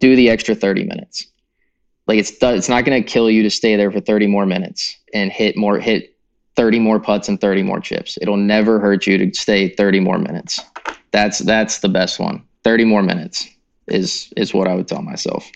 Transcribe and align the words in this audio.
do 0.00 0.16
the 0.16 0.30
extra 0.30 0.54
30 0.54 0.84
minutes. 0.84 1.26
Like 2.06 2.18
it's 2.18 2.32
it's 2.40 2.68
not 2.68 2.84
going 2.84 3.02
to 3.02 3.08
kill 3.08 3.30
you 3.30 3.42
to 3.42 3.50
stay 3.50 3.76
there 3.76 3.90
for 3.90 4.00
30 4.00 4.26
more 4.26 4.46
minutes 4.46 4.96
and 5.12 5.32
hit 5.32 5.56
more 5.56 5.78
hit 5.78 6.16
30 6.54 6.78
more 6.78 7.00
putts 7.00 7.28
and 7.28 7.40
30 7.40 7.62
more 7.62 7.80
chips. 7.80 8.16
It'll 8.20 8.36
never 8.36 8.78
hurt 8.78 9.06
you 9.06 9.18
to 9.18 9.38
stay 9.38 9.68
30 9.68 10.00
more 10.00 10.18
minutes. 10.18 10.60
That's 11.10 11.38
that's 11.40 11.80
the 11.80 11.88
best 11.88 12.20
one. 12.20 12.44
30 12.64 12.84
more 12.84 13.02
minutes 13.02 13.48
is 13.88 14.32
is 14.36 14.54
what 14.54 14.68
I 14.68 14.74
would 14.74 14.88
tell 14.88 15.02
myself. 15.02 15.50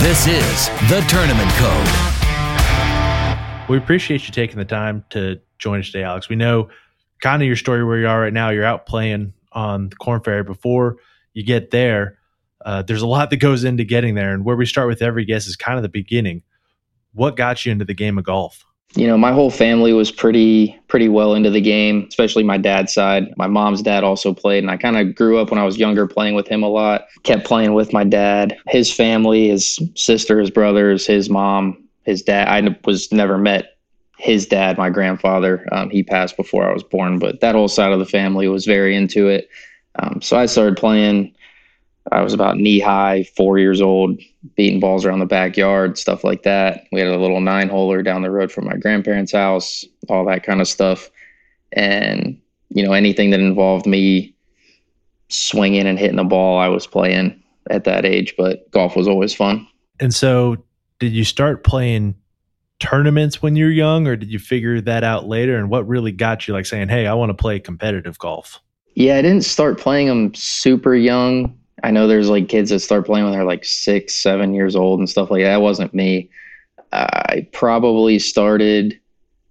This 0.00 0.26
is 0.26 0.68
the 0.88 1.04
Tournament 1.08 1.50
Code. 1.56 2.17
We 3.68 3.76
appreciate 3.76 4.26
you 4.26 4.32
taking 4.32 4.56
the 4.56 4.64
time 4.64 5.04
to 5.10 5.40
join 5.58 5.80
us 5.80 5.86
today, 5.86 6.02
Alex. 6.02 6.30
We 6.30 6.36
know 6.36 6.70
kind 7.20 7.42
of 7.42 7.46
your 7.46 7.56
story 7.56 7.84
where 7.84 7.98
you 7.98 8.08
are 8.08 8.18
right 8.18 8.32
now. 8.32 8.48
You're 8.48 8.64
out 8.64 8.86
playing 8.86 9.34
on 9.52 9.90
the 9.90 9.96
Korn 9.96 10.22
Ferry. 10.22 10.42
Before 10.42 10.96
you 11.34 11.44
get 11.44 11.70
there, 11.70 12.18
uh, 12.64 12.80
there's 12.80 13.02
a 13.02 13.06
lot 13.06 13.28
that 13.28 13.36
goes 13.36 13.64
into 13.64 13.84
getting 13.84 14.14
there. 14.14 14.32
And 14.32 14.42
where 14.42 14.56
we 14.56 14.64
start 14.64 14.88
with 14.88 15.02
every 15.02 15.26
guest 15.26 15.48
is 15.48 15.56
kind 15.56 15.76
of 15.76 15.82
the 15.82 15.90
beginning. 15.90 16.42
What 17.12 17.36
got 17.36 17.66
you 17.66 17.72
into 17.72 17.84
the 17.84 17.94
game 17.94 18.16
of 18.16 18.24
golf? 18.24 18.64
You 18.94 19.06
know, 19.06 19.18
my 19.18 19.32
whole 19.32 19.50
family 19.50 19.92
was 19.92 20.10
pretty 20.10 20.74
pretty 20.88 21.10
well 21.10 21.34
into 21.34 21.50
the 21.50 21.60
game, 21.60 22.06
especially 22.08 22.44
my 22.44 22.56
dad's 22.56 22.94
side. 22.94 23.34
My 23.36 23.46
mom's 23.46 23.82
dad 23.82 24.02
also 24.02 24.32
played, 24.32 24.64
and 24.64 24.70
I 24.70 24.78
kind 24.78 24.96
of 24.96 25.14
grew 25.14 25.38
up 25.38 25.50
when 25.50 25.58
I 25.58 25.64
was 25.64 25.76
younger 25.76 26.06
playing 26.06 26.34
with 26.34 26.48
him 26.48 26.62
a 26.62 26.68
lot. 26.68 27.04
Kept 27.22 27.44
playing 27.44 27.74
with 27.74 27.92
my 27.92 28.04
dad. 28.04 28.56
His 28.68 28.90
family, 28.90 29.48
his 29.48 29.78
sister, 29.94 30.40
his 30.40 30.50
brothers, 30.50 31.06
his 31.06 31.28
mom, 31.28 31.87
his 32.08 32.22
dad. 32.22 32.48
I 32.48 32.76
was 32.84 33.12
never 33.12 33.38
met 33.38 33.76
his 34.18 34.46
dad, 34.46 34.78
my 34.78 34.90
grandfather. 34.90 35.66
Um, 35.72 35.90
he 35.90 36.02
passed 36.02 36.36
before 36.36 36.68
I 36.68 36.72
was 36.72 36.82
born, 36.82 37.18
but 37.18 37.40
that 37.40 37.54
whole 37.54 37.68
side 37.68 37.92
of 37.92 37.98
the 37.98 38.06
family 38.06 38.48
was 38.48 38.64
very 38.64 38.96
into 38.96 39.28
it. 39.28 39.48
Um, 40.00 40.20
so 40.20 40.36
I 40.36 40.46
started 40.46 40.76
playing 40.76 41.34
I 42.12 42.22
was 42.22 42.32
about 42.32 42.56
knee 42.56 42.78
high, 42.78 43.24
four 43.36 43.58
years 43.58 43.80
old, 43.80 44.20
beating 44.56 44.80
balls 44.80 45.04
around 45.04 45.18
the 45.18 45.26
backyard, 45.26 45.98
stuff 45.98 46.24
like 46.24 46.42
that. 46.42 46.84
We 46.92 47.00
had 47.00 47.08
a 47.08 47.18
little 47.18 47.40
nine 47.40 47.68
holer 47.68 48.04
down 48.04 48.22
the 48.22 48.30
road 48.30 48.50
from 48.50 48.66
my 48.66 48.76
grandparents' 48.76 49.32
house, 49.32 49.84
all 50.08 50.24
that 50.26 50.42
kind 50.42 50.60
of 50.60 50.68
stuff. 50.68 51.10
And, 51.72 52.40
you 52.70 52.84
know, 52.84 52.92
anything 52.92 53.30
that 53.30 53.40
involved 53.40 53.86
me 53.86 54.34
swinging 55.28 55.86
and 55.86 55.98
hitting 55.98 56.16
the 56.16 56.24
ball, 56.24 56.58
I 56.58 56.68
was 56.68 56.86
playing 56.86 57.42
at 57.70 57.84
that 57.84 58.06
age, 58.06 58.34
but 58.38 58.70
golf 58.70 58.96
was 58.96 59.08
always 59.08 59.34
fun. 59.34 59.66
And 60.00 60.14
so, 60.14 60.56
did 60.98 61.12
you 61.12 61.24
start 61.24 61.64
playing 61.64 62.14
tournaments 62.80 63.42
when 63.42 63.56
you 63.56 63.66
were 63.66 63.70
young, 63.70 64.06
or 64.06 64.16
did 64.16 64.30
you 64.30 64.38
figure 64.38 64.80
that 64.80 65.04
out 65.04 65.26
later? 65.26 65.56
And 65.56 65.70
what 65.70 65.86
really 65.86 66.12
got 66.12 66.46
you 66.46 66.54
like 66.54 66.66
saying, 66.66 66.88
hey, 66.88 67.06
I 67.06 67.14
want 67.14 67.30
to 67.30 67.34
play 67.34 67.58
competitive 67.58 68.18
golf? 68.18 68.60
Yeah, 68.94 69.16
I 69.16 69.22
didn't 69.22 69.44
start 69.44 69.78
playing 69.78 70.08
them 70.08 70.34
super 70.34 70.94
young. 70.94 71.56
I 71.84 71.92
know 71.92 72.08
there's 72.08 72.28
like 72.28 72.48
kids 72.48 72.70
that 72.70 72.80
start 72.80 73.06
playing 73.06 73.24
when 73.24 73.32
they're 73.32 73.44
like 73.44 73.64
six, 73.64 74.14
seven 74.14 74.54
years 74.54 74.74
old 74.74 74.98
and 74.98 75.08
stuff 75.08 75.30
like 75.30 75.42
that. 75.42 75.50
That 75.50 75.62
wasn't 75.62 75.94
me. 75.94 76.30
I 76.92 77.46
probably 77.52 78.18
started. 78.18 78.98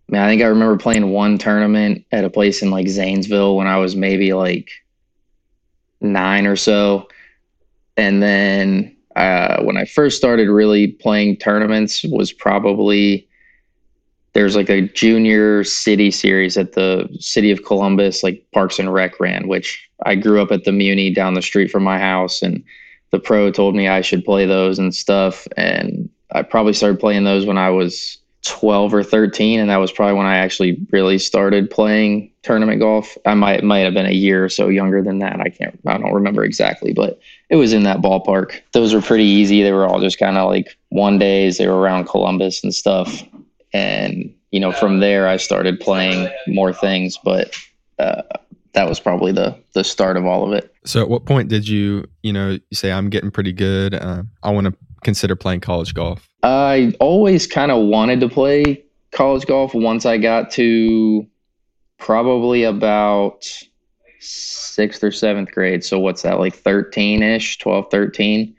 I, 0.09 0.11
mean, 0.11 0.21
I 0.21 0.27
think 0.27 0.41
I 0.41 0.47
remember 0.47 0.77
playing 0.77 1.11
one 1.11 1.37
tournament 1.37 2.05
at 2.11 2.25
a 2.25 2.29
place 2.29 2.61
in 2.61 2.71
like 2.71 2.87
Zanesville 2.87 3.55
when 3.55 3.67
I 3.67 3.77
was 3.77 3.95
maybe 3.95 4.33
like 4.33 4.69
nine 6.01 6.45
or 6.45 6.55
so, 6.55 7.07
and 7.95 8.21
then 8.21 8.96
uh, 9.17 9.63
when 9.63 9.77
I 9.77 9.85
first 9.85 10.15
started 10.15 10.47
really 10.47 10.87
playing 10.87 11.37
tournaments 11.37 12.03
was 12.03 12.31
probably 12.31 13.27
there's 14.33 14.55
like 14.55 14.69
a 14.69 14.87
junior 14.89 15.63
city 15.63 16.11
series 16.11 16.55
at 16.57 16.73
the 16.73 17.09
city 17.19 17.49
of 17.49 17.65
Columbus, 17.65 18.21
like 18.21 18.45
Parks 18.53 18.77
and 18.77 18.93
Rec 18.93 19.19
ran, 19.19 19.47
which 19.47 19.89
I 20.05 20.13
grew 20.13 20.39
up 20.39 20.51
at 20.51 20.63
the 20.63 20.71
Muni 20.71 21.11
down 21.11 21.33
the 21.33 21.41
street 21.41 21.71
from 21.71 21.83
my 21.83 21.97
house, 21.97 22.43
and 22.43 22.63
the 23.09 23.17
pro 23.19 23.49
told 23.49 23.75
me 23.75 23.87
I 23.87 24.01
should 24.01 24.23
play 24.23 24.45
those 24.45 24.77
and 24.77 24.93
stuff. 24.93 25.47
And 25.57 26.07
I 26.33 26.43
probably 26.43 26.73
started 26.73 26.99
playing 26.99 27.23
those 27.23 27.47
when 27.47 27.57
I 27.57 27.71
was 27.71 28.19
12 28.45 28.93
or 28.93 29.03
13, 29.03 29.59
and 29.59 29.69
that 29.69 29.77
was 29.77 29.91
probably 29.91 30.15
when 30.15 30.25
I 30.25 30.37
actually 30.37 30.77
really 30.91 31.17
started 31.17 31.69
playing 31.69 32.31
tournament 32.43 32.79
golf. 32.79 33.17
I 33.25 33.33
might 33.33 33.63
might 33.63 33.79
have 33.79 33.93
been 33.93 34.05
a 34.05 34.11
year 34.11 34.45
or 34.45 34.49
so 34.49 34.67
younger 34.69 35.01
than 35.01 35.19
that. 35.19 35.39
I 35.41 35.49
can't, 35.49 35.77
I 35.85 35.97
don't 35.97 36.13
remember 36.13 36.43
exactly, 36.43 36.93
but 36.93 37.19
it 37.49 37.55
was 37.57 37.73
in 37.73 37.83
that 37.83 38.01
ballpark. 38.01 38.61
Those 38.73 38.93
were 38.93 39.01
pretty 39.01 39.25
easy. 39.25 39.63
They 39.63 39.73
were 39.73 39.87
all 39.87 39.99
just 39.99 40.19
kind 40.19 40.37
of 40.37 40.49
like 40.49 40.77
one 40.89 41.17
days. 41.17 41.57
They 41.57 41.67
were 41.67 41.79
around 41.79 42.05
Columbus 42.05 42.63
and 42.63 42.73
stuff 42.73 43.23
and 43.73 44.33
you 44.51 44.59
know 44.59 44.71
from 44.71 44.99
there 44.99 45.27
I 45.27 45.37
started 45.37 45.79
playing 45.79 46.29
more 46.47 46.73
things, 46.73 47.17
but 47.23 47.55
uh, 47.99 48.23
that 48.73 48.87
was 48.87 48.99
probably 48.99 49.31
the 49.31 49.57
the 49.73 49.83
start 49.83 50.17
of 50.17 50.25
all 50.25 50.45
of 50.45 50.53
it. 50.53 50.73
So 50.85 51.01
at 51.01 51.09
what 51.09 51.25
point 51.25 51.49
did 51.49 51.67
you 51.67 52.05
you 52.23 52.33
know 52.33 52.57
say 52.73 52.91
I'm 52.91 53.09
getting 53.09 53.31
pretty 53.31 53.53
good? 53.53 53.93
Uh, 53.93 54.23
I 54.43 54.51
want 54.51 54.67
to 54.67 54.73
consider 55.03 55.35
playing 55.35 55.61
college 55.61 55.93
golf. 55.93 56.26
I 56.43 56.93
always 56.99 57.47
kind 57.47 57.71
of 57.71 57.87
wanted 57.87 58.19
to 58.21 58.29
play 58.29 58.83
college 59.11 59.45
golf 59.45 59.73
once 59.73 60.05
I 60.05 60.17
got 60.17 60.51
to 60.51 61.25
probably 61.97 62.63
about 62.63 63.45
sixth 64.19 65.03
or 65.03 65.11
seventh 65.11 65.51
grade. 65.51 65.83
So 65.83 65.99
what's 65.99 66.21
that 66.21 66.39
like 66.39 66.55
13 66.55 67.23
ish, 67.23 67.57
12, 67.57 67.89
13. 67.89 68.55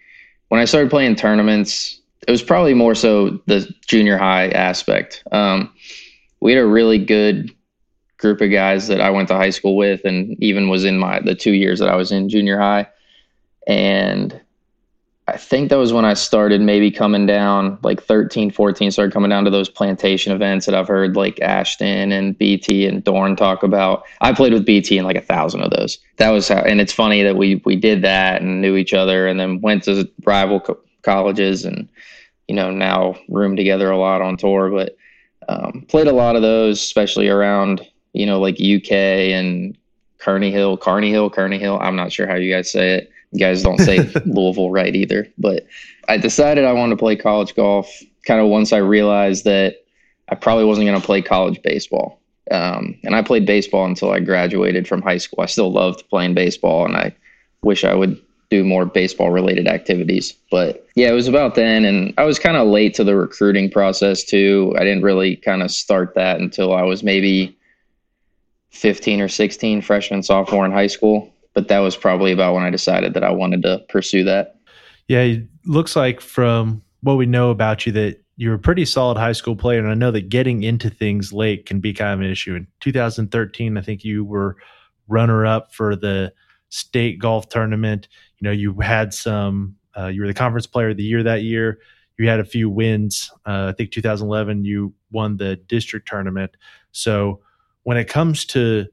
When 0.49 0.61
I 0.61 0.65
started 0.65 0.91
playing 0.91 1.17
tournaments, 1.17 2.01
it 2.27 2.31
was 2.31 2.43
probably 2.43 2.75
more 2.75 2.95
so 2.95 3.41
the 3.47 3.69
junior 3.87 4.19
high 4.19 4.49
aspect. 4.49 5.23
Um, 5.33 5.73
we 6.41 6.53
had 6.53 6.63
a 6.63 6.67
really 6.67 6.99
good 6.99 7.55
group 8.19 8.41
of 8.41 8.51
guys 8.51 8.89
that 8.89 9.01
I 9.01 9.11
went 9.11 9.29
to 9.29 9.35
high 9.35 9.51
school 9.51 9.77
with, 9.77 10.05
and 10.05 10.37
even 10.43 10.69
was 10.69 10.85
in 10.85 10.99
my 10.99 11.21
the 11.21 11.35
two 11.35 11.53
years 11.53 11.79
that 11.79 11.89
I 11.89 11.97
was 11.97 12.13
in 12.13 12.29
junior 12.29 12.59
high, 12.59 12.89
and 13.67 14.41
I 15.29 15.37
think 15.37 15.69
that 15.69 15.77
was 15.77 15.93
when 15.93 16.05
I 16.05 16.15
started 16.15 16.61
maybe 16.61 16.91
coming 16.91 17.27
down 17.27 17.79
like 17.83 18.03
13, 18.03 18.51
14, 18.51 18.91
started 18.91 19.13
coming 19.13 19.31
down 19.31 19.45
to 19.45 19.51
those 19.51 19.69
plantation 19.69 20.33
events 20.33 20.67
that 20.67 20.75
I've 20.75 20.89
heard 20.89 21.17
like 21.17 21.41
Ashton 21.41 22.13
and 22.13 22.37
BT 22.37 22.87
and 22.87 23.05
Dorn 23.05 23.37
talk 23.37 23.63
about. 23.63 24.05
I 24.21 24.33
played 24.33 24.53
with 24.53 24.65
BT 24.65 24.99
in 24.99 25.05
like 25.05 25.17
a 25.17 25.21
thousand 25.21 25.61
of 25.61 25.71
those. 25.71 25.99
That 26.17 26.31
was 26.31 26.49
how, 26.49 26.61
and 26.61 26.81
it's 26.81 26.93
funny 26.93 27.23
that 27.23 27.37
we, 27.37 27.63
we 27.65 27.77
did 27.77 28.03
that 28.03 28.41
and 28.41 28.63
knew 28.63 28.77
each 28.77 28.95
other 28.95 29.27
and 29.27 29.39
then 29.39 29.61
went 29.61 29.85
to 29.85 30.09
rival 30.25 30.61
co- 30.61 30.81
colleges 31.03 31.65
and 31.65 31.89
you 32.49 32.55
know, 32.55 32.71
now 32.71 33.15
room 33.29 33.55
together 33.55 33.91
a 33.91 33.99
lot 33.99 34.23
on 34.23 34.37
tour, 34.37 34.71
but 34.71 34.97
um, 35.49 35.85
played 35.89 36.07
a 36.09 36.13
lot 36.13 36.35
of 36.35 36.43
those, 36.43 36.81
especially 36.81 37.29
around, 37.29 37.87
you 38.15 38.27
know, 38.27 38.41
like 38.41 38.55
UK 38.55 38.93
and 38.93 39.77
Kearney 40.19 40.51
Hill, 40.51 40.77
Carney 40.77 41.11
Hill, 41.11 41.31
Kearney 41.31 41.59
Hill. 41.59 41.79
I'm 41.81 41.95
not 41.95 42.11
sure 42.11 42.27
how 42.27 42.35
you 42.35 42.53
guys 42.53 42.73
say 42.73 42.95
it. 42.95 43.13
You 43.33 43.39
guys 43.39 43.63
don't 43.63 43.79
say 43.79 43.99
Louisville 44.27 44.71
right 44.71 44.95
either. 44.95 45.27
But 45.39 45.67
I 46.09 46.17
decided 46.17 46.65
I 46.65 46.73
wanted 46.73 46.95
to 46.95 46.99
play 46.99 47.17
college 47.17 47.55
golf 47.55 47.91
kind 48.27 48.41
of 48.41 48.49
once 48.49 48.73
I 48.73 48.79
realized 48.79 49.45
that 49.45 49.85
I 50.29 50.35
probably 50.35 50.65
wasn't 50.65 50.87
going 50.87 51.01
to 51.01 51.07
play 51.07 51.23
college 51.23 51.61
baseball. 51.63 52.21
Um, 52.51 52.99
and 53.05 53.15
I 53.15 53.23
played 53.23 53.47
baseball 53.47 53.85
until 53.85 54.11
I 54.11 54.21
graduated 54.21 54.89
from 54.89 55.03
high 55.03 55.19
school. 55.19 55.43
I 55.43 55.47
still 55.47 55.71
loved 55.71 56.09
playing 56.09 56.35
baseball, 56.35 56.87
and 56.87 56.97
I 56.97 57.15
wish 57.63 57.85
I 57.85 57.95
would 57.95 58.21
do 58.51 58.65
more 58.65 58.87
baseball 58.87 59.31
related 59.31 59.67
activities. 59.67 60.33
But 60.51 60.87
yeah, 60.95 61.09
it 61.09 61.15
was 61.15 61.29
about 61.29 61.55
then. 61.55 61.85
And 61.85 62.15
I 62.17 62.25
was 62.25 62.39
kind 62.39 62.57
of 62.57 62.67
late 62.69 62.95
to 62.95 63.05
the 63.05 63.17
recruiting 63.17 63.71
process 63.71 64.25
too. 64.25 64.75
I 64.79 64.85
didn't 64.85 65.03
really 65.03 65.37
kind 65.37 65.63
of 65.63 65.71
start 65.71 66.15
that 66.15 66.41
until 66.41 66.73
I 66.73 66.83
was 66.83 67.03
maybe 67.03 67.57
15 68.71 69.21
or 69.21 69.29
16, 69.29 69.83
freshman, 69.83 70.23
sophomore 70.23 70.65
in 70.65 70.73
high 70.73 70.87
school. 70.87 71.33
But 71.59 71.67
that 71.67 71.81
was 71.81 71.97
probably 71.97 72.31
about 72.31 72.55
when 72.55 72.63
I 72.63 72.71
decided 72.71 73.15
that 73.15 73.25
I 73.25 73.33
wanted 73.33 73.65
to 73.65 73.81
pursue 73.89 74.23
that. 74.23 74.61
Yeah, 75.09 75.23
it 75.23 75.49
looks 75.67 75.97
like 75.97 76.21
from 76.21 76.83
what 77.01 77.17
we 77.17 77.27
know 77.27 77.51
about 77.51 77.85
you 77.85 77.91
that 77.91 78.23
you're 78.37 78.55
a 78.55 78.61
pretty 78.61 78.85
solid 78.85 79.19
high 79.19 79.33
school 79.33 79.57
player. 79.57 79.81
And 79.81 79.91
I 79.91 79.95
know 79.95 80.13
that 80.13 80.29
getting 80.29 80.63
into 80.63 80.89
things 80.89 81.33
late 81.33 81.67
can 81.67 81.81
be 81.81 81.93
kind 81.93 82.15
of 82.15 82.21
an 82.21 82.31
issue. 82.31 82.55
In 82.55 82.69
2013, 82.79 83.77
I 83.77 83.81
think 83.81 84.05
you 84.05 84.25
were 84.25 84.55
runner 85.09 85.45
up 85.47 85.75
for 85.75 85.97
the 85.97 86.33
state 86.69 87.19
golf 87.19 87.49
tournament. 87.49 88.07
You 88.39 88.45
know, 88.45 88.53
you 88.53 88.79
had 88.79 89.13
some, 89.13 89.75
uh, 89.99 90.07
you 90.07 90.21
were 90.21 90.29
the 90.29 90.35
conference 90.35 90.69
player 90.69 90.91
of 90.91 90.97
the 90.97 91.03
year 91.03 91.25
that 91.25 91.43
year. 91.43 91.81
You 92.19 92.29
had 92.29 92.39
a 92.39 92.45
few 92.45 92.71
wins. 92.71 93.33
Uh, 93.45 93.67
I 93.71 93.73
think 93.73 93.91
2011, 93.91 94.65
you 94.65 94.95
won 95.11 95.39
the 95.39 95.57
district 95.57 96.07
tournament. 96.07 96.57
So 96.93 97.41
when 97.83 97.97
it 97.97 98.07
comes 98.07 98.45
to 98.45 98.87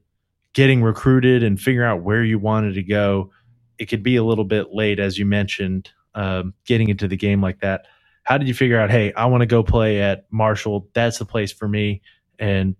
getting 0.56 0.82
recruited 0.82 1.42
and 1.42 1.60
figuring 1.60 1.86
out 1.86 2.02
where 2.02 2.24
you 2.24 2.38
wanted 2.38 2.72
to 2.72 2.82
go, 2.82 3.30
it 3.78 3.86
could 3.90 4.02
be 4.02 4.16
a 4.16 4.24
little 4.24 4.42
bit 4.42 4.72
late, 4.72 4.98
as 4.98 5.18
you 5.18 5.26
mentioned, 5.26 5.90
um, 6.14 6.54
getting 6.64 6.88
into 6.88 7.06
the 7.06 7.16
game 7.16 7.42
like 7.42 7.60
that. 7.60 7.84
How 8.22 8.38
did 8.38 8.48
you 8.48 8.54
figure 8.54 8.80
out, 8.80 8.90
hey, 8.90 9.12
I 9.12 9.26
want 9.26 9.42
to 9.42 9.46
go 9.46 9.62
play 9.62 10.00
at 10.00 10.24
Marshall? 10.30 10.88
That's 10.94 11.18
the 11.18 11.26
place 11.26 11.52
for 11.52 11.68
me. 11.68 12.00
And 12.38 12.74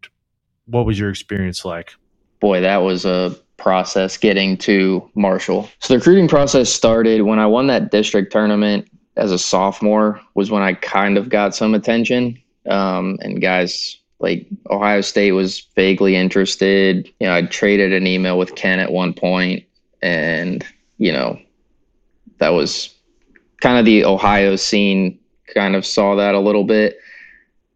what 0.65 0.87
was 0.87 0.99
your 0.99 1.11
experience 1.11 1.67
like? 1.67 1.93
Boy, 2.41 2.63
that 2.63 2.79
was 2.79 3.05
a 3.05 3.37
process 3.59 4.17
getting 4.17 4.57
to 4.57 5.11
Marshall. 5.15 5.69
So 5.81 5.93
the 5.93 5.99
recruiting 5.99 6.29
process 6.29 6.73
started 6.73 7.23
when 7.23 7.39
I 7.39 7.47
won 7.47 7.67
that 7.67 7.91
district 7.91 8.33
tournament 8.33 8.89
as 9.19 9.33
a 9.33 9.39
sophomore 9.39 10.19
was 10.35 10.51
when 10.51 10.63
I 10.63 10.73
kind 10.73 11.19
of 11.19 11.29
got 11.29 11.55
some 11.55 11.75
attention. 11.75 12.41
Um, 12.71 13.19
and 13.21 13.43
guys 13.43 13.99
like 14.19 14.47
Ohio 14.71 15.01
State 15.01 15.33
was 15.33 15.67
vaguely 15.75 16.17
interested. 16.17 17.07
You 17.21 17.27
know, 17.27 17.35
I 17.35 17.43
traded 17.43 17.93
an 17.93 18.07
email 18.07 18.39
with 18.39 18.55
Ken 18.55 18.81
at 18.81 18.93
one 18.93 19.13
point, 19.13 19.65
and 20.03 20.65
you 20.99 21.13
know, 21.13 21.39
that 22.39 22.51
was 22.51 22.95
kind 23.61 23.79
of 23.79 23.85
the 23.85 24.05
Ohio 24.05 24.57
scene. 24.57 25.19
Kind 25.55 25.77
of 25.77 25.87
saw 25.87 26.15
that 26.17 26.35
a 26.35 26.41
little 26.41 26.65
bit. 26.65 26.99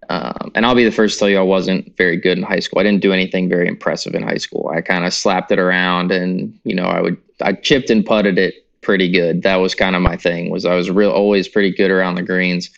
Um, 0.08 0.50
and 0.56 0.66
I'll 0.66 0.74
be 0.74 0.84
the 0.84 0.90
first 0.90 1.14
to 1.14 1.18
tell 1.20 1.28
you 1.28 1.38
I 1.38 1.42
wasn't 1.42 1.96
very 1.96 2.16
good 2.16 2.36
in 2.36 2.42
high 2.42 2.58
school. 2.58 2.80
I 2.80 2.82
didn't 2.82 3.00
do 3.00 3.12
anything 3.12 3.48
very 3.48 3.68
impressive 3.68 4.12
in 4.14 4.24
high 4.24 4.38
school. 4.38 4.68
I 4.74 4.80
kind 4.80 5.06
of 5.06 5.14
slapped 5.14 5.52
it 5.52 5.58
around, 5.60 6.10
and 6.10 6.58
you 6.64 6.74
know, 6.74 6.86
I 6.86 7.00
would 7.00 7.16
I 7.40 7.52
chipped 7.52 7.90
and 7.90 8.04
putted 8.04 8.38
it 8.38 8.66
pretty 8.80 9.10
good. 9.10 9.42
That 9.42 9.56
was 9.56 9.74
kind 9.74 9.94
of 9.94 10.02
my 10.02 10.16
thing. 10.16 10.50
Was 10.50 10.64
I 10.64 10.74
was 10.74 10.90
real 10.90 11.12
always 11.12 11.46
pretty 11.46 11.70
good 11.70 11.90
around 11.90 12.16
the 12.16 12.22
greens, 12.22 12.70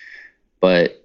but 0.61 1.02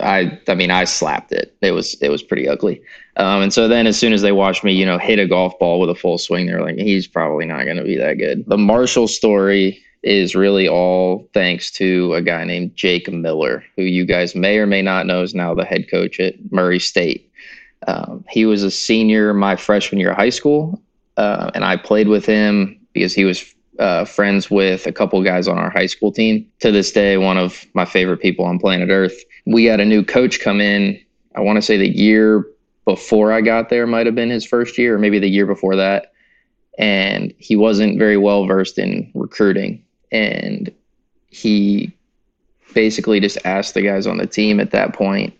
I 0.00 0.38
I 0.48 0.54
mean 0.54 0.70
I 0.70 0.84
slapped 0.84 1.32
it. 1.32 1.54
It 1.60 1.72
was 1.72 1.94
it 2.00 2.08
was 2.08 2.22
pretty 2.22 2.48
ugly. 2.48 2.82
Um, 3.16 3.42
and 3.42 3.52
so 3.52 3.68
then 3.68 3.86
as 3.86 3.98
soon 3.98 4.12
as 4.12 4.22
they 4.22 4.32
watched 4.32 4.64
me, 4.64 4.72
you 4.72 4.86
know, 4.86 4.98
hit 4.98 5.18
a 5.18 5.26
golf 5.26 5.58
ball 5.58 5.80
with 5.80 5.90
a 5.90 5.94
full 5.94 6.16
swing, 6.16 6.46
they're 6.46 6.62
like, 6.62 6.78
he's 6.78 7.06
probably 7.06 7.44
not 7.44 7.64
going 7.64 7.76
to 7.76 7.84
be 7.84 7.96
that 7.98 8.14
good. 8.14 8.44
The 8.46 8.56
Marshall 8.56 9.06
story 9.06 9.82
is 10.02 10.34
really 10.34 10.66
all 10.66 11.28
thanks 11.34 11.70
to 11.72 12.14
a 12.14 12.22
guy 12.22 12.44
named 12.44 12.74
Jake 12.74 13.12
Miller, 13.12 13.62
who 13.76 13.82
you 13.82 14.04
guys 14.04 14.34
may 14.34 14.58
or 14.58 14.66
may 14.66 14.82
not 14.82 15.06
know 15.06 15.22
is 15.22 15.34
now 15.34 15.54
the 15.54 15.64
head 15.64 15.90
coach 15.90 16.18
at 16.20 16.34
Murray 16.50 16.80
State. 16.80 17.30
Um, 17.86 18.24
he 18.30 18.46
was 18.46 18.62
a 18.62 18.70
senior 18.70 19.34
my 19.34 19.56
freshman 19.56 20.00
year 20.00 20.12
of 20.12 20.16
high 20.16 20.30
school, 20.30 20.80
uh, 21.16 21.50
and 21.54 21.64
I 21.64 21.76
played 21.76 22.08
with 22.08 22.24
him 22.24 22.80
because 22.94 23.12
he 23.12 23.24
was 23.24 23.54
uh, 23.78 24.04
friends 24.04 24.50
with 24.50 24.86
a 24.86 24.92
couple 24.92 25.22
guys 25.22 25.48
on 25.48 25.58
our 25.58 25.70
high 25.70 25.86
school 25.86 26.12
team. 26.12 26.46
To 26.60 26.70
this 26.70 26.92
day, 26.92 27.16
one 27.16 27.38
of 27.38 27.64
my 27.74 27.84
favorite 27.84 28.18
people 28.18 28.44
on 28.44 28.58
planet 28.58 28.88
Earth. 28.90 29.24
We 29.44 29.64
had 29.64 29.80
a 29.80 29.84
new 29.84 30.04
coach 30.04 30.40
come 30.40 30.60
in. 30.60 31.00
I 31.34 31.40
want 31.40 31.56
to 31.56 31.62
say 31.62 31.76
the 31.76 31.88
year 31.88 32.46
before 32.84 33.32
I 33.32 33.40
got 33.40 33.68
there 33.68 33.86
might 33.86 34.06
have 34.06 34.14
been 34.14 34.30
his 34.30 34.44
first 34.44 34.76
year, 34.78 34.96
or 34.96 34.98
maybe 34.98 35.18
the 35.18 35.28
year 35.28 35.46
before 35.46 35.76
that. 35.76 36.12
And 36.78 37.34
he 37.38 37.56
wasn't 37.56 37.98
very 37.98 38.16
well 38.16 38.46
versed 38.46 38.78
in 38.78 39.10
recruiting 39.14 39.84
and 40.12 40.70
he 41.30 41.90
basically 42.74 43.18
just 43.18 43.38
asked 43.44 43.74
the 43.74 43.82
guys 43.82 44.06
on 44.06 44.18
the 44.18 44.26
team 44.26 44.60
at 44.60 44.70
that 44.70 44.92
point, 44.92 45.34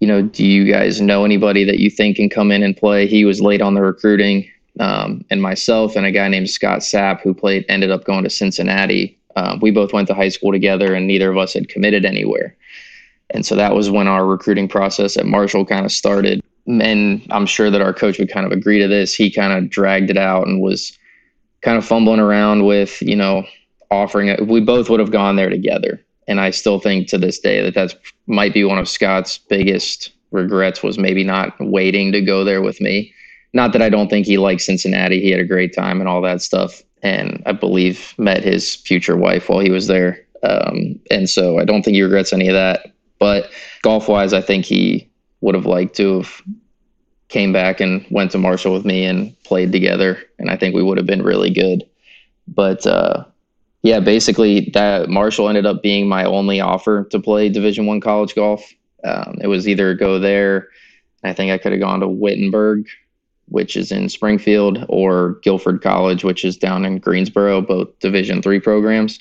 you 0.00 0.06
know, 0.06 0.22
do 0.22 0.46
you 0.46 0.70
guys 0.70 1.00
know 1.00 1.24
anybody 1.24 1.64
that 1.64 1.80
you 1.80 1.90
think 1.90 2.16
can 2.16 2.30
come 2.30 2.52
in 2.52 2.62
and 2.62 2.76
play? 2.76 3.06
He 3.06 3.24
was 3.24 3.40
late 3.40 3.60
on 3.60 3.74
the 3.74 3.82
recruiting, 3.82 4.48
um, 4.78 5.24
and 5.28 5.42
myself 5.42 5.96
and 5.96 6.06
a 6.06 6.12
guy 6.12 6.28
named 6.28 6.48
Scott 6.48 6.80
Sapp 6.80 7.20
who 7.20 7.34
played 7.34 7.64
ended 7.68 7.90
up 7.90 8.04
going 8.04 8.22
to 8.22 8.30
Cincinnati. 8.30 9.18
Um, 9.34 9.58
we 9.60 9.72
both 9.72 9.92
went 9.92 10.06
to 10.08 10.14
high 10.14 10.28
school 10.28 10.52
together, 10.52 10.94
and 10.94 11.06
neither 11.06 11.30
of 11.30 11.36
us 11.36 11.52
had 11.52 11.68
committed 11.68 12.04
anywhere. 12.04 12.56
And 13.30 13.44
so 13.44 13.54
that 13.56 13.74
was 13.74 13.90
when 13.90 14.08
our 14.08 14.26
recruiting 14.26 14.68
process 14.68 15.16
at 15.16 15.26
Marshall 15.26 15.64
kind 15.64 15.84
of 15.84 15.92
started. 15.92 16.42
And 16.66 17.26
I'm 17.30 17.46
sure 17.46 17.70
that 17.70 17.80
our 17.80 17.92
coach 17.92 18.18
would 18.18 18.32
kind 18.32 18.46
of 18.46 18.52
agree 18.52 18.78
to 18.78 18.88
this. 18.88 19.14
He 19.14 19.30
kind 19.30 19.52
of 19.52 19.70
dragged 19.70 20.10
it 20.10 20.16
out 20.16 20.46
and 20.46 20.60
was 20.60 20.96
kind 21.62 21.76
of 21.76 21.84
fumbling 21.84 22.20
around 22.20 22.64
with, 22.64 23.00
you 23.02 23.16
know, 23.16 23.44
offering 23.90 24.28
it. 24.28 24.46
We 24.46 24.60
both 24.60 24.90
would 24.90 25.00
have 25.00 25.10
gone 25.10 25.36
there 25.36 25.50
together. 25.50 26.04
And 26.26 26.40
I 26.40 26.50
still 26.50 26.78
think 26.78 27.08
to 27.08 27.18
this 27.18 27.38
day 27.38 27.62
that 27.62 27.74
that's 27.74 27.94
might 28.26 28.52
be 28.52 28.64
one 28.64 28.78
of 28.78 28.88
Scott's 28.88 29.38
biggest 29.38 30.12
regrets 30.30 30.82
was 30.82 30.98
maybe 30.98 31.24
not 31.24 31.54
waiting 31.58 32.12
to 32.12 32.20
go 32.20 32.44
there 32.44 32.60
with 32.60 32.80
me. 32.80 33.14
Not 33.54 33.72
that 33.72 33.80
I 33.80 33.88
don't 33.88 34.08
think 34.08 34.26
he 34.26 34.36
liked 34.36 34.60
Cincinnati. 34.60 35.20
He 35.20 35.30
had 35.30 35.40
a 35.40 35.46
great 35.46 35.74
time 35.74 36.00
and 36.00 36.08
all 36.08 36.20
that 36.22 36.42
stuff. 36.42 36.82
And 37.02 37.42
I 37.46 37.52
believe 37.52 38.14
met 38.18 38.44
his 38.44 38.74
future 38.74 39.16
wife 39.16 39.48
while 39.48 39.60
he 39.60 39.70
was 39.70 39.86
there. 39.86 40.22
Um, 40.42 41.00
and 41.10 41.30
so 41.30 41.58
I 41.58 41.64
don't 41.64 41.82
think 41.82 41.94
he 41.94 42.02
regrets 42.02 42.32
any 42.32 42.48
of 42.48 42.54
that. 42.54 42.92
But 43.18 43.50
golf 43.82 44.08
wise, 44.08 44.32
I 44.32 44.40
think 44.40 44.64
he 44.64 45.08
would 45.40 45.54
have 45.54 45.66
liked 45.66 45.96
to 45.96 46.18
have 46.18 46.42
came 47.28 47.52
back 47.52 47.80
and 47.80 48.04
went 48.10 48.30
to 48.32 48.38
Marshall 48.38 48.72
with 48.72 48.84
me 48.84 49.04
and 49.04 49.40
played 49.44 49.70
together. 49.70 50.18
And 50.38 50.50
I 50.50 50.56
think 50.56 50.74
we 50.74 50.82
would 50.82 50.98
have 50.98 51.06
been 51.06 51.22
really 51.22 51.50
good. 51.50 51.84
But 52.46 52.86
uh, 52.86 53.24
yeah, 53.82 54.00
basically 54.00 54.70
that 54.74 55.08
Marshall 55.08 55.48
ended 55.48 55.66
up 55.66 55.82
being 55.82 56.08
my 56.08 56.24
only 56.24 56.60
offer 56.60 57.04
to 57.04 57.20
play 57.20 57.48
Division 57.48 57.86
One 57.86 58.00
college 58.00 58.34
golf. 58.34 58.72
Um, 59.04 59.38
it 59.40 59.46
was 59.46 59.68
either 59.68 59.94
go 59.94 60.18
there. 60.18 60.68
I 61.22 61.32
think 61.32 61.52
I 61.52 61.58
could 61.58 61.72
have 61.72 61.80
gone 61.80 62.00
to 62.00 62.08
Wittenberg, 62.08 62.86
which 63.46 63.76
is 63.76 63.92
in 63.92 64.08
Springfield, 64.08 64.84
or 64.88 65.38
Guilford 65.42 65.82
College, 65.82 66.24
which 66.24 66.44
is 66.44 66.56
down 66.56 66.84
in 66.84 66.98
Greensboro, 66.98 67.60
both 67.60 67.96
Division 67.98 68.40
Three 68.40 68.60
programs. 68.60 69.18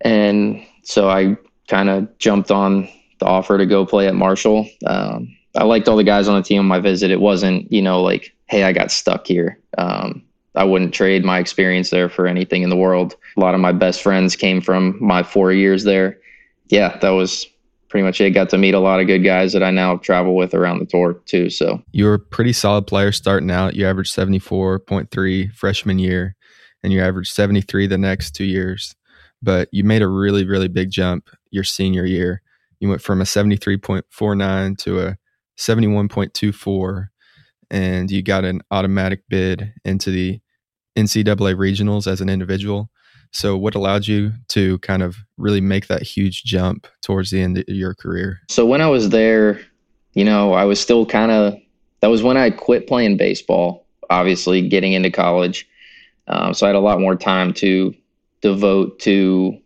And 0.00 0.64
so 0.82 1.08
I 1.08 1.36
kind 1.72 1.88
of 1.88 2.18
jumped 2.18 2.50
on 2.50 2.86
the 3.18 3.24
offer 3.24 3.56
to 3.56 3.64
go 3.64 3.86
play 3.86 4.06
at 4.06 4.14
Marshall. 4.14 4.68
Um, 4.86 5.34
I 5.56 5.64
liked 5.64 5.88
all 5.88 5.96
the 5.96 6.04
guys 6.04 6.28
on 6.28 6.36
the 6.36 6.42
team 6.42 6.58
on 6.58 6.66
my 6.66 6.80
visit. 6.80 7.10
It 7.10 7.20
wasn't, 7.20 7.72
you 7.72 7.80
know, 7.80 8.02
like, 8.02 8.34
hey, 8.48 8.64
I 8.64 8.72
got 8.72 8.90
stuck 8.90 9.26
here. 9.26 9.58
Um, 9.78 10.22
I 10.54 10.64
wouldn't 10.64 10.92
trade 10.92 11.24
my 11.24 11.38
experience 11.38 11.88
there 11.88 12.10
for 12.10 12.26
anything 12.26 12.62
in 12.62 12.68
the 12.68 12.76
world. 12.76 13.16
A 13.38 13.40
lot 13.40 13.54
of 13.54 13.60
my 13.60 13.72
best 13.72 14.02
friends 14.02 14.36
came 14.36 14.60
from 14.60 15.02
my 15.02 15.22
four 15.22 15.50
years 15.50 15.84
there. 15.84 16.18
Yeah, 16.66 16.98
that 16.98 17.10
was 17.10 17.46
pretty 17.88 18.04
much 18.04 18.20
it. 18.20 18.32
Got 18.32 18.50
to 18.50 18.58
meet 18.58 18.74
a 18.74 18.78
lot 18.78 19.00
of 19.00 19.06
good 19.06 19.24
guys 19.24 19.54
that 19.54 19.62
I 19.62 19.70
now 19.70 19.96
travel 19.96 20.36
with 20.36 20.52
around 20.52 20.80
the 20.80 20.84
tour 20.84 21.14
too. 21.24 21.48
So 21.48 21.82
you 21.92 22.04
were 22.04 22.14
a 22.14 22.18
pretty 22.18 22.52
solid 22.52 22.86
player 22.86 23.12
starting 23.12 23.50
out. 23.50 23.74
You 23.74 23.86
averaged 23.86 24.14
74.3 24.14 25.54
freshman 25.54 25.98
year 25.98 26.36
and 26.82 26.92
you 26.92 27.00
averaged 27.00 27.32
73 27.32 27.86
the 27.86 27.96
next 27.96 28.32
two 28.32 28.44
years. 28.44 28.94
But 29.40 29.70
you 29.72 29.84
made 29.84 30.02
a 30.02 30.08
really, 30.08 30.44
really 30.44 30.68
big 30.68 30.90
jump 30.90 31.30
your 31.52 31.64
senior 31.64 32.04
year. 32.04 32.42
You 32.80 32.88
went 32.88 33.02
from 33.02 33.20
a 33.20 33.24
73.49 33.24 34.78
to 34.78 35.06
a 35.06 35.16
71.24 35.56 37.06
and 37.70 38.10
you 38.10 38.22
got 38.22 38.44
an 38.44 38.60
automatic 38.70 39.22
bid 39.28 39.72
into 39.84 40.10
the 40.10 40.40
NCAA 40.96 41.54
regionals 41.54 42.06
as 42.06 42.20
an 42.20 42.28
individual. 42.28 42.90
So, 43.32 43.56
what 43.56 43.74
allowed 43.74 44.06
you 44.06 44.32
to 44.48 44.78
kind 44.80 45.02
of 45.02 45.16
really 45.38 45.62
make 45.62 45.86
that 45.86 46.02
huge 46.02 46.44
jump 46.44 46.86
towards 47.00 47.30
the 47.30 47.40
end 47.40 47.58
of 47.58 47.64
your 47.68 47.94
career? 47.94 48.40
So, 48.50 48.66
when 48.66 48.82
I 48.82 48.88
was 48.88 49.08
there, 49.08 49.58
you 50.12 50.22
know, 50.22 50.52
I 50.52 50.64
was 50.64 50.78
still 50.78 51.06
kind 51.06 51.30
of, 51.30 51.54
that 52.00 52.08
was 52.08 52.22
when 52.22 52.36
I 52.36 52.50
quit 52.50 52.86
playing 52.86 53.16
baseball, 53.16 53.86
obviously 54.10 54.68
getting 54.68 54.92
into 54.92 55.10
college. 55.10 55.66
Um, 56.28 56.52
so, 56.52 56.66
I 56.66 56.68
had 56.68 56.76
a 56.76 56.80
lot 56.80 57.00
more 57.00 57.16
time 57.16 57.54
to 57.54 57.94
devote 58.42 58.98
to 59.00 59.58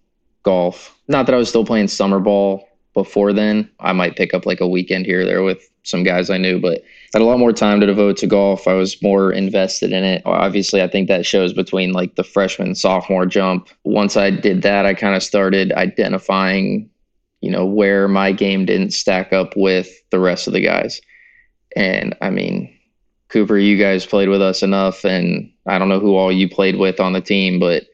golf. 0.46 0.96
Not 1.08 1.26
that 1.26 1.34
I 1.34 1.38
was 1.38 1.48
still 1.48 1.64
playing 1.64 1.88
summer 1.88 2.20
ball 2.20 2.68
before 2.94 3.32
then. 3.32 3.68
I 3.80 3.92
might 3.92 4.16
pick 4.16 4.32
up 4.32 4.46
like 4.46 4.60
a 4.60 4.68
weekend 4.68 5.04
here 5.04 5.22
or 5.22 5.24
there 5.24 5.42
with 5.42 5.68
some 5.82 6.04
guys 6.04 6.30
I 6.30 6.38
knew, 6.38 6.60
but 6.60 6.82
had 7.12 7.20
a 7.20 7.24
lot 7.24 7.40
more 7.40 7.52
time 7.52 7.80
to 7.80 7.86
devote 7.86 8.16
to 8.18 8.28
golf. 8.28 8.68
I 8.68 8.74
was 8.74 9.02
more 9.02 9.32
invested 9.32 9.90
in 9.90 10.04
it. 10.04 10.22
Obviously, 10.24 10.82
I 10.82 10.88
think 10.88 11.08
that 11.08 11.26
shows 11.26 11.52
between 11.52 11.92
like 11.92 12.14
the 12.14 12.22
freshman 12.22 12.76
sophomore 12.76 13.26
jump. 13.26 13.68
Once 13.82 14.16
I 14.16 14.30
did 14.30 14.62
that, 14.62 14.86
I 14.86 14.94
kind 14.94 15.16
of 15.16 15.22
started 15.24 15.72
identifying, 15.72 16.88
you 17.40 17.50
know, 17.50 17.66
where 17.66 18.06
my 18.06 18.30
game 18.30 18.66
didn't 18.66 18.92
stack 18.92 19.32
up 19.32 19.56
with 19.56 19.90
the 20.10 20.20
rest 20.20 20.46
of 20.46 20.52
the 20.52 20.60
guys. 20.60 21.00
And 21.74 22.16
I 22.22 22.30
mean, 22.30 22.72
Cooper, 23.30 23.58
you 23.58 23.76
guys 23.76 24.06
played 24.06 24.28
with 24.28 24.40
us 24.40 24.62
enough, 24.62 25.04
and 25.04 25.52
I 25.66 25.78
don't 25.80 25.88
know 25.88 25.98
who 25.98 26.14
all 26.14 26.30
you 26.30 26.48
played 26.48 26.76
with 26.76 27.00
on 27.00 27.14
the 27.14 27.20
team, 27.20 27.58
but 27.58 27.84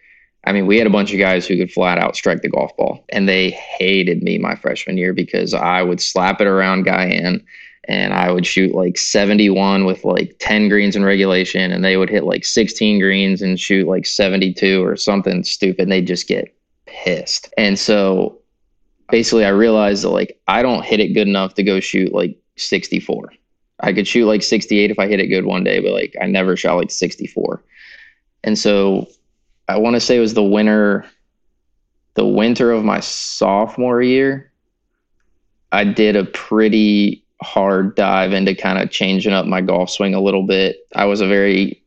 I 0.44 0.52
mean, 0.52 0.66
we 0.66 0.78
had 0.78 0.86
a 0.86 0.90
bunch 0.90 1.12
of 1.12 1.18
guys 1.18 1.46
who 1.46 1.56
could 1.56 1.72
flat 1.72 1.98
out 1.98 2.16
strike 2.16 2.42
the 2.42 2.48
golf 2.48 2.76
ball, 2.76 3.04
and 3.10 3.28
they 3.28 3.50
hated 3.50 4.22
me 4.22 4.38
my 4.38 4.56
freshman 4.56 4.96
year 4.96 5.12
because 5.12 5.54
I 5.54 5.82
would 5.82 6.00
slap 6.00 6.40
it 6.40 6.46
around 6.46 6.84
Guyan 6.84 7.44
and 7.88 8.14
I 8.14 8.30
would 8.30 8.46
shoot 8.46 8.74
like 8.74 8.96
71 8.96 9.84
with 9.84 10.04
like 10.04 10.36
10 10.38 10.68
greens 10.68 10.94
in 10.94 11.04
regulation, 11.04 11.72
and 11.72 11.84
they 11.84 11.96
would 11.96 12.10
hit 12.10 12.24
like 12.24 12.44
16 12.44 13.00
greens 13.00 13.42
and 13.42 13.58
shoot 13.58 13.88
like 13.88 14.06
72 14.06 14.84
or 14.84 14.96
something 14.96 15.42
stupid. 15.42 15.82
And 15.82 15.92
they'd 15.92 16.06
just 16.06 16.28
get 16.28 16.54
pissed. 16.86 17.52
And 17.58 17.78
so 17.78 18.38
basically, 19.10 19.44
I 19.44 19.50
realized 19.50 20.04
that 20.04 20.10
like 20.10 20.40
I 20.46 20.62
don't 20.62 20.84
hit 20.84 21.00
it 21.00 21.14
good 21.14 21.26
enough 21.26 21.54
to 21.54 21.64
go 21.64 21.80
shoot 21.80 22.12
like 22.12 22.36
64. 22.56 23.32
I 23.80 23.92
could 23.92 24.06
shoot 24.06 24.26
like 24.26 24.44
68 24.44 24.92
if 24.92 24.98
I 25.00 25.08
hit 25.08 25.18
it 25.18 25.26
good 25.26 25.44
one 25.44 25.64
day, 25.64 25.80
but 25.80 25.92
like 25.92 26.14
I 26.20 26.26
never 26.26 26.56
shot 26.56 26.76
like 26.76 26.90
64. 26.92 27.64
And 28.44 28.56
so 28.56 29.08
I 29.68 29.78
want 29.78 29.94
to 29.94 30.00
say 30.00 30.16
it 30.16 30.20
was 30.20 30.34
the 30.34 30.42
winter, 30.42 31.06
the 32.14 32.26
winter 32.26 32.72
of 32.72 32.84
my 32.84 33.00
sophomore 33.00 34.02
year. 34.02 34.52
I 35.70 35.84
did 35.84 36.16
a 36.16 36.24
pretty 36.24 37.24
hard 37.42 37.96
dive 37.96 38.32
into 38.32 38.54
kind 38.54 38.78
of 38.78 38.90
changing 38.90 39.32
up 39.32 39.46
my 39.46 39.60
golf 39.60 39.90
swing 39.90 40.14
a 40.14 40.20
little 40.20 40.46
bit. 40.46 40.86
I 40.94 41.06
was 41.06 41.20
a 41.20 41.26
very 41.26 41.82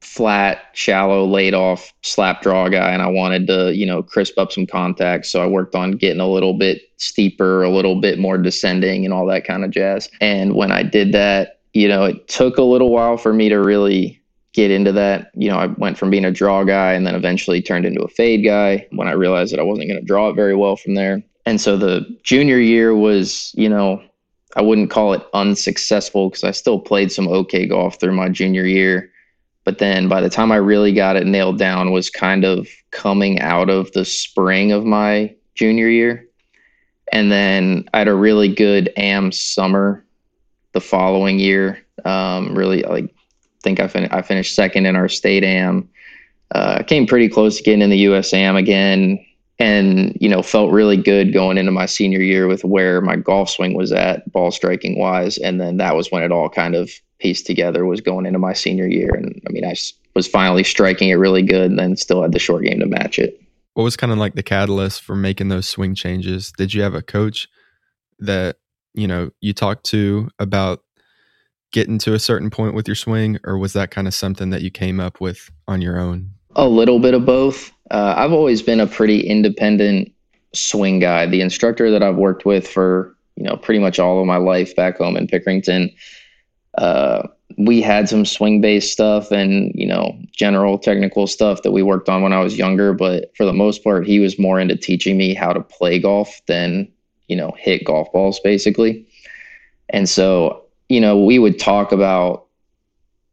flat, 0.00 0.64
shallow, 0.74 1.24
laid 1.24 1.54
off 1.54 1.92
slap 2.02 2.42
draw 2.42 2.68
guy, 2.68 2.90
and 2.90 3.02
I 3.02 3.06
wanted 3.06 3.46
to, 3.46 3.74
you 3.74 3.86
know, 3.86 4.02
crisp 4.02 4.38
up 4.38 4.52
some 4.52 4.66
contact. 4.66 5.26
So 5.26 5.42
I 5.42 5.46
worked 5.46 5.74
on 5.74 5.92
getting 5.92 6.20
a 6.20 6.28
little 6.28 6.54
bit 6.54 6.82
steeper, 6.98 7.62
a 7.62 7.70
little 7.70 8.00
bit 8.00 8.18
more 8.18 8.36
descending, 8.36 9.04
and 9.04 9.14
all 9.14 9.26
that 9.26 9.46
kind 9.46 9.64
of 9.64 9.70
jazz. 9.70 10.08
And 10.20 10.54
when 10.54 10.70
I 10.70 10.82
did 10.82 11.12
that, 11.12 11.60
you 11.72 11.88
know, 11.88 12.04
it 12.04 12.28
took 12.28 12.58
a 12.58 12.62
little 12.62 12.90
while 12.90 13.16
for 13.16 13.32
me 13.32 13.48
to 13.48 13.56
really 13.56 14.21
get 14.52 14.70
into 14.70 14.92
that. 14.92 15.30
You 15.34 15.48
know, 15.48 15.58
I 15.58 15.66
went 15.66 15.98
from 15.98 16.10
being 16.10 16.24
a 16.24 16.30
draw 16.30 16.64
guy 16.64 16.92
and 16.92 17.06
then 17.06 17.14
eventually 17.14 17.62
turned 17.62 17.86
into 17.86 18.02
a 18.02 18.08
fade 18.08 18.44
guy 18.44 18.86
when 18.90 19.08
I 19.08 19.12
realized 19.12 19.52
that 19.52 19.60
I 19.60 19.64
wasn't 19.64 19.88
going 19.88 20.00
to 20.00 20.06
draw 20.06 20.28
it 20.28 20.34
very 20.34 20.54
well 20.54 20.76
from 20.76 20.94
there. 20.94 21.22
And 21.46 21.60
so 21.60 21.76
the 21.76 22.06
junior 22.22 22.58
year 22.58 22.94
was, 22.94 23.52
you 23.54 23.68
know, 23.68 24.02
I 24.54 24.62
wouldn't 24.62 24.90
call 24.90 25.14
it 25.14 25.26
unsuccessful 25.32 26.28
because 26.28 26.44
I 26.44 26.50
still 26.50 26.78
played 26.78 27.10
some 27.10 27.28
okay 27.28 27.66
golf 27.66 27.98
through 27.98 28.12
my 28.12 28.28
junior 28.28 28.64
year. 28.64 29.10
But 29.64 29.78
then 29.78 30.08
by 30.08 30.20
the 30.20 30.28
time 30.28 30.52
I 30.52 30.56
really 30.56 30.92
got 30.92 31.16
it 31.16 31.26
nailed 31.26 31.58
down 31.58 31.92
was 31.92 32.10
kind 32.10 32.44
of 32.44 32.68
coming 32.90 33.40
out 33.40 33.70
of 33.70 33.90
the 33.92 34.04
spring 34.04 34.72
of 34.72 34.84
my 34.84 35.34
junior 35.54 35.88
year. 35.88 36.26
And 37.12 37.30
then 37.30 37.88
I 37.94 37.98
had 37.98 38.08
a 38.08 38.14
really 38.14 38.52
good 38.52 38.92
AM 38.96 39.32
summer 39.32 40.04
the 40.72 40.80
following 40.80 41.38
year. 41.38 41.84
Um, 42.04 42.54
really, 42.56 42.82
like, 42.82 43.14
think 43.62 43.80
I, 43.80 43.88
fin- 43.88 44.08
I 44.10 44.22
finished 44.22 44.54
second 44.54 44.86
in 44.86 44.96
our 44.96 45.08
state 45.08 45.44
AM. 45.44 45.88
Uh, 46.54 46.82
came 46.82 47.06
pretty 47.06 47.28
close 47.28 47.56
to 47.56 47.62
getting 47.62 47.82
in 47.82 47.90
the 47.90 47.98
US 47.98 48.34
AM 48.34 48.56
again 48.56 49.24
and 49.58 50.16
you 50.20 50.28
know 50.28 50.42
felt 50.42 50.72
really 50.72 50.96
good 50.96 51.32
going 51.32 51.56
into 51.56 51.72
my 51.72 51.86
senior 51.86 52.20
year 52.20 52.46
with 52.46 52.64
where 52.64 53.00
my 53.00 53.16
golf 53.16 53.48
swing 53.48 53.74
was 53.74 53.92
at 53.92 54.30
ball 54.32 54.50
striking 54.50 54.98
wise. 54.98 55.38
And 55.38 55.60
then 55.60 55.76
that 55.78 55.94
was 55.94 56.10
when 56.10 56.22
it 56.22 56.32
all 56.32 56.48
kind 56.48 56.74
of 56.74 56.90
pieced 57.20 57.46
together 57.46 57.86
was 57.86 58.00
going 58.00 58.26
into 58.26 58.38
my 58.38 58.52
senior 58.52 58.86
year. 58.86 59.14
And 59.14 59.40
i 59.46 59.50
mean 59.50 59.64
i 59.64 59.74
was 60.14 60.26
finally 60.26 60.64
striking 60.64 61.08
it 61.08 61.14
really 61.14 61.42
good 61.42 61.70
and 61.70 61.78
then 61.78 61.96
still 61.96 62.22
had 62.22 62.32
the 62.32 62.38
short 62.38 62.64
game 62.64 62.80
to 62.80 62.86
match 62.86 63.18
it. 63.18 63.40
What 63.74 63.84
was 63.84 63.96
kind 63.96 64.12
of 64.12 64.18
like 64.18 64.34
the 64.34 64.42
catalyst 64.42 65.02
for 65.02 65.16
making 65.16 65.48
those 65.48 65.66
swing 65.66 65.94
changes? 65.94 66.52
Did 66.58 66.74
you 66.74 66.82
have 66.82 66.94
a 66.94 67.02
coach 67.02 67.48
that 68.18 68.56
you 68.94 69.06
know 69.06 69.30
you 69.40 69.54
talked 69.54 69.84
to 69.86 70.28
about 70.38 70.82
getting 71.72 71.98
to 71.98 72.14
a 72.14 72.18
certain 72.18 72.50
point 72.50 72.74
with 72.74 72.86
your 72.86 72.94
swing 72.94 73.38
or 73.44 73.58
was 73.58 73.72
that 73.72 73.90
kind 73.90 74.06
of 74.06 74.14
something 74.14 74.50
that 74.50 74.62
you 74.62 74.70
came 74.70 75.00
up 75.00 75.20
with 75.20 75.50
on 75.66 75.80
your 75.80 75.98
own 75.98 76.30
a 76.56 76.68
little 76.68 76.98
bit 76.98 77.14
of 77.14 77.24
both. 77.24 77.72
Uh, 77.90 78.14
I've 78.16 78.32
always 78.32 78.62
been 78.62 78.80
a 78.80 78.86
pretty 78.86 79.20
independent 79.20 80.12
swing 80.52 80.98
guy. 80.98 81.26
The 81.26 81.40
instructor 81.40 81.90
that 81.90 82.02
I've 82.02 82.16
worked 82.16 82.44
with 82.44 82.68
for 82.68 83.16
you 83.36 83.44
know 83.44 83.56
pretty 83.56 83.80
much 83.80 83.98
all 83.98 84.20
of 84.20 84.26
my 84.26 84.36
life 84.36 84.74
back 84.76 84.98
home 84.98 85.16
in 85.16 85.26
Pickerington, 85.26 85.94
uh, 86.78 87.26
we 87.58 87.80
had 87.80 88.08
some 88.08 88.24
swing 88.24 88.60
based 88.60 88.92
stuff 88.92 89.30
and 89.30 89.72
you 89.74 89.86
know 89.86 90.18
general 90.32 90.78
technical 90.78 91.26
stuff 91.26 91.62
that 91.62 91.72
we 91.72 91.82
worked 91.82 92.08
on 92.08 92.22
when 92.22 92.32
I 92.32 92.40
was 92.40 92.58
younger. 92.58 92.92
But 92.92 93.34
for 93.36 93.44
the 93.44 93.52
most 93.52 93.82
part, 93.84 94.06
he 94.06 94.20
was 94.20 94.38
more 94.38 94.60
into 94.60 94.76
teaching 94.76 95.16
me 95.16 95.34
how 95.34 95.52
to 95.52 95.60
play 95.60 95.98
golf 95.98 96.40
than 96.46 96.90
you 97.28 97.36
know 97.36 97.52
hit 97.58 97.84
golf 97.84 98.12
balls 98.12 98.40
basically. 98.40 99.06
And 99.88 100.08
so 100.08 100.64
you 100.92 101.00
know 101.00 101.18
we 101.18 101.38
would 101.38 101.58
talk 101.58 101.92
about 101.92 102.46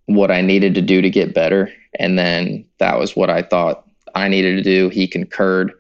what 0.06 0.32
I 0.32 0.42
needed 0.42 0.74
to 0.76 0.82
do 0.82 1.02
to 1.02 1.10
get 1.10 1.34
better 1.34 1.72
and 2.00 2.18
then 2.18 2.66
that 2.80 3.00
was 3.00 3.16
what 3.16 3.30
I 3.30 3.42
thought 3.42 3.86
I 4.16 4.28
needed 4.28 4.56
to 4.58 4.64
do. 4.64 4.90
He 4.90 5.08
concurred. 5.08 5.74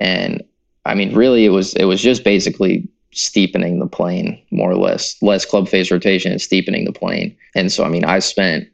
And 0.00 0.42
I 0.84 0.94
mean, 0.94 1.14
really, 1.14 1.44
it 1.44 1.50
was 1.50 1.74
it 1.74 1.84
was 1.84 2.00
just 2.00 2.24
basically 2.24 2.88
steepening 3.12 3.78
the 3.78 3.86
plane 3.86 4.40
more 4.50 4.70
or 4.70 4.76
less, 4.76 5.20
less 5.22 5.44
club 5.44 5.68
face 5.68 5.90
rotation 5.90 6.32
and 6.32 6.40
steepening 6.40 6.84
the 6.84 6.92
plane. 6.92 7.36
And 7.54 7.72
so, 7.72 7.84
I 7.84 7.88
mean, 7.88 8.04
I 8.04 8.18
spent 8.18 8.68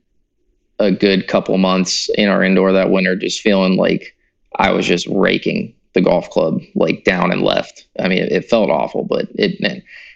a 0.78 0.90
good 0.90 1.28
couple 1.28 1.56
months 1.58 2.10
in 2.16 2.28
our 2.28 2.42
indoor 2.42 2.72
that 2.72 2.90
winter, 2.90 3.14
just 3.14 3.40
feeling 3.40 3.76
like 3.76 4.16
I 4.56 4.72
was 4.72 4.86
just 4.86 5.06
raking 5.06 5.74
the 5.92 6.00
golf 6.00 6.28
club 6.30 6.60
like 6.74 7.04
down 7.04 7.30
and 7.30 7.42
left. 7.42 7.86
I 8.00 8.08
mean, 8.08 8.18
it, 8.18 8.32
it 8.32 8.50
felt 8.50 8.70
awful, 8.70 9.04
but 9.04 9.28
it 9.34 9.60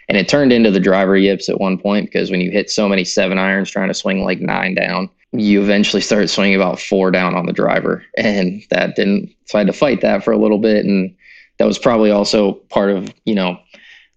and 0.09 0.17
it 0.17 0.29
turned 0.29 0.53
into 0.53 0.71
the 0.71 0.81
driver 0.81 1.17
yips 1.17 1.49
at 1.49 1.61
one 1.61 1.79
point 1.79 2.07
because 2.07 2.31
when 2.31 2.41
you 2.41 2.51
hit 2.51 2.71
so 2.71 2.89
many 2.89 3.05
seven 3.05 3.39
irons 3.39 3.71
trying 3.71 3.89
to 3.89 3.95
swing 3.95 4.23
like 4.23 4.41
nine 4.41 4.75
down, 4.75 5.11
you 5.33 5.61
eventually 5.61 6.01
start 6.01 6.29
swinging 6.31 6.55
about 6.55 6.81
four 6.81 7.11
down 7.11 7.35
on 7.35 7.47
the 7.47 7.53
driver. 7.53 8.05
And 8.17 8.63
that 8.71 8.95
didn't, 8.95 9.35
so 9.47 9.59
I 9.59 9.61
had 9.61 9.67
to 9.67 9.73
fight 9.73 10.01
that 10.03 10.25
for 10.25 10.33
a 10.33 10.39
little 10.39 10.59
bit. 10.59 10.85
And 10.85 11.15
that 11.59 11.67
was 11.67 11.79
probably 11.79 12.11
also 12.11 12.55
part 12.71 12.91
of, 12.91 13.13
you 13.25 13.35
know, 13.35 13.59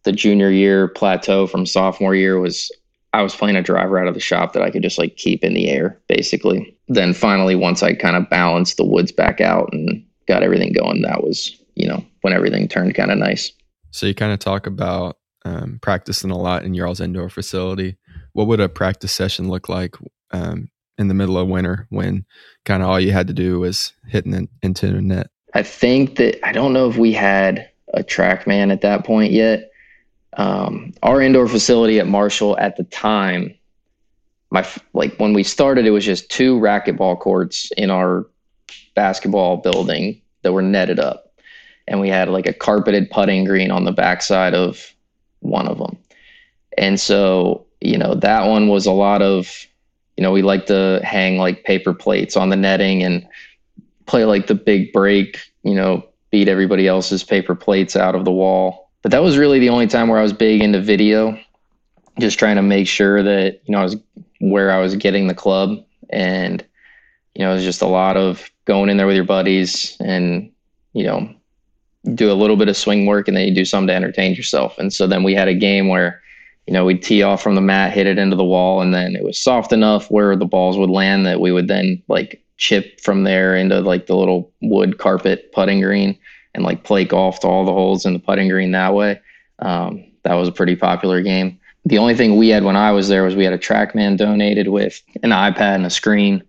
the 0.04 0.12
junior 0.12 0.52
year 0.52 0.88
plateau 0.88 1.48
from 1.48 1.66
sophomore 1.66 2.16
year 2.16 2.40
was 2.40 2.72
I 3.12 3.24
was 3.24 3.36
playing 3.36 3.56
a 3.56 3.64
driver 3.64 3.98
out 3.98 4.08
of 4.08 4.14
the 4.14 4.20
shop 4.20 4.54
that 4.54 4.62
I 4.62 4.70
could 4.70 4.84
just 4.84 5.00
like 5.00 5.18
keep 5.18 5.44
in 5.44 5.54
the 5.54 5.70
air 5.70 6.00
basically. 6.08 6.78
Then 6.88 7.14
finally, 7.14 7.56
once 7.56 7.82
I 7.82 7.94
kind 7.94 8.16
of 8.16 8.30
balanced 8.30 8.78
the 8.78 8.86
woods 8.86 9.12
back 9.12 9.42
out 9.42 9.70
and 9.74 10.06
got 10.28 10.44
everything 10.44 10.74
going, 10.74 11.02
that 11.02 11.24
was, 11.24 11.56
you 11.76 11.88
know, 11.88 12.06
when 12.22 12.34
everything 12.34 12.68
turned 12.68 12.94
kind 12.96 13.12
of 13.12 13.18
nice. 13.18 13.52
So 13.92 14.06
you 14.06 14.14
kind 14.14 14.32
of 14.32 14.40
talk 14.40 14.68
about 14.68 15.18
um, 15.50 15.80
practicing 15.82 16.30
a 16.30 16.38
lot 16.38 16.64
in 16.64 16.74
your 16.74 16.88
all's 16.88 17.02
indoor 17.02 17.30
facility. 17.30 17.98
What 18.34 18.48
would 18.48 18.60
a 18.60 18.70
practice 18.70 19.12
session 19.12 19.50
look 19.50 19.68
like 19.68 19.96
um, 20.32 20.70
in 20.98 21.08
the 21.08 21.14
middle 21.14 21.38
of 21.38 21.48
winter 21.48 21.88
when 21.90 22.26
kind 22.66 22.84
of 22.84 22.90
all 22.90 23.00
you 23.00 23.12
had 23.12 23.28
to 23.28 23.34
do 23.34 23.60
was 23.60 23.94
hitting 24.08 24.34
it 24.34 24.50
into 24.62 24.88
the 24.88 25.02
net? 25.02 25.28
I 25.56 25.64
think 25.64 26.18
that 26.18 26.46
I 26.46 26.52
don't 26.52 26.74
know 26.74 26.88
if 26.88 26.98
we 26.98 27.12
had 27.12 27.68
a 27.96 28.04
TrackMan 28.04 28.72
at 28.72 28.82
that 28.82 29.06
point 29.06 29.32
yet. 29.32 29.72
Um, 30.38 30.94
our 31.02 31.22
indoor 31.22 31.48
facility 31.48 32.00
at 32.00 32.06
Marshall 32.06 32.56
at 32.60 32.78
the 32.78 32.84
time, 32.84 33.56
my 34.52 34.66
like 34.94 35.16
when 35.18 35.34
we 35.34 35.44
started, 35.44 35.88
it 35.88 35.92
was 35.92 36.06
just 36.06 36.30
two 36.30 36.60
racquetball 36.60 37.20
courts 37.20 37.72
in 37.76 37.90
our 37.90 38.28
basketball 38.96 39.58
building 39.58 40.22
that 40.44 40.54
were 40.54 40.62
netted 40.62 41.00
up, 41.00 41.34
and 41.88 42.00
we 42.00 42.10
had 42.10 42.30
like 42.30 42.46
a 42.46 42.54
carpeted 42.54 43.10
putting 43.10 43.44
green 43.44 43.72
on 43.72 43.86
the 43.86 43.92
backside 43.92 44.54
of 44.54 44.94
one 45.40 45.68
of 45.68 45.78
them. 45.78 45.98
And 46.78 47.00
so, 47.00 47.66
you 47.82 47.98
know, 47.98 48.16
that 48.16 48.48
one 48.48 48.68
was 48.68 48.86
a 48.86 48.92
lot 48.92 49.22
of 49.22 49.68
you 50.20 50.24
know, 50.24 50.34
we 50.34 50.42
like 50.42 50.66
to 50.66 51.00
hang 51.02 51.38
like 51.38 51.64
paper 51.64 51.94
plates 51.94 52.36
on 52.36 52.50
the 52.50 52.58
netting 52.58 53.04
and 53.04 53.26
play 54.06 54.26
like 54.26 54.48
the 54.48 54.54
big 54.54 54.92
break, 54.92 55.40
you 55.64 55.74
know, 55.74 56.06
beat 56.30 56.50
everybody 56.50 56.90
else's 56.90 57.24
paper 57.24 57.56
plates 57.56 57.96
out 57.96 58.16
of 58.16 58.26
the 58.26 58.32
wall. 58.32 58.92
But 59.02 59.14
that 59.14 59.24
was 59.24 59.38
really 59.38 59.60
the 59.60 59.70
only 59.70 59.88
time 59.88 60.10
where 60.10 60.20
I 60.20 60.22
was 60.22 60.34
big 60.34 60.62
into 60.62 60.82
video, 60.82 61.40
just 62.20 62.38
trying 62.38 62.58
to 62.58 62.62
make 62.62 62.86
sure 62.86 63.24
that, 63.24 63.62
you 63.64 63.72
know, 63.72 63.80
I 63.80 63.84
was 63.84 63.96
where 64.42 64.74
I 64.74 64.80
was 64.80 64.94
getting 64.98 65.28
the 65.28 65.34
club. 65.34 65.86
And, 66.10 66.66
you 67.34 67.46
know, 67.46 67.52
it 67.52 67.54
was 67.54 67.64
just 67.64 67.82
a 67.82 67.88
lot 67.88 68.18
of 68.18 68.52
going 68.66 68.90
in 68.90 68.98
there 68.98 69.08
with 69.08 69.16
your 69.16 69.24
buddies 69.24 69.96
and, 70.02 70.52
you 70.92 71.06
know, 71.06 71.34
do 72.14 72.32
a 72.32 72.34
little 72.34 72.56
bit 72.56 72.70
of 72.70 72.78
swing 72.78 73.06
work 73.06 73.28
and 73.28 73.36
then 73.36 73.48
you 73.48 73.54
do 73.54 73.66
something 73.66 73.88
to 73.88 73.94
entertain 73.94 74.34
yourself. 74.34 74.78
And 74.78 74.94
so 74.94 75.06
then 75.06 75.24
we 75.24 75.36
had 75.36 75.48
a 75.48 75.54
game 75.54 75.88
where 75.88 76.22
you 76.70 76.74
know, 76.74 76.86
we'd 76.86 77.02
tee 77.02 77.24
off 77.24 77.42
from 77.42 77.56
the 77.56 77.62
mat, 77.62 77.94
hit 77.94 78.06
it 78.06 78.20
into 78.20 78.36
the 78.36 78.44
wall, 78.44 78.80
and 78.80 78.94
then 78.94 79.16
it 79.16 79.24
was 79.24 79.42
soft 79.42 79.74
enough 79.74 80.12
where 80.12 80.36
the 80.36 80.46
balls 80.46 80.78
would 80.78 80.92
land 80.92 81.26
that 81.26 81.42
we 81.42 81.52
would 81.52 81.68
then 81.68 82.00
like 82.08 82.44
chip 82.58 83.02
from 83.02 83.24
there 83.24 83.56
into 83.56 83.80
like 83.82 84.06
the 84.06 84.16
little 84.16 84.52
wood 84.62 85.00
carpet 85.00 85.52
putting 85.52 85.82
green 85.82 86.16
and 86.54 86.64
like 86.64 86.84
play 86.84 87.04
golf 87.04 87.40
to 87.40 87.48
all 87.48 87.66
the 87.66 87.74
holes 87.74 88.06
in 88.06 88.14
the 88.14 88.20
putting 88.20 88.50
green 88.50 88.70
that 88.74 88.94
way. 88.94 89.20
Um, 89.58 90.06
that 90.22 90.36
was 90.36 90.48
a 90.48 90.52
pretty 90.52 90.76
popular 90.76 91.24
game. 91.24 91.60
The 91.86 91.98
only 91.98 92.14
thing 92.14 92.38
we 92.38 92.50
had 92.50 92.64
when 92.64 92.76
I 92.76 92.92
was 92.92 93.08
there 93.08 93.24
was 93.24 93.36
we 93.36 93.46
had 93.46 93.54
a 93.54 93.58
TrackMan 93.58 94.18
donated 94.18 94.68
with 94.68 95.02
an 95.24 95.32
iPad 95.32 95.74
and 95.74 95.88
a 95.88 95.90
screen, 95.90 96.44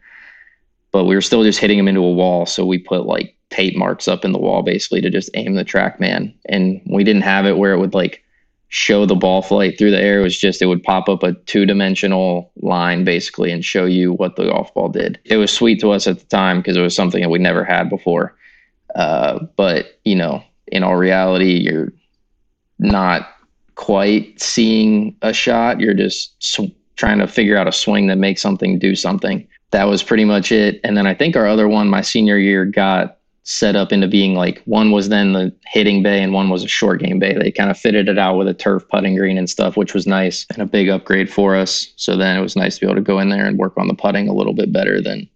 but 0.92 1.04
we 1.04 1.14
were 1.14 1.22
still 1.22 1.44
just 1.44 1.60
hitting 1.60 1.78
them 1.78 1.88
into 1.88 2.02
a 2.02 2.12
wall. 2.12 2.44
So 2.44 2.66
we 2.66 2.76
put 2.76 3.06
like 3.06 3.34
tape 3.50 3.76
marks 3.76 4.08
up 4.08 4.24
in 4.24 4.32
the 4.32 4.38
wall 4.38 4.62
basically 4.62 5.00
to 5.00 5.10
just 5.10 5.30
aim 5.34 5.54
the 5.54 5.64
TrackMan. 5.64 6.32
And 6.46 6.80
we 6.86 7.04
didn't 7.04 7.22
have 7.22 7.46
it 7.46 7.58
where 7.58 7.72
it 7.72 7.78
would 7.78 7.94
like 7.94 8.22
show 8.68 9.04
the 9.04 9.16
ball 9.16 9.42
flight 9.42 9.76
through 9.76 9.90
the 9.90 10.00
air. 10.00 10.20
It 10.20 10.22
was 10.22 10.38
just 10.38 10.62
it 10.62 10.66
would 10.66 10.82
pop 10.82 11.08
up 11.08 11.22
a 11.24 11.32
two 11.32 11.66
dimensional 11.66 12.52
line 12.62 13.04
basically 13.04 13.50
and 13.50 13.64
show 13.64 13.84
you 13.84 14.12
what 14.12 14.36
the 14.36 14.44
golf 14.44 14.72
ball 14.72 14.88
did. 14.88 15.18
It 15.24 15.36
was 15.36 15.52
sweet 15.52 15.80
to 15.80 15.90
us 15.90 16.06
at 16.06 16.20
the 16.20 16.26
time 16.26 16.58
because 16.58 16.76
it 16.76 16.82
was 16.82 16.94
something 16.94 17.20
that 17.20 17.30
we 17.30 17.40
never 17.40 17.64
had 17.64 17.90
before. 17.90 18.36
Uh, 18.94 19.40
but 19.56 19.98
you 20.04 20.14
know, 20.14 20.42
in 20.68 20.84
all 20.84 20.96
reality, 20.96 21.54
you're 21.54 21.92
not 22.78 23.28
quite 23.74 24.40
seeing 24.40 25.16
a 25.22 25.32
shot. 25.32 25.80
You're 25.80 25.94
just 25.94 26.40
sw- 26.42 26.72
trying 26.96 27.18
to 27.18 27.26
figure 27.26 27.56
out 27.56 27.66
a 27.66 27.72
swing 27.72 28.06
that 28.06 28.18
makes 28.18 28.40
something 28.40 28.78
do 28.78 28.94
something. 28.94 29.46
That 29.70 29.84
was 29.84 30.02
pretty 30.02 30.24
much 30.24 30.52
it. 30.52 30.80
And 30.84 30.96
then 30.96 31.06
I 31.06 31.14
think 31.14 31.34
our 31.34 31.46
other 31.46 31.66
one, 31.66 31.88
my 31.88 32.02
senior 32.02 32.38
year, 32.38 32.64
got 32.64 33.18
set 33.50 33.74
up 33.74 33.92
into 33.92 34.06
being 34.06 34.36
like 34.36 34.62
one 34.64 34.92
was 34.92 35.08
then 35.08 35.32
the 35.32 35.52
hitting 35.66 36.04
bay 36.04 36.22
and 36.22 36.32
one 36.32 36.50
was 36.50 36.62
a 36.62 36.68
short 36.68 37.00
game 37.00 37.18
bay. 37.18 37.34
They 37.36 37.50
kind 37.50 37.68
of 37.68 37.76
fitted 37.76 38.08
it 38.08 38.16
out 38.16 38.36
with 38.36 38.46
a 38.46 38.54
turf 38.54 38.88
putting 38.88 39.16
green 39.16 39.36
and 39.36 39.50
stuff, 39.50 39.76
which 39.76 39.92
was 39.92 40.06
nice 40.06 40.46
and 40.50 40.62
a 40.62 40.66
big 40.66 40.88
upgrade 40.88 41.28
for 41.28 41.56
us. 41.56 41.92
So 41.96 42.16
then 42.16 42.36
it 42.36 42.42
was 42.42 42.54
nice 42.54 42.76
to 42.76 42.82
be 42.82 42.86
able 42.86 42.94
to 42.94 43.00
go 43.00 43.18
in 43.18 43.28
there 43.28 43.44
and 43.46 43.58
work 43.58 43.76
on 43.76 43.88
the 43.88 43.94
putting 43.94 44.28
a 44.28 44.32
little 44.32 44.54
bit 44.54 44.72
better 44.72 45.00
than 45.00 45.28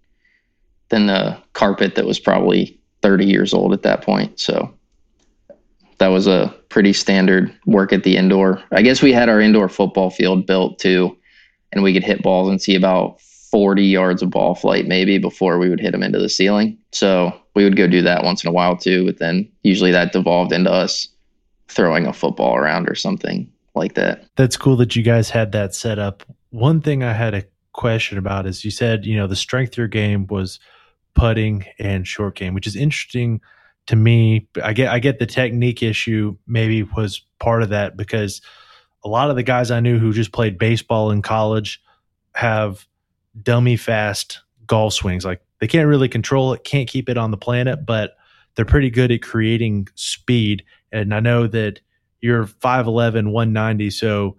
than 0.90 1.08
the 1.08 1.36
carpet 1.54 1.96
that 1.96 2.06
was 2.06 2.20
probably 2.20 2.78
30 3.02 3.24
years 3.26 3.52
old 3.52 3.72
at 3.72 3.82
that 3.82 4.02
point. 4.02 4.38
So 4.38 4.72
that 5.98 6.08
was 6.08 6.28
a 6.28 6.54
pretty 6.68 6.92
standard 6.92 7.52
work 7.66 7.92
at 7.92 8.04
the 8.04 8.16
indoor. 8.16 8.62
I 8.70 8.82
guess 8.82 9.02
we 9.02 9.12
had 9.12 9.28
our 9.28 9.40
indoor 9.40 9.68
football 9.68 10.10
field 10.10 10.46
built 10.46 10.78
too, 10.78 11.18
and 11.72 11.82
we 11.82 11.92
could 11.92 12.04
hit 12.04 12.22
balls 12.22 12.48
and 12.48 12.62
see 12.62 12.76
about 12.76 13.20
40 13.54 13.84
yards 13.84 14.20
of 14.20 14.30
ball 14.30 14.56
flight 14.56 14.88
maybe 14.88 15.16
before 15.16 15.60
we 15.60 15.68
would 15.68 15.78
hit 15.78 15.92
them 15.92 16.02
into 16.02 16.18
the 16.18 16.28
ceiling. 16.28 16.76
So 16.90 17.32
we 17.54 17.62
would 17.62 17.76
go 17.76 17.86
do 17.86 18.02
that 18.02 18.24
once 18.24 18.42
in 18.42 18.48
a 18.50 18.52
while 18.52 18.76
too, 18.76 19.06
but 19.06 19.18
then 19.18 19.48
usually 19.62 19.92
that 19.92 20.10
devolved 20.10 20.50
into 20.50 20.72
us 20.72 21.06
throwing 21.68 22.04
a 22.04 22.12
football 22.12 22.56
around 22.56 22.88
or 22.88 22.96
something 22.96 23.48
like 23.76 23.94
that. 23.94 24.24
That's 24.34 24.56
cool 24.56 24.74
that 24.78 24.96
you 24.96 25.04
guys 25.04 25.30
had 25.30 25.52
that 25.52 25.72
set 25.72 26.00
up. 26.00 26.24
One 26.50 26.80
thing 26.80 27.04
I 27.04 27.12
had 27.12 27.32
a 27.32 27.44
question 27.70 28.18
about 28.18 28.44
is 28.44 28.64
you 28.64 28.72
said, 28.72 29.06
you 29.06 29.16
know, 29.16 29.28
the 29.28 29.36
strength 29.36 29.74
of 29.74 29.78
your 29.78 29.86
game 29.86 30.26
was 30.26 30.58
putting 31.14 31.64
and 31.78 32.08
short 32.08 32.34
game, 32.34 32.54
which 32.54 32.66
is 32.66 32.74
interesting 32.74 33.40
to 33.86 33.94
me, 33.94 34.48
I 34.64 34.72
get 34.72 34.88
I 34.88 34.98
get 34.98 35.20
the 35.20 35.26
technique 35.26 35.80
issue 35.80 36.36
maybe 36.48 36.82
was 36.82 37.22
part 37.38 37.62
of 37.62 37.68
that 37.68 37.96
because 37.96 38.40
a 39.04 39.08
lot 39.08 39.30
of 39.30 39.36
the 39.36 39.44
guys 39.44 39.70
I 39.70 39.78
knew 39.78 40.00
who 40.00 40.12
just 40.12 40.32
played 40.32 40.58
baseball 40.58 41.12
in 41.12 41.22
college 41.22 41.80
have 42.34 42.84
dummy 43.42 43.76
fast 43.76 44.40
golf 44.66 44.94
swings. 44.94 45.24
Like 45.24 45.40
they 45.60 45.66
can't 45.66 45.88
really 45.88 46.08
control 46.08 46.52
it, 46.52 46.64
can't 46.64 46.88
keep 46.88 47.08
it 47.08 47.18
on 47.18 47.30
the 47.30 47.36
planet, 47.36 47.86
but 47.86 48.16
they're 48.54 48.64
pretty 48.64 48.90
good 48.90 49.10
at 49.10 49.22
creating 49.22 49.88
speed. 49.94 50.64
And 50.92 51.14
I 51.14 51.20
know 51.20 51.46
that 51.48 51.80
you're 52.20 52.46
5'11, 52.46 53.32
190, 53.32 53.90
so 53.90 54.36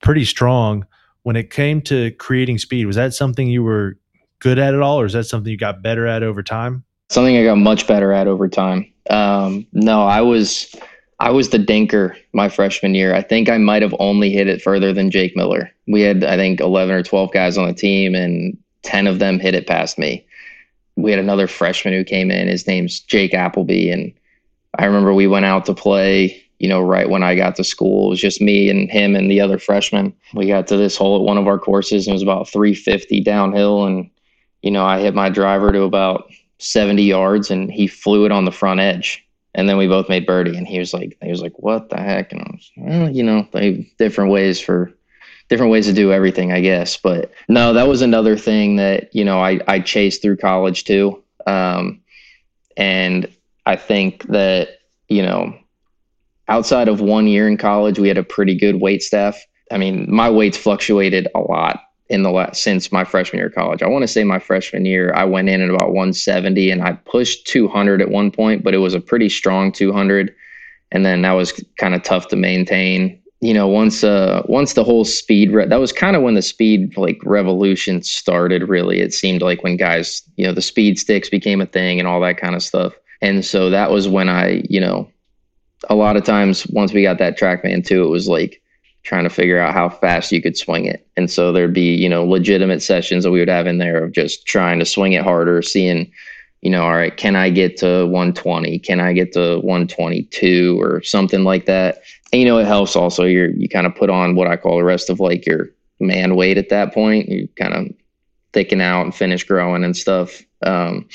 pretty 0.00 0.24
strong. 0.24 0.86
When 1.22 1.36
it 1.36 1.50
came 1.50 1.82
to 1.82 2.12
creating 2.12 2.58
speed, 2.58 2.86
was 2.86 2.96
that 2.96 3.12
something 3.12 3.48
you 3.48 3.62
were 3.62 3.98
good 4.38 4.58
at 4.58 4.74
at 4.74 4.80
all, 4.80 5.00
or 5.00 5.04
is 5.04 5.12
that 5.12 5.24
something 5.24 5.50
you 5.50 5.58
got 5.58 5.82
better 5.82 6.06
at 6.06 6.22
over 6.22 6.42
time? 6.42 6.84
Something 7.10 7.36
I 7.36 7.44
got 7.44 7.56
much 7.56 7.86
better 7.86 8.12
at 8.12 8.26
over 8.26 8.48
time. 8.48 8.90
Um, 9.10 9.66
no, 9.72 10.02
I 10.02 10.20
was 10.20 10.74
I 11.20 11.30
was 11.30 11.50
the 11.50 11.58
dinker 11.58 12.16
my 12.32 12.48
freshman 12.48 12.94
year. 12.94 13.14
I 13.14 13.22
think 13.22 13.48
I 13.48 13.58
might 13.58 13.82
have 13.82 13.94
only 13.98 14.30
hit 14.30 14.48
it 14.48 14.62
further 14.62 14.92
than 14.92 15.10
Jake 15.10 15.36
Miller. 15.36 15.70
We 15.86 16.02
had 16.02 16.22
I 16.24 16.36
think 16.36 16.60
eleven 16.60 16.94
or 16.94 17.02
twelve 17.02 17.32
guys 17.32 17.58
on 17.58 17.66
the 17.66 17.74
team, 17.74 18.14
and 18.14 18.56
ten 18.82 19.06
of 19.06 19.18
them 19.18 19.38
hit 19.38 19.54
it 19.54 19.66
past 19.66 19.98
me. 19.98 20.24
We 20.96 21.10
had 21.10 21.20
another 21.20 21.46
freshman 21.46 21.94
who 21.94 22.04
came 22.04 22.30
in. 22.30 22.48
His 22.48 22.66
name's 22.66 23.00
Jake 23.00 23.34
Appleby, 23.34 23.90
and 23.90 24.12
I 24.78 24.84
remember 24.84 25.12
we 25.12 25.26
went 25.26 25.46
out 25.46 25.66
to 25.66 25.74
play. 25.74 26.42
You 26.58 26.68
know, 26.68 26.80
right 26.80 27.08
when 27.08 27.22
I 27.22 27.36
got 27.36 27.54
to 27.56 27.64
school, 27.64 28.06
it 28.06 28.10
was 28.10 28.20
just 28.20 28.40
me 28.40 28.68
and 28.68 28.90
him 28.90 29.14
and 29.14 29.30
the 29.30 29.40
other 29.40 29.58
freshman. 29.58 30.12
We 30.34 30.46
got 30.46 30.66
to 30.68 30.76
this 30.76 30.96
hole 30.96 31.14
at 31.16 31.22
one 31.22 31.38
of 31.38 31.46
our 31.46 31.58
courses, 31.58 32.06
and 32.06 32.12
it 32.12 32.16
was 32.16 32.22
about 32.22 32.48
350 32.48 33.20
downhill, 33.20 33.84
and 33.84 34.10
you 34.62 34.70
know, 34.70 34.84
I 34.84 35.00
hit 35.00 35.14
my 35.14 35.28
driver 35.28 35.72
to 35.72 35.82
about 35.82 36.30
70 36.58 37.02
yards 37.02 37.50
and 37.50 37.70
he 37.70 37.86
flew 37.86 38.24
it 38.24 38.32
on 38.32 38.44
the 38.44 38.52
front 38.52 38.80
edge. 38.80 39.24
And 39.58 39.68
then 39.68 39.76
we 39.76 39.88
both 39.88 40.08
made 40.08 40.24
birdie 40.24 40.56
and 40.56 40.68
he 40.68 40.78
was 40.78 40.94
like, 40.94 41.18
he 41.20 41.30
was 41.30 41.42
like, 41.42 41.58
what 41.58 41.90
the 41.90 41.96
heck? 41.96 42.30
And 42.30 42.42
I 42.42 42.50
was, 42.52 42.70
well, 42.76 43.10
you 43.10 43.24
know, 43.24 43.44
they 43.52 43.90
different 43.98 44.30
ways 44.30 44.60
for 44.60 44.92
different 45.48 45.72
ways 45.72 45.86
to 45.86 45.92
do 45.92 46.12
everything, 46.12 46.52
I 46.52 46.60
guess. 46.60 46.96
But 46.96 47.32
no, 47.48 47.72
that 47.72 47.88
was 47.88 48.00
another 48.00 48.36
thing 48.36 48.76
that, 48.76 49.12
you 49.12 49.24
know, 49.24 49.40
I, 49.40 49.58
I 49.66 49.80
chased 49.80 50.22
through 50.22 50.36
college 50.36 50.84
too. 50.84 51.24
Um, 51.44 52.02
and 52.76 53.28
I 53.66 53.74
think 53.74 54.22
that, 54.28 54.78
you 55.08 55.22
know, 55.22 55.58
outside 56.46 56.86
of 56.86 57.00
one 57.00 57.26
year 57.26 57.48
in 57.48 57.56
college, 57.56 57.98
we 57.98 58.06
had 58.06 58.16
a 58.16 58.22
pretty 58.22 58.56
good 58.56 58.80
weight 58.80 59.02
staff. 59.02 59.44
I 59.72 59.76
mean, 59.76 60.06
my 60.08 60.30
weights 60.30 60.56
fluctuated 60.56 61.26
a 61.34 61.40
lot 61.40 61.80
in 62.08 62.22
the 62.22 62.30
last 62.30 62.62
since 62.62 62.90
my 62.90 63.04
freshman 63.04 63.38
year 63.38 63.48
of 63.48 63.54
college. 63.54 63.82
I 63.82 63.88
want 63.88 64.02
to 64.02 64.08
say 64.08 64.24
my 64.24 64.38
freshman 64.38 64.86
year, 64.86 65.12
I 65.14 65.24
went 65.24 65.48
in 65.48 65.60
at 65.60 65.68
about 65.68 65.92
170 65.92 66.70
and 66.70 66.82
I 66.82 66.92
pushed 66.92 67.46
200 67.46 68.00
at 68.00 68.10
one 68.10 68.30
point, 68.30 68.64
but 68.64 68.74
it 68.74 68.78
was 68.78 68.94
a 68.94 69.00
pretty 69.00 69.28
strong 69.28 69.72
200. 69.72 70.34
And 70.90 71.04
then 71.04 71.22
that 71.22 71.32
was 71.32 71.62
kind 71.78 71.94
of 71.94 72.02
tough 72.02 72.28
to 72.28 72.36
maintain. 72.36 73.20
You 73.40 73.54
know, 73.54 73.68
once 73.68 74.02
uh 74.02 74.42
once 74.46 74.72
the 74.72 74.82
whole 74.82 75.04
speed 75.04 75.52
re- 75.52 75.66
that 75.66 75.78
was 75.78 75.92
kind 75.92 76.16
of 76.16 76.22
when 76.22 76.34
the 76.34 76.42
speed 76.42 76.96
like 76.96 77.20
revolution 77.22 78.02
started. 78.02 78.68
Really, 78.68 79.00
it 79.00 79.14
seemed 79.14 79.42
like 79.42 79.62
when 79.62 79.76
guys, 79.76 80.22
you 80.36 80.44
know, 80.44 80.52
the 80.52 80.62
speed 80.62 80.98
sticks 80.98 81.28
became 81.28 81.60
a 81.60 81.66
thing 81.66 82.00
and 82.00 82.08
all 82.08 82.20
that 82.22 82.38
kind 82.38 82.56
of 82.56 82.64
stuff. 82.64 82.94
And 83.20 83.44
so 83.44 83.70
that 83.70 83.92
was 83.92 84.08
when 84.08 84.28
I, 84.28 84.64
you 84.68 84.80
know, 84.80 85.08
a 85.88 85.94
lot 85.94 86.16
of 86.16 86.24
times 86.24 86.66
once 86.68 86.92
we 86.92 87.02
got 87.02 87.18
that 87.18 87.38
TrackMan 87.38 87.86
too, 87.86 88.02
it 88.02 88.08
was 88.08 88.28
like 88.28 88.60
trying 89.08 89.24
to 89.24 89.30
figure 89.30 89.58
out 89.58 89.72
how 89.72 89.88
fast 89.88 90.30
you 90.30 90.42
could 90.42 90.54
swing 90.54 90.84
it. 90.84 91.06
And 91.16 91.30
so 91.30 91.50
there'd 91.50 91.72
be, 91.72 91.94
you 91.94 92.10
know, 92.10 92.26
legitimate 92.26 92.82
sessions 92.82 93.24
that 93.24 93.30
we 93.30 93.38
would 93.38 93.48
have 93.48 93.66
in 93.66 93.78
there 93.78 94.04
of 94.04 94.12
just 94.12 94.44
trying 94.44 94.78
to 94.80 94.84
swing 94.84 95.14
it 95.14 95.22
harder, 95.22 95.62
seeing, 95.62 96.12
you 96.60 96.70
know, 96.70 96.82
all 96.82 96.92
right, 96.92 97.16
can 97.16 97.34
I 97.34 97.48
get 97.48 97.78
to 97.78 98.04
120? 98.04 98.78
Can 98.80 99.00
I 99.00 99.14
get 99.14 99.32
to 99.32 99.60
122 99.60 100.78
or 100.78 101.02
something 101.02 101.42
like 101.42 101.64
that? 101.64 102.02
And, 102.34 102.42
you 102.42 102.46
know, 102.46 102.58
it 102.58 102.66
helps 102.66 102.96
also. 102.96 103.24
You're, 103.24 103.48
you 103.52 103.66
kind 103.66 103.86
of 103.86 103.94
put 103.94 104.10
on 104.10 104.36
what 104.36 104.46
I 104.46 104.58
call 104.58 104.76
the 104.76 104.84
rest 104.84 105.08
of 105.08 105.20
like 105.20 105.46
your 105.46 105.70
man 106.00 106.36
weight 106.36 106.58
at 106.58 106.68
that 106.68 106.92
point. 106.92 107.30
You 107.30 107.48
kind 107.56 107.72
of 107.72 107.86
thicken 108.52 108.82
out 108.82 109.06
and 109.06 109.14
finish 109.14 109.42
growing 109.42 109.84
and 109.84 109.96
stuff. 109.96 110.42
Um, 110.60 111.08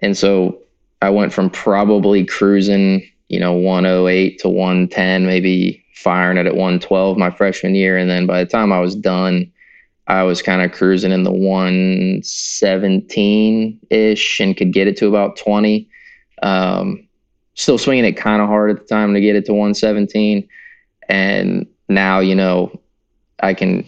and 0.00 0.18
so 0.18 0.58
I 1.00 1.10
went 1.10 1.32
from 1.32 1.50
probably 1.50 2.24
cruising, 2.24 3.08
you 3.28 3.38
know, 3.38 3.52
108 3.52 4.40
to 4.40 4.48
110, 4.48 5.24
maybe 5.24 5.81
firing 5.92 6.38
it 6.38 6.46
at 6.46 6.54
112 6.54 7.16
my 7.16 7.30
freshman 7.30 7.74
year. 7.74 7.96
And 7.96 8.10
then 8.10 8.26
by 8.26 8.42
the 8.42 8.50
time 8.50 8.72
I 8.72 8.80
was 8.80 8.96
done, 8.96 9.52
I 10.08 10.24
was 10.24 10.42
kind 10.42 10.62
of 10.62 10.72
cruising 10.72 11.12
in 11.12 11.22
the 11.22 11.30
117 11.30 13.80
ish 13.90 14.40
and 14.40 14.56
could 14.56 14.72
get 14.72 14.88
it 14.88 14.96
to 14.98 15.06
about 15.06 15.36
20. 15.36 15.88
Um, 16.42 17.06
still 17.54 17.78
swinging 17.78 18.04
it 18.04 18.16
kind 18.16 18.42
of 18.42 18.48
hard 18.48 18.70
at 18.70 18.78
the 18.78 18.86
time 18.86 19.14
to 19.14 19.20
get 19.20 19.36
it 19.36 19.44
to 19.46 19.52
117. 19.52 20.48
And 21.08 21.66
now, 21.88 22.18
you 22.20 22.34
know, 22.34 22.78
I 23.40 23.54
can 23.54 23.84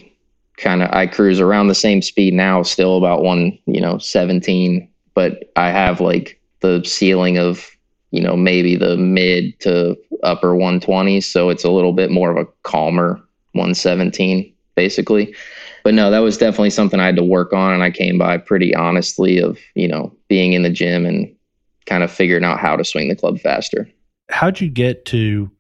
kind 0.57 0.83
of, 0.83 0.91
I 0.93 1.07
cruise 1.07 1.41
around 1.41 1.69
the 1.69 1.75
same 1.75 2.03
speed 2.03 2.35
now, 2.35 2.63
still 2.63 2.97
about 2.97 3.23
one, 3.23 3.59
you 3.67 3.81
know, 3.81 3.99
17, 3.99 4.89
but 5.15 5.51
I 5.57 5.71
have 5.71 6.01
like 6.01 6.41
the 6.61 6.83
ceiling 6.85 7.39
of 7.39 7.69
you 8.15 8.23
know, 8.23 8.37
maybe 8.37 8.77
the 8.77 8.97
mid 8.97 9.59
to 9.61 9.97
upper 10.23 10.55
120s. 10.55 11.25
So 11.25 11.49
it's 11.51 11.65
a 11.65 11.71
little 11.71 11.93
bit 11.93 12.13
more 12.13 12.31
of 12.31 12.37
a 12.37 12.47
calmer 12.63 13.21
117, 13.53 14.55
basically. 14.77 15.35
But 15.83 15.95
no, 15.95 16.13
that 16.13 16.21
was 16.21 16.39
definitely 16.39 16.71
something 16.71 17.01
I 17.01 17.07
had 17.07 17.17
to 17.17 17.25
work 17.25 17.53
on. 17.53 17.75
And 17.75 17.83
I 17.83 17.91
came 17.91 18.17
by 18.17 18.39
pretty 18.39 18.73
honestly 18.73 19.39
of, 19.39 19.59
you 19.75 19.89
know, 19.89 20.15
being 20.29 20.53
in 20.53 20.63
the 20.63 20.71
gym 20.71 21.05
and 21.05 21.35
kind 21.87 22.05
of 22.05 22.11
figuring 22.11 22.45
out 22.45 22.61
how 22.61 22.77
to 22.77 22.85
swing 22.85 23.09
the 23.09 23.17
club 23.17 23.41
faster. 23.41 23.91
How'd 24.31 24.61
you 24.61 24.71
get 24.71 25.05
to 25.07 25.51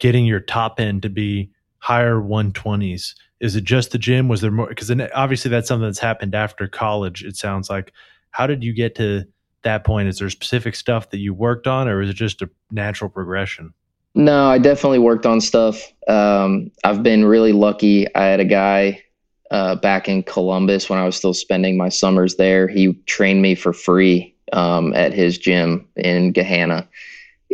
getting 0.00 0.26
your 0.26 0.40
top 0.40 0.80
end 0.80 1.02
to 1.02 1.08
be 1.08 1.52
higher 1.78 2.16
120s? 2.16 3.14
Is 3.38 3.54
it 3.54 3.62
just 3.64 3.92
the 3.92 3.98
gym? 3.98 4.26
Was 4.28 4.40
there 4.40 4.50
more? 4.50 4.66
Because 4.66 4.90
obviously 5.14 5.48
that's 5.48 5.68
something 5.68 5.86
that's 5.86 6.00
happened 6.00 6.34
after 6.34 6.66
college, 6.66 7.22
it 7.22 7.36
sounds 7.36 7.70
like. 7.70 7.92
How 8.32 8.48
did 8.48 8.64
you 8.64 8.74
get 8.74 8.96
to 8.96 9.24
that 9.62 9.84
point? 9.84 10.08
Is 10.08 10.18
there 10.18 10.30
specific 10.30 10.74
stuff 10.74 11.10
that 11.10 11.18
you 11.18 11.34
worked 11.34 11.66
on, 11.66 11.88
or 11.88 12.00
is 12.00 12.10
it 12.10 12.14
just 12.14 12.42
a 12.42 12.50
natural 12.70 13.10
progression? 13.10 13.72
No, 14.14 14.48
I 14.48 14.58
definitely 14.58 14.98
worked 14.98 15.26
on 15.26 15.40
stuff. 15.40 15.92
Um, 16.08 16.70
I've 16.82 17.02
been 17.02 17.24
really 17.24 17.52
lucky. 17.52 18.12
I 18.14 18.24
had 18.24 18.40
a 18.40 18.44
guy 18.44 19.02
uh, 19.50 19.76
back 19.76 20.08
in 20.08 20.22
Columbus 20.22 20.88
when 20.88 20.98
I 20.98 21.04
was 21.04 21.16
still 21.16 21.34
spending 21.34 21.76
my 21.76 21.88
summers 21.88 22.36
there. 22.36 22.66
He 22.66 22.92
trained 23.06 23.42
me 23.42 23.54
for 23.54 23.72
free 23.72 24.34
um, 24.52 24.92
at 24.94 25.12
his 25.12 25.38
gym 25.38 25.86
in 25.96 26.32
Gahanna, 26.32 26.86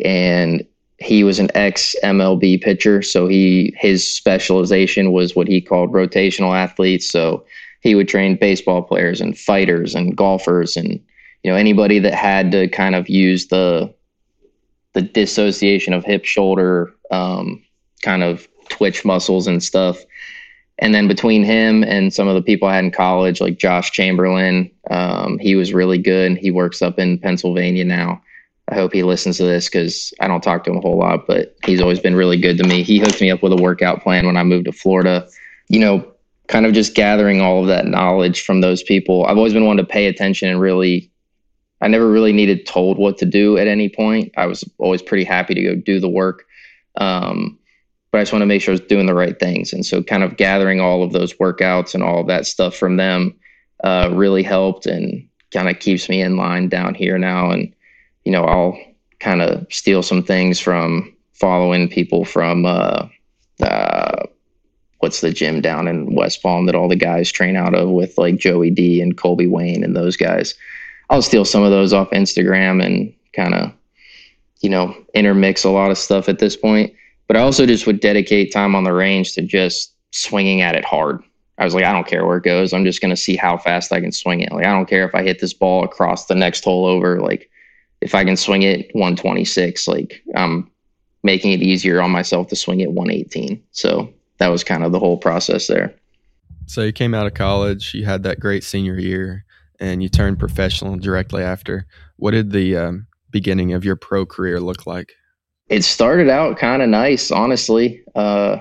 and 0.05 0.67
he 0.99 1.25
was 1.25 1.39
an 1.39 1.51
ex 1.55 1.95
MLB 2.03 2.63
pitcher. 2.63 3.03
So 3.03 3.27
he 3.27 3.75
his 3.79 4.11
specialization 4.11 5.13
was 5.13 5.37
what 5.37 5.49
he 5.49 5.61
called 5.61 5.93
rotational 5.93 6.57
athletes. 6.57 7.09
So 7.11 7.45
he 7.81 7.95
would 7.95 8.09
train 8.09 8.37
baseball 8.37 8.83
players 8.83 9.21
and 9.21 9.39
fighters 9.39 9.95
and 9.95 10.17
golfers 10.17 10.77
and 10.77 11.01
you 11.47 11.53
know 11.53 11.57
anybody 11.57 12.01
that 12.01 12.13
had 12.13 12.51
to 12.51 12.67
kind 12.67 12.97
of 12.97 13.09
use 13.09 13.47
the 13.47 13.95
the 14.95 15.03
dissociation 15.03 15.93
of 15.93 16.05
hip 16.05 16.25
shoulder 16.25 16.93
um, 17.13 17.63
kind 18.03 18.25
of 18.25 18.49
twitch 18.69 19.05
muscles 19.05 19.47
and 19.47 19.63
stuff 19.63 20.05
and 20.79 20.93
then 20.93 21.07
between 21.07 21.45
him 21.45 21.85
and 21.85 22.13
some 22.13 22.27
of 22.27 22.35
the 22.35 22.43
people 22.43 22.69
I 22.69 22.75
had 22.75 22.85
in 22.85 22.91
college, 22.91 23.41
like 23.41 23.59
Josh 23.59 23.93
Chamberlain, 23.93 24.71
um, 24.91 25.39
he 25.39 25.55
was 25.55 25.73
really 25.73 25.97
good. 25.97 26.37
He 26.37 26.51
works 26.51 26.83
up 26.83 26.99
in 26.99 27.19
Pennsylvania 27.19 27.85
now. 27.85 28.23
I 28.69 28.75
hope 28.75 28.93
he 28.93 29.03
listens 29.03 29.39
to 29.39 29.45
this 29.45 29.71
because 29.71 30.13
I 30.21 30.29
don't 30.29 30.43
talk 30.43 30.65
to 30.65 30.71
him 30.71 30.77
a 30.77 30.81
whole 30.83 30.99
lot, 30.99 31.27
but 31.27 31.57
he's 31.65 31.81
always 31.81 32.01
been 32.01 32.15
really 32.15 32.39
good 32.39 32.59
to 32.59 32.65
me. 32.65 32.83
He 32.83 32.99
hooked 32.99 33.23
me 33.23 33.31
up 33.31 33.43
with 33.43 33.53
a 33.53 33.63
workout 33.63 34.03
plan 34.03 34.27
when 34.27 34.37
I 34.37 34.43
moved 34.43 34.67
to 34.67 34.73
Florida. 34.73 35.27
You 35.69 35.81
know, 35.81 36.13
kind 36.49 36.67
of 36.67 36.75
just 36.75 36.95
gathering 36.95 37.41
all 37.41 37.63
of 37.63 37.69
that 37.69 37.87
knowledge 37.87 38.43
from 38.43 38.61
those 38.61 38.83
people. 38.83 39.25
I've 39.25 39.39
always 39.39 39.55
been 39.55 39.65
one 39.65 39.79
to 39.79 39.85
pay 39.85 40.09
attention 40.09 40.51
and 40.51 40.61
really 40.61 41.11
I 41.81 41.89
never 41.89 42.11
really 42.11 42.33
needed 42.33 42.67
told 42.67 42.99
what 42.99 43.19
to 43.19 43.27
do 43.27 43.59
at 43.59 43.67
any 43.67 43.89
point. 43.89 44.33
I 44.37 44.47
was 44.47 44.65
always 44.79 45.03
pretty 45.03 45.25
happy 45.25 45.55
to 45.55 45.63
go 45.63 45.75
do 45.75 46.01
the 46.01 46.09
work. 46.09 46.47
Um, 46.97 47.59
but 48.11 48.19
I 48.19 48.23
just 48.23 48.33
want 48.33 48.43
to 48.43 48.47
make 48.47 48.63
sure 48.63 48.73
I 48.73 48.79
was 48.79 48.81
doing 48.81 49.07
the 49.07 49.15
right 49.15 49.39
things. 49.39 49.73
And 49.73 49.85
so, 49.85 50.03
kind 50.03 50.23
of 50.23 50.39
gathering 50.39 50.81
all 50.81 51.03
of 51.03 51.13
those 51.13 51.35
workouts 51.35 51.95
and 51.95 52.03
all 52.03 52.21
of 52.21 52.29
that 52.29 52.47
stuff 52.47 52.75
from 52.75 52.97
them 52.97 53.35
uh, 53.85 54.11
really 54.13 54.43
helped 54.43 54.87
and 54.87 55.29
kind 55.51 55.69
of 55.69 55.79
keeps 55.79 56.09
me 56.09 56.23
in 56.23 56.37
line 56.37 56.69
down 56.69 56.95
here 56.95 57.19
now. 57.19 57.51
And, 57.51 57.75
you 58.25 58.33
know, 58.33 58.45
I'll 58.45 58.79
kind 59.21 59.43
of 59.43 59.67
steal 59.71 60.03
some 60.03 60.23
things 60.23 60.59
from 60.59 61.15
following 61.35 61.89
people 61.89 62.25
from, 62.25 62.65
uh, 62.65 63.07
uh, 63.61 64.23
what's 65.01 65.21
the 65.21 65.31
gym 65.31 65.61
down 65.61 65.87
in 65.87 66.15
West 66.15 66.43
Palm 66.43 66.67
that 66.67 66.75
all 66.75 66.89
the 66.89 66.97
guys 66.97 67.31
train 67.31 67.55
out 67.55 67.75
of 67.75 67.91
with 67.91 68.17
like 68.17 68.39
Joey 68.39 68.71
D 68.71 69.01
and 69.01 69.17
Colby 69.17 69.47
Wayne 69.47 69.85
and 69.85 69.95
those 69.95 70.17
guys. 70.17 70.55
I'll 71.11 71.23
steal 71.23 71.45
some 71.45 71.63
of 71.63 71.71
those 71.71 71.93
off 71.93 72.11
Instagram 72.11 72.85
and 72.85 73.15
kind 73.35 73.55
of, 73.55 73.73
you 74.61 74.71
know, 74.71 74.97
intermix 75.15 75.65
a 75.65 75.71
lot 75.71 75.91
of 75.91 75.99
stuff 75.99 76.29
at 76.29 76.39
this 76.39 76.57
point. 76.57 76.93
But 77.29 77.37
I 77.37 77.41
also 77.41 77.67
just 77.67 77.87
would 77.87 78.01
dedicate 78.01 78.53
time 78.53 78.75
on 78.75 78.85
the 78.85 78.93
range 78.93 79.35
to 79.35 79.43
just 79.43 79.95
swinging 80.13 80.63
at 80.63 80.77
it 80.77 80.85
hard. 80.85 81.23
I 81.59 81.65
was 81.65 81.75
like, 81.75 81.85
I 81.85 81.93
don't 81.93 82.07
care 82.07 82.27
where 82.27 82.37
it 82.37 82.45
goes. 82.45 82.73
I'm 82.73 82.85
just 82.85 83.01
going 83.01 83.15
to 83.15 83.17
see 83.17 83.37
how 83.37 83.57
fast 83.57 83.93
I 83.93 84.01
can 84.01 84.13
swing 84.13 84.41
it. 84.41 84.53
Like, 84.53 84.67
I 84.67 84.73
don't 84.73 84.89
care 84.89 85.07
if 85.09 85.15
I 85.15 85.23
hit 85.23 85.41
this 85.41 85.55
ball 85.55 85.85
across 85.85 86.27
the 86.27 86.35
next 86.35 86.65
hole 86.65 86.85
over. 86.85 87.21
Like, 87.21 87.51
if 88.01 88.15
I 88.15 88.25
can 88.25 88.37
swing 88.37 88.63
it 88.63 88.91
126, 88.93 89.89
like 89.89 90.23
I'm 90.35 90.71
making 91.23 91.53
it 91.53 91.63
easier 91.63 92.03
on 92.03 92.11
myself 92.11 92.49
to 92.49 92.57
swing 92.57 92.81
it 92.81 92.93
118. 92.93 93.63
So 93.73 94.13
that 94.39 94.49
was 94.49 94.63
kind 94.63 94.85
of 94.85 94.93
the 94.93 94.99
whole 94.99 95.17
process 95.17 95.67
there. 95.67 95.95
So 96.67 96.83
you 96.83 96.93
came 96.93 97.15
out 97.15 97.27
of 97.27 97.35
college, 97.35 97.95
you 97.95 98.05
had 98.05 98.25
that 98.25 98.39
great 98.39 98.65
senior 98.65 98.99
year, 98.99 99.46
and 99.81 100.03
you 100.03 100.09
turned 100.09 100.39
professional 100.39 100.97
directly 100.97 101.43
after. 101.43 101.87
What 102.17 102.33
did 102.33 102.51
the 102.51 102.77
um, 102.77 103.07
beginning 103.31 103.73
of 103.73 103.85
your 103.85 103.97
pro 103.97 104.27
career 104.27 104.61
look 104.61 104.87
like? 104.87 105.13
It 105.69 105.83
started 105.83 106.29
out 106.29 106.59
kind 106.59 106.83
of 106.83 106.89
nice, 106.89 107.31
honestly. 107.31 108.03
Uh, 108.15 108.59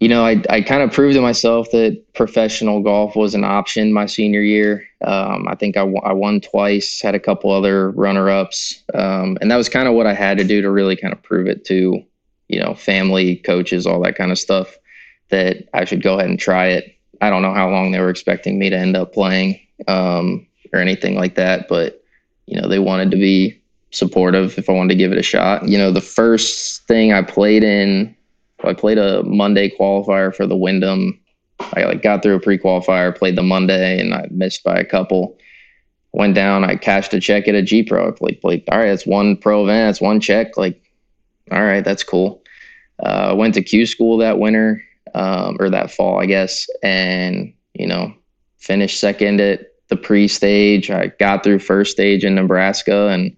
you 0.00 0.08
know, 0.08 0.24
I, 0.24 0.42
I 0.50 0.60
kind 0.60 0.82
of 0.82 0.92
proved 0.92 1.14
to 1.14 1.20
myself 1.20 1.70
that 1.72 2.02
professional 2.14 2.80
golf 2.80 3.16
was 3.16 3.34
an 3.34 3.44
option 3.44 3.92
my 3.92 4.06
senior 4.06 4.42
year. 4.42 4.86
Um, 5.04 5.48
I 5.48 5.54
think 5.54 5.76
I, 5.76 5.80
w- 5.80 6.00
I 6.04 6.12
won 6.12 6.40
twice, 6.40 7.00
had 7.00 7.14
a 7.14 7.20
couple 7.20 7.50
other 7.50 7.90
runner 7.92 8.28
ups. 8.28 8.82
Um, 8.92 9.38
and 9.40 9.50
that 9.50 9.56
was 9.56 9.68
kind 9.68 9.88
of 9.88 9.94
what 9.94 10.06
I 10.06 10.14
had 10.14 10.36
to 10.38 10.44
do 10.44 10.60
to 10.60 10.70
really 10.70 10.96
kind 10.96 11.14
of 11.14 11.22
prove 11.22 11.46
it 11.46 11.64
to, 11.66 12.02
you 12.48 12.60
know, 12.60 12.74
family, 12.74 13.36
coaches, 13.36 13.86
all 13.86 14.02
that 14.02 14.16
kind 14.16 14.30
of 14.30 14.38
stuff 14.38 14.76
that 15.30 15.68
I 15.72 15.84
should 15.84 16.02
go 16.02 16.18
ahead 16.18 16.28
and 16.28 16.38
try 16.38 16.66
it. 16.66 16.94
I 17.20 17.30
don't 17.30 17.42
know 17.42 17.54
how 17.54 17.70
long 17.70 17.90
they 17.90 18.00
were 18.00 18.10
expecting 18.10 18.58
me 18.58 18.70
to 18.70 18.76
end 18.76 18.96
up 18.96 19.14
playing 19.14 19.58
um, 19.88 20.46
or 20.72 20.80
anything 20.80 21.14
like 21.16 21.34
that, 21.36 21.68
but, 21.68 22.02
you 22.46 22.60
know, 22.60 22.68
they 22.68 22.78
wanted 22.78 23.10
to 23.10 23.16
be 23.16 23.60
supportive 23.90 24.58
if 24.58 24.68
I 24.68 24.72
wanted 24.72 24.94
to 24.94 24.98
give 24.98 25.12
it 25.12 25.18
a 25.18 25.22
shot. 25.22 25.68
You 25.68 25.78
know, 25.78 25.90
the 25.90 26.00
first 26.00 26.86
thing 26.86 27.12
I 27.12 27.22
played 27.22 27.62
in 27.62 28.14
I 28.66 28.74
played 28.74 28.98
a 28.98 29.22
Monday 29.24 29.70
qualifier 29.70 30.34
for 30.34 30.46
the 30.46 30.56
Wyndham. 30.56 31.18
I 31.60 31.84
like 31.84 32.02
got 32.02 32.22
through 32.22 32.36
a 32.36 32.40
pre-qualifier, 32.40 33.16
played 33.16 33.36
the 33.36 33.42
Monday, 33.42 34.00
and 34.00 34.14
I 34.14 34.26
missed 34.30 34.64
by 34.64 34.78
a 34.78 34.84
couple. 34.84 35.38
Went 36.12 36.34
down. 36.34 36.64
I 36.64 36.76
cashed 36.76 37.14
a 37.14 37.20
check 37.20 37.48
at 37.48 37.54
a 37.54 37.62
G 37.62 37.82
Pro. 37.82 38.08
I 38.08 38.10
played, 38.12 38.40
played. 38.40 38.64
All 38.70 38.78
right, 38.78 38.86
that's 38.86 39.06
one 39.06 39.36
pro 39.36 39.64
event. 39.64 39.88
that's 39.88 40.00
one 40.00 40.20
check. 40.20 40.56
Like, 40.56 40.80
all 41.50 41.62
right, 41.62 41.84
that's 41.84 42.04
cool. 42.04 42.42
Uh, 43.00 43.34
went 43.36 43.54
to 43.54 43.62
Q 43.62 43.86
school 43.86 44.16
that 44.18 44.38
winter 44.38 44.82
um, 45.14 45.56
or 45.58 45.70
that 45.70 45.90
fall, 45.90 46.20
I 46.20 46.26
guess, 46.26 46.68
and 46.82 47.52
you 47.74 47.86
know, 47.86 48.14
finished 48.64 48.98
second 48.98 49.40
at 49.40 49.72
the 49.88 49.96
pre-stage. 49.96 50.90
I 50.90 51.08
got 51.18 51.44
through 51.44 51.58
first 51.58 51.92
stage 51.92 52.24
in 52.24 52.34
Nebraska, 52.34 53.08
and 53.08 53.36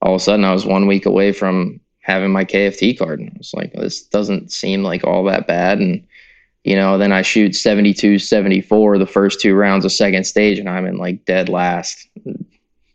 all 0.00 0.14
of 0.14 0.20
a 0.20 0.24
sudden, 0.24 0.44
I 0.44 0.52
was 0.52 0.64
one 0.64 0.86
week 0.86 1.06
away 1.06 1.32
from 1.32 1.80
having 1.98 2.30
my 2.30 2.44
KFT 2.44 2.98
card. 2.98 3.20
And 3.20 3.30
I 3.30 3.38
was 3.38 3.52
like, 3.52 3.72
this 3.72 4.02
doesn't 4.02 4.52
seem 4.52 4.82
like 4.82 5.04
all 5.04 5.24
that 5.24 5.46
bad. 5.46 5.80
And, 5.80 6.06
you 6.64 6.76
know, 6.76 6.98
then 6.98 7.12
I 7.12 7.22
shoot 7.22 7.56
72, 7.56 8.18
74 8.18 8.98
the 8.98 9.06
first 9.06 9.40
two 9.40 9.54
rounds 9.54 9.84
of 9.84 9.92
second 9.92 10.24
stage, 10.24 10.58
and 10.58 10.68
I'm 10.68 10.86
in 10.86 10.98
like 10.98 11.24
dead 11.24 11.48
last. 11.48 12.08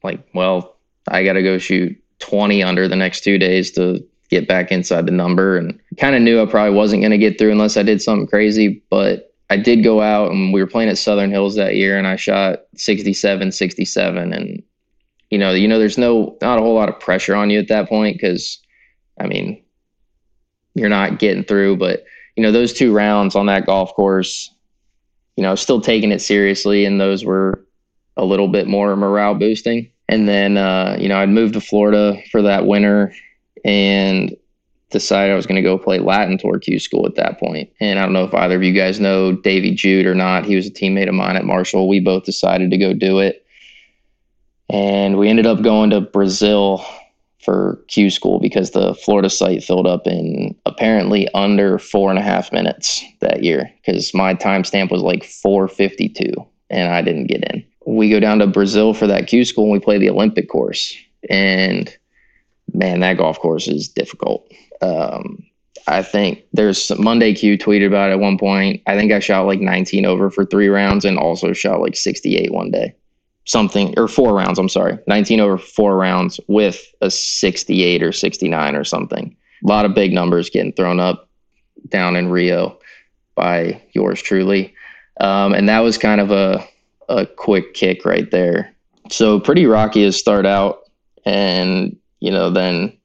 Like, 0.02 0.26
well, 0.34 0.78
I 1.10 1.24
got 1.24 1.34
to 1.34 1.44
go 1.44 1.58
shoot 1.58 2.02
20 2.20 2.64
under 2.64 2.88
the 2.88 2.96
next 2.96 3.24
two 3.24 3.38
days 3.38 3.72
to 3.72 4.06
get 4.30 4.48
back 4.48 4.72
inside 4.72 5.06
the 5.06 5.12
number. 5.12 5.58
And 5.58 5.80
kind 5.98 6.16
of 6.16 6.22
knew 6.22 6.42
I 6.42 6.46
probably 6.46 6.76
wasn't 6.76 7.02
going 7.02 7.12
to 7.12 7.18
get 7.18 7.38
through 7.38 7.52
unless 7.52 7.76
I 7.76 7.84
did 7.84 8.02
something 8.02 8.28
crazy. 8.28 8.82
But 8.90 9.35
I 9.50 9.58
did 9.58 9.84
go 9.84 10.02
out 10.02 10.32
and 10.32 10.54
we 10.54 10.62
were 10.62 10.68
playing 10.68 10.90
at 10.90 10.98
Southern 10.98 11.30
Hills 11.30 11.56
that 11.56 11.76
year, 11.76 11.98
and 11.98 12.08
I 12.08 12.16
shot 12.16 12.64
67, 12.76 13.52
67. 13.52 14.34
And, 14.34 14.64
you 15.30 15.38
know, 15.38 15.52
you 15.52 15.68
know, 15.68 15.78
there's 15.78 15.98
no, 15.98 16.38
not 16.42 16.58
a 16.58 16.62
whole 16.62 16.74
lot 16.74 16.90
of 16.90 17.00
pressure 17.00 17.36
on 17.36 17.50
you 17.50 17.60
at 17.60 17.68
that 17.68 17.88
point 17.88 18.16
because 18.16 18.60
I 19.20 19.28
mean, 19.28 19.64
you're 20.74 20.90
not 20.90 21.20
getting 21.20 21.44
through. 21.44 21.78
But 21.78 22.06
you 22.36 22.44
know, 22.44 22.52
those 22.52 22.74
two 22.74 22.94
rounds 22.94 23.36
on 23.36 23.46
that 23.48 23.66
golf 23.66 23.94
course, 23.94 24.52
you 25.38 25.44
know, 25.44 25.56
still 25.56 25.82
taking 25.82 26.12
it 26.12 26.22
seriously, 26.22 26.86
and 26.86 27.00
those 27.00 27.24
were 27.24 27.66
a 28.18 28.26
little 28.26 28.48
bit 28.48 28.68
more 28.68 28.96
morale 28.96 29.36
boosting. 29.36 29.92
And 30.08 30.28
then, 30.28 30.58
uh, 30.58 30.98
you 31.00 31.10
know, 31.10 31.18
I'd 31.18 31.30
moved 31.30 31.56
to 31.56 31.62
Florida 31.62 32.22
for 32.32 32.42
that 32.44 32.66
winter 32.66 33.14
and 33.64 34.36
decided 34.96 35.34
I 35.34 35.36
was 35.36 35.46
going 35.46 35.58
to 35.58 35.62
go 35.62 35.78
play 35.78 36.00
Latin 36.00 36.38
Tour 36.38 36.58
Q 36.58 36.80
school 36.80 37.06
at 37.06 37.16
that 37.16 37.38
point. 37.38 37.70
And 37.82 38.00
I 38.00 38.04
don't 38.04 38.14
know 38.14 38.24
if 38.24 38.34
either 38.34 38.56
of 38.56 38.64
you 38.64 38.72
guys 38.72 39.00
know 39.00 39.34
Davy 39.34 39.76
Jude 39.76 40.06
or 40.06 40.16
not. 40.16 40.46
He 40.46 40.56
was 40.56 40.68
a 40.68 40.72
teammate 40.72 41.10
of 41.10 41.16
mine 41.16 41.36
at 41.36 41.44
Marshall. 41.44 41.90
We 41.90 42.00
both 42.00 42.24
decided 42.24 42.72
to 42.72 42.78
go 42.78 42.94
do 42.94 43.20
it. 43.20 43.46
And 44.70 45.18
we 45.18 45.28
ended 45.28 45.46
up 45.46 45.62
going 45.62 45.90
to 45.90 46.00
Brazil 46.00 46.86
for 47.44 47.84
Q 47.90 48.10
school 48.10 48.40
because 48.40 48.72
the 48.72 48.96
Florida 48.96 49.30
site 49.30 49.64
filled 49.64 49.86
up 49.86 50.08
in 50.08 50.56
apparently 50.66 51.28
under 51.34 51.78
four 51.78 52.10
and 52.10 52.18
a 52.18 52.24
half 52.24 52.52
minutes 52.54 53.04
that 53.20 53.44
year 53.44 53.70
because 53.86 54.14
my 54.14 54.34
timestamp 54.34 54.90
was 54.90 55.02
like 55.02 55.26
452 55.26 56.34
and 56.70 56.92
I 56.92 57.02
didn't 57.02 57.28
get 57.28 57.44
in. 57.54 57.64
We 57.86 58.10
go 58.10 58.22
down 58.22 58.40
to 58.40 58.48
Brazil 58.48 58.94
for 58.94 59.08
that 59.08 59.28
Q 59.28 59.44
school 59.44 59.66
and 59.66 59.74
we 59.74 59.80
play 59.80 60.00
the 60.00 60.10
Olympic 60.10 60.50
course. 60.50 60.96
And 61.30 61.96
man, 62.74 63.02
that 63.02 63.18
golf 63.18 63.40
course 63.40 63.68
is 63.68 63.88
difficult. 63.88 64.50
Um, 64.82 65.46
I 65.88 66.02
think 66.02 66.44
there's 66.52 66.92
Monday 66.98 67.34
Q 67.34 67.58
tweeted 67.58 67.88
about 67.88 68.10
it 68.10 68.14
at 68.14 68.20
one 68.20 68.38
point. 68.38 68.82
I 68.88 68.96
think 68.98 69.12
I 69.12 69.20
shot 69.20 69.46
like 69.46 69.60
19 69.60 70.06
over 70.06 70.32
for 70.32 70.46
three 70.46 70.68
rounds 70.68 71.06
and 71.06 71.18
also 71.18 71.54
shot 71.54 71.82
like 71.82 71.96
68 71.96 72.52
one 72.52 72.72
day 72.72 72.96
something 73.46 73.98
or 73.98 74.08
four 74.08 74.36
rounds. 74.36 74.60
I'm 74.60 74.70
sorry, 74.70 74.98
19 75.08 75.40
over 75.40 75.58
four 75.58 75.96
rounds 75.98 76.40
with 76.48 76.84
a 77.02 77.10
68 77.10 78.04
or 78.04 78.12
69 78.12 78.76
or 78.76 78.84
something. 78.84 79.36
A 79.64 79.68
lot 79.68 79.86
of 79.86 79.96
big 79.96 80.12
numbers 80.14 80.50
getting 80.50 80.74
thrown 80.74 81.00
up 81.00 81.30
down 81.90 82.16
in 82.16 82.30
Rio 82.30 82.80
by 83.36 83.82
yours 83.94 84.22
truly, 84.22 84.74
um, 85.20 85.54
and 85.54 85.70
that 85.70 85.80
was 85.80 85.98
kind 85.98 86.20
of 86.20 86.32
a 86.32 86.66
a 87.08 87.26
quick 87.26 87.76
kick 87.76 88.04
right 88.04 88.30
there. 88.32 88.74
So 89.12 89.40
pretty 89.40 89.66
rocky 89.68 90.04
to 90.04 90.12
start 90.12 90.46
out, 90.46 90.90
and 91.26 91.96
you 92.20 92.32
know 92.32 92.50
then 92.50 92.98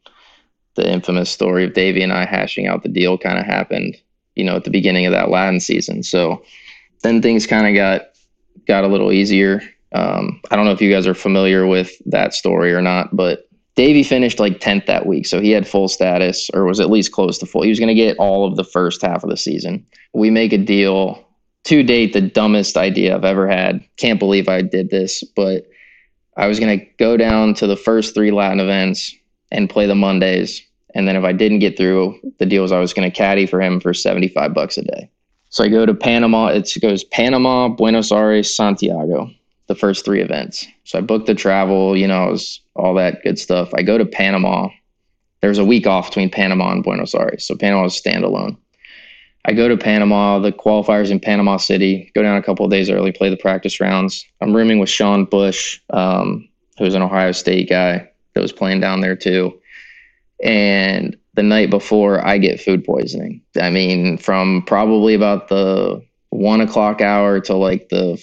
the 0.77 0.91
infamous 0.91 1.31
story 1.31 1.65
of 1.65 1.75
Davey 1.75 2.03
and 2.03 2.13
I 2.13 2.25
hashing 2.25 2.67
out 2.67 2.83
the 2.83 2.89
deal 2.89 3.19
kind 3.19 3.39
of 3.39 3.47
happened. 3.47 3.97
You 4.37 4.45
know 4.45 4.57
at 4.57 4.65
the 4.65 4.71
beginning 4.71 5.07
of 5.07 5.13
that 5.13 5.31
Latin 5.31 5.61
season. 5.61 6.03
So 6.03 6.43
then 7.03 7.21
things 7.21 7.47
kind 7.47 7.67
of 7.67 7.75
got 7.75 8.03
got 8.67 8.85
a 8.85 8.89
little 8.89 9.13
easier 9.13 9.63
um, 9.93 10.41
I 10.51 10.57
don't 10.57 10.65
know 10.65 10.73
if 10.73 10.81
you 10.81 10.91
guys 10.91 11.07
are 11.07 11.15
familiar 11.15 11.67
with 11.67 11.93
that 12.07 12.35
story 12.35 12.73
or 12.73 12.81
not, 12.81 13.15
but 13.15 13.49
Davey 13.75 14.03
finished 14.03 14.39
like 14.39 14.61
10th 14.61 14.87
that 14.87 15.07
week. 15.07 15.27
So 15.27 15.41
he 15.41 15.51
had 15.51 15.67
full 15.67 15.89
status 15.89 16.51
or 16.55 16.65
was 16.65 16.81
at 16.81 16.91
least 16.91 17.13
close 17.13 17.39
to 17.39 17.47
full. 17.47 17.63
He 17.63 17.71
was 17.71 17.79
going 17.79 17.89
to 17.89 17.95
get 17.95 18.17
all 18.19 18.47
of 18.47 18.57
the 18.57 18.65
first 18.65 19.03
half 19.03 19.25
of 19.25 19.31
the 19.31 19.37
season. 19.37 19.85
We 20.13 20.31
make 20.31 20.53
a 20.53 20.59
deal 20.59 21.27
to 21.65 21.83
date, 21.83 22.13
the 22.13 22.21
dumbest 22.21 22.77
idea 22.77 23.15
I've 23.15 23.25
ever 23.25 23.49
had. 23.49 23.85
Can't 23.97 24.19
believe 24.19 24.49
I 24.49 24.63
did 24.63 24.91
this, 24.91 25.25
but 25.25 25.67
I 26.37 26.47
was 26.47 26.61
going 26.61 26.79
to 26.79 26.87
go 26.99 27.17
down 27.17 27.55
to 27.55 27.67
the 27.67 27.77
first 27.77 28.15
three 28.15 28.31
Latin 28.31 28.61
events 28.61 29.15
and 29.51 29.71
play 29.71 29.87
the 29.87 29.95
Mondays. 29.95 30.63
And 30.95 31.07
then 31.07 31.17
if 31.17 31.25
I 31.25 31.33
didn't 31.33 31.61
get 31.61 31.77
through, 31.77 32.19
the 32.39 32.47
deal 32.47 32.63
was 32.63 32.73
I 32.73 32.81
was 32.81 32.93
going 32.93 33.11
to 33.11 33.17
caddy 33.17 33.47
for 33.47 33.61
him 33.61 33.81
for 33.81 33.95
75 33.95 34.55
bucks 34.55 34.77
a 34.77 34.83
day. 34.83 35.11
So 35.51 35.65
I 35.65 35.69
go 35.69 35.87
to 35.87 35.95
Panama. 35.95 36.49
It 36.49 36.73
goes 36.81 37.05
Panama, 37.05 37.69
Buenos 37.69 38.13
Aires, 38.13 38.55
Santiago 38.55 39.31
the 39.71 39.77
first 39.77 40.05
three 40.05 40.21
events. 40.21 40.67
So 40.83 40.99
I 40.99 41.01
booked 41.01 41.27
the 41.27 41.35
travel, 41.35 41.97
you 41.97 42.09
know, 42.09 42.37
all 42.75 42.93
that 42.95 43.23
good 43.23 43.39
stuff. 43.39 43.73
I 43.73 43.83
go 43.83 43.99
to 43.99 44.05
Panama. 44.05 44.69
There's 45.43 45.59
a 45.59 45.65
week 45.65 45.87
off 45.87 46.09
between 46.09 46.29
Panama 46.29 46.73
and 46.73 46.83
Buenos 46.83 47.15
Aires. 47.15 47.47
So 47.47 47.55
Panama 47.55 47.85
is 47.85 47.93
standalone. 47.93 48.57
I 49.45 49.53
go 49.53 49.69
to 49.69 49.77
Panama, 49.77 50.41
the 50.41 50.51
qualifiers 50.51 51.13
in 51.13 51.21
Panama 51.21 51.57
City, 51.57 52.11
go 52.17 52.23
down 52.23 52.37
a 52.37 52.43
couple 52.43 52.65
of 52.65 52.73
days 52.73 52.91
early, 52.91 53.13
play 53.13 53.31
the 53.31 53.37
practice 53.37 53.79
rounds. 53.79 54.27
I'm 54.41 54.57
rooming 54.57 54.81
with 54.81 54.89
Sean 54.89 55.25
Bush, 55.25 55.81
um, 55.91 56.49
who's 56.77 56.95
an 56.95 57.03
Ohio 57.03 57.31
State 57.31 57.69
guy 57.69 58.10
that 58.35 58.41
was 58.41 58.53
playing 58.53 58.81
down 58.81 59.01
there 59.01 59.17
too. 59.17 59.61
And 60.43 61.17
the 61.35 61.43
night 61.43 61.71
before, 61.71 62.25
I 62.27 62.39
get 62.39 62.61
food 62.61 62.85
poisoning. 62.85 63.43
I 63.61 63.71
mean, 63.71 64.19
from 64.19 64.63
probably 64.67 65.15
about 65.15 65.49
the 65.49 66.05
one 66.31 66.61
o'clock 66.61 67.01
hour 67.01 67.41
to 67.41 67.55
like 67.55 67.89
the 67.89 68.23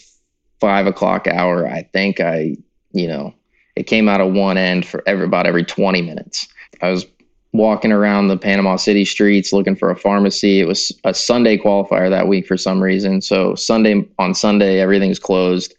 five 0.59 0.87
o'clock 0.87 1.27
hour, 1.27 1.67
I 1.67 1.83
think 1.93 2.19
I, 2.19 2.57
you 2.91 3.07
know, 3.07 3.33
it 3.75 3.83
came 3.83 4.09
out 4.09 4.21
of 4.21 4.33
one 4.33 4.57
end 4.57 4.85
for 4.85 5.03
every, 5.05 5.25
about 5.25 5.45
every 5.45 5.63
20 5.63 6.01
minutes. 6.01 6.47
I 6.81 6.89
was 6.89 7.05
walking 7.53 7.91
around 7.91 8.27
the 8.27 8.37
Panama 8.37 8.75
City 8.75 9.05
streets 9.05 9.53
looking 9.53 9.75
for 9.75 9.89
a 9.89 9.95
pharmacy. 9.95 10.59
It 10.59 10.67
was 10.67 10.91
a 11.03 11.13
Sunday 11.13 11.57
qualifier 11.57 12.09
that 12.09 12.27
week 12.27 12.45
for 12.47 12.57
some 12.57 12.81
reason. 12.81 13.21
So 13.21 13.55
Sunday 13.55 14.07
on 14.19 14.33
Sunday, 14.33 14.79
everything's 14.79 15.19
closed. 15.19 15.75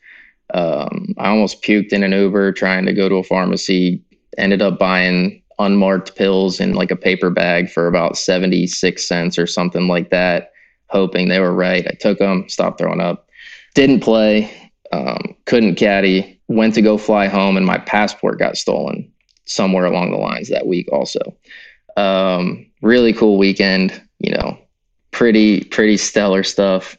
Um, 0.55 1.15
I 1.19 1.29
almost 1.29 1.63
puked 1.63 1.93
in 1.93 2.03
an 2.03 2.13
Uber 2.13 2.53
trying 2.53 2.87
to 2.87 2.93
go 2.93 3.09
to 3.09 3.17
a 3.17 3.25
pharmacy. 3.25 4.03
Ended 4.37 4.63
up 4.63 4.79
buying 4.79 5.43
unmarked 5.59 6.15
pills 6.15 6.61
in 6.61 6.75
like 6.75 6.91
a 6.91 6.97
paper 6.97 7.31
bag 7.31 7.71
for 7.71 7.89
about 7.89 8.17
76 8.17 9.05
cents 9.05 9.39
or 9.39 9.47
something 9.47 9.89
like 9.89 10.11
that, 10.11 10.53
hoping 10.89 11.29
they 11.29 11.41
were 11.41 11.55
right. 11.55 11.87
I 11.87 11.95
took 11.99 12.19
them, 12.19 12.49
stopped 12.49 12.79
throwing 12.79 13.01
up. 13.01 13.29
Didn't 13.75 14.01
play 14.01 14.69
um, 14.93 15.37
couldn't 15.47 15.77
caddy, 15.77 16.41
went 16.49 16.75
to 16.75 16.83
go 16.83 16.99
fly 16.99 17.27
home, 17.27 17.57
and 17.57 17.67
my 17.67 17.79
passport 17.79 18.39
got 18.39 18.57
stolen 18.57 19.11
somewhere 19.45 19.85
along 19.85 20.11
the 20.11 20.17
lines 20.17 20.49
that 20.49 20.67
week 20.67 20.89
also. 20.93 21.37
Um, 21.97 22.67
really 22.83 23.13
cool 23.13 23.39
weekend, 23.39 24.01
you 24.19 24.33
know, 24.33 24.59
pretty, 25.11 25.65
pretty 25.65 25.97
stellar 25.97 26.43
stuff. 26.43 26.97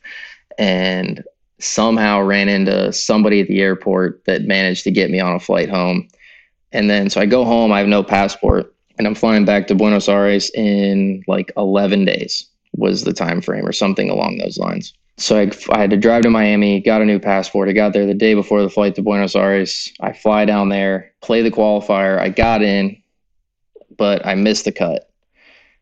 And 0.57 1.23
somehow 1.59 2.21
ran 2.21 2.49
into 2.49 2.91
somebody 2.93 3.41
at 3.41 3.47
the 3.47 3.61
airport 3.61 4.23
that 4.25 4.43
managed 4.43 4.83
to 4.83 4.91
get 4.91 5.09
me 5.09 5.19
on 5.19 5.35
a 5.35 5.39
flight 5.39 5.69
home. 5.69 6.07
And 6.71 6.89
then 6.89 7.09
so 7.09 7.19
I 7.21 7.25
go 7.25 7.43
home, 7.45 7.71
I 7.71 7.79
have 7.79 7.87
no 7.87 8.03
passport, 8.03 8.73
and 8.97 9.07
I'm 9.07 9.15
flying 9.15 9.45
back 9.45 9.67
to 9.67 9.75
Buenos 9.75 10.07
Aires 10.07 10.51
in 10.51 11.23
like 11.27 11.51
11 11.57 12.05
days 12.05 12.45
was 12.75 13.03
the 13.03 13.13
time 13.13 13.41
frame 13.41 13.65
or 13.65 13.71
something 13.71 14.09
along 14.09 14.37
those 14.37 14.57
lines. 14.57 14.93
So 15.17 15.37
I, 15.37 15.51
I 15.71 15.79
had 15.79 15.89
to 15.89 15.97
drive 15.97 16.23
to 16.23 16.29
Miami, 16.29 16.79
got 16.79 17.01
a 17.01 17.05
new 17.05 17.19
passport. 17.19 17.67
I 17.67 17.73
got 17.73 17.91
there 17.91 18.05
the 18.05 18.13
day 18.13 18.33
before 18.33 18.61
the 18.61 18.69
flight 18.69 18.95
to 18.95 19.01
Buenos 19.01 19.35
Aires. 19.35 19.91
I 19.99 20.13
fly 20.13 20.45
down 20.45 20.69
there, 20.69 21.11
play 21.21 21.41
the 21.41 21.51
qualifier. 21.51 22.19
I 22.19 22.29
got 22.29 22.61
in, 22.61 23.01
but 23.97 24.25
I 24.25 24.35
missed 24.35 24.65
the 24.65 24.71
cut. 24.71 25.11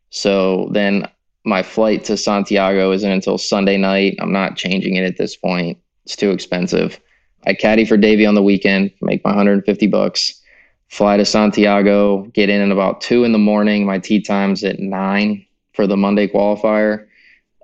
So 0.09 0.69
then 0.71 1.07
my 1.43 1.61
flight 1.61 2.03
to 2.05 2.17
Santiago 2.17 2.91
isn't 2.91 3.11
until 3.11 3.37
Sunday 3.37 3.77
night. 3.77 4.15
I'm 4.19 4.31
not 4.31 4.57
changing 4.57 4.95
it 4.95 5.03
at 5.03 5.17
this 5.17 5.35
point. 5.35 5.77
It's 6.05 6.15
too 6.15 6.31
expensive. 6.31 6.99
I 7.45 7.53
caddy 7.53 7.85
for 7.85 7.95
Davey 7.95 8.25
on 8.25 8.35
the 8.35 8.41
weekend, 8.41 8.91
make 9.01 9.23
my 9.23 9.29
150 9.31 9.87
bucks, 9.87 10.41
fly 10.89 11.17
to 11.17 11.25
Santiago, 11.25 12.23
get 12.33 12.49
in 12.49 12.61
at 12.61 12.71
about 12.71 13.01
two 13.01 13.23
in 13.23 13.31
the 13.31 13.37
morning. 13.37 13.85
My 13.85 13.99
tee 13.99 14.21
time's 14.21 14.63
at 14.63 14.79
nine 14.79 15.45
for 15.73 15.87
the 15.87 15.97
Monday 15.97 16.27
qualifier. 16.27 17.07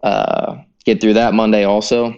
Uh, 0.02 0.58
get 0.86 1.00
through 1.00 1.14
that 1.14 1.34
Monday 1.34 1.64
also, 1.64 2.14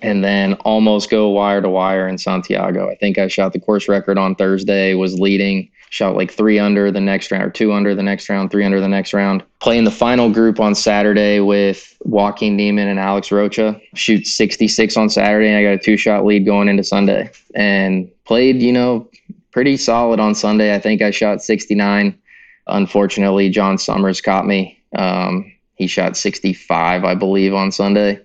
and 0.00 0.24
then 0.24 0.54
almost 0.64 1.10
go 1.10 1.28
wire 1.28 1.60
to 1.60 1.68
wire 1.68 2.08
in 2.08 2.18
Santiago. 2.18 2.90
I 2.90 2.96
think 2.96 3.18
I 3.18 3.28
shot 3.28 3.52
the 3.52 3.60
course 3.60 3.88
record 3.88 4.18
on 4.18 4.34
Thursday, 4.34 4.94
was 4.94 5.20
leading, 5.20 5.70
shot 5.90 6.16
like 6.16 6.32
three 6.32 6.58
under 6.58 6.90
the 6.90 7.00
next 7.00 7.30
round, 7.30 7.44
or 7.44 7.50
two 7.50 7.72
under 7.72 7.94
the 7.94 8.02
next 8.02 8.28
round, 8.30 8.50
three 8.50 8.64
under 8.64 8.80
the 8.80 8.88
next 8.88 9.12
round. 9.12 9.44
Playing 9.60 9.84
the 9.84 9.90
final 9.90 10.30
group 10.30 10.58
on 10.58 10.74
Saturday 10.74 11.40
with 11.40 11.96
Joaquin 12.04 12.56
Niemann 12.56 12.88
and 12.88 12.98
Alex 12.98 13.30
Rocha. 13.30 13.78
Shoot 13.94 14.26
66 14.26 14.96
on 14.96 15.10
Saturday, 15.10 15.48
and 15.48 15.58
I 15.58 15.62
got 15.62 15.74
a 15.74 15.78
two 15.78 15.98
shot 15.98 16.24
lead 16.24 16.46
going 16.46 16.68
into 16.68 16.82
Sunday. 16.82 17.30
And 17.54 18.10
played, 18.24 18.62
you 18.62 18.72
know, 18.72 19.08
pretty 19.56 19.78
solid 19.78 20.20
on 20.20 20.34
Sunday. 20.34 20.74
I 20.74 20.78
think 20.78 21.00
I 21.00 21.10
shot 21.10 21.42
69. 21.42 22.18
Unfortunately, 22.66 23.48
John 23.48 23.78
Summers 23.78 24.20
caught 24.20 24.44
me. 24.44 24.82
Um, 24.94 25.50
he 25.76 25.86
shot 25.86 26.14
65, 26.14 27.04
I 27.04 27.14
believe, 27.14 27.54
on 27.54 27.72
Sunday. 27.72 28.20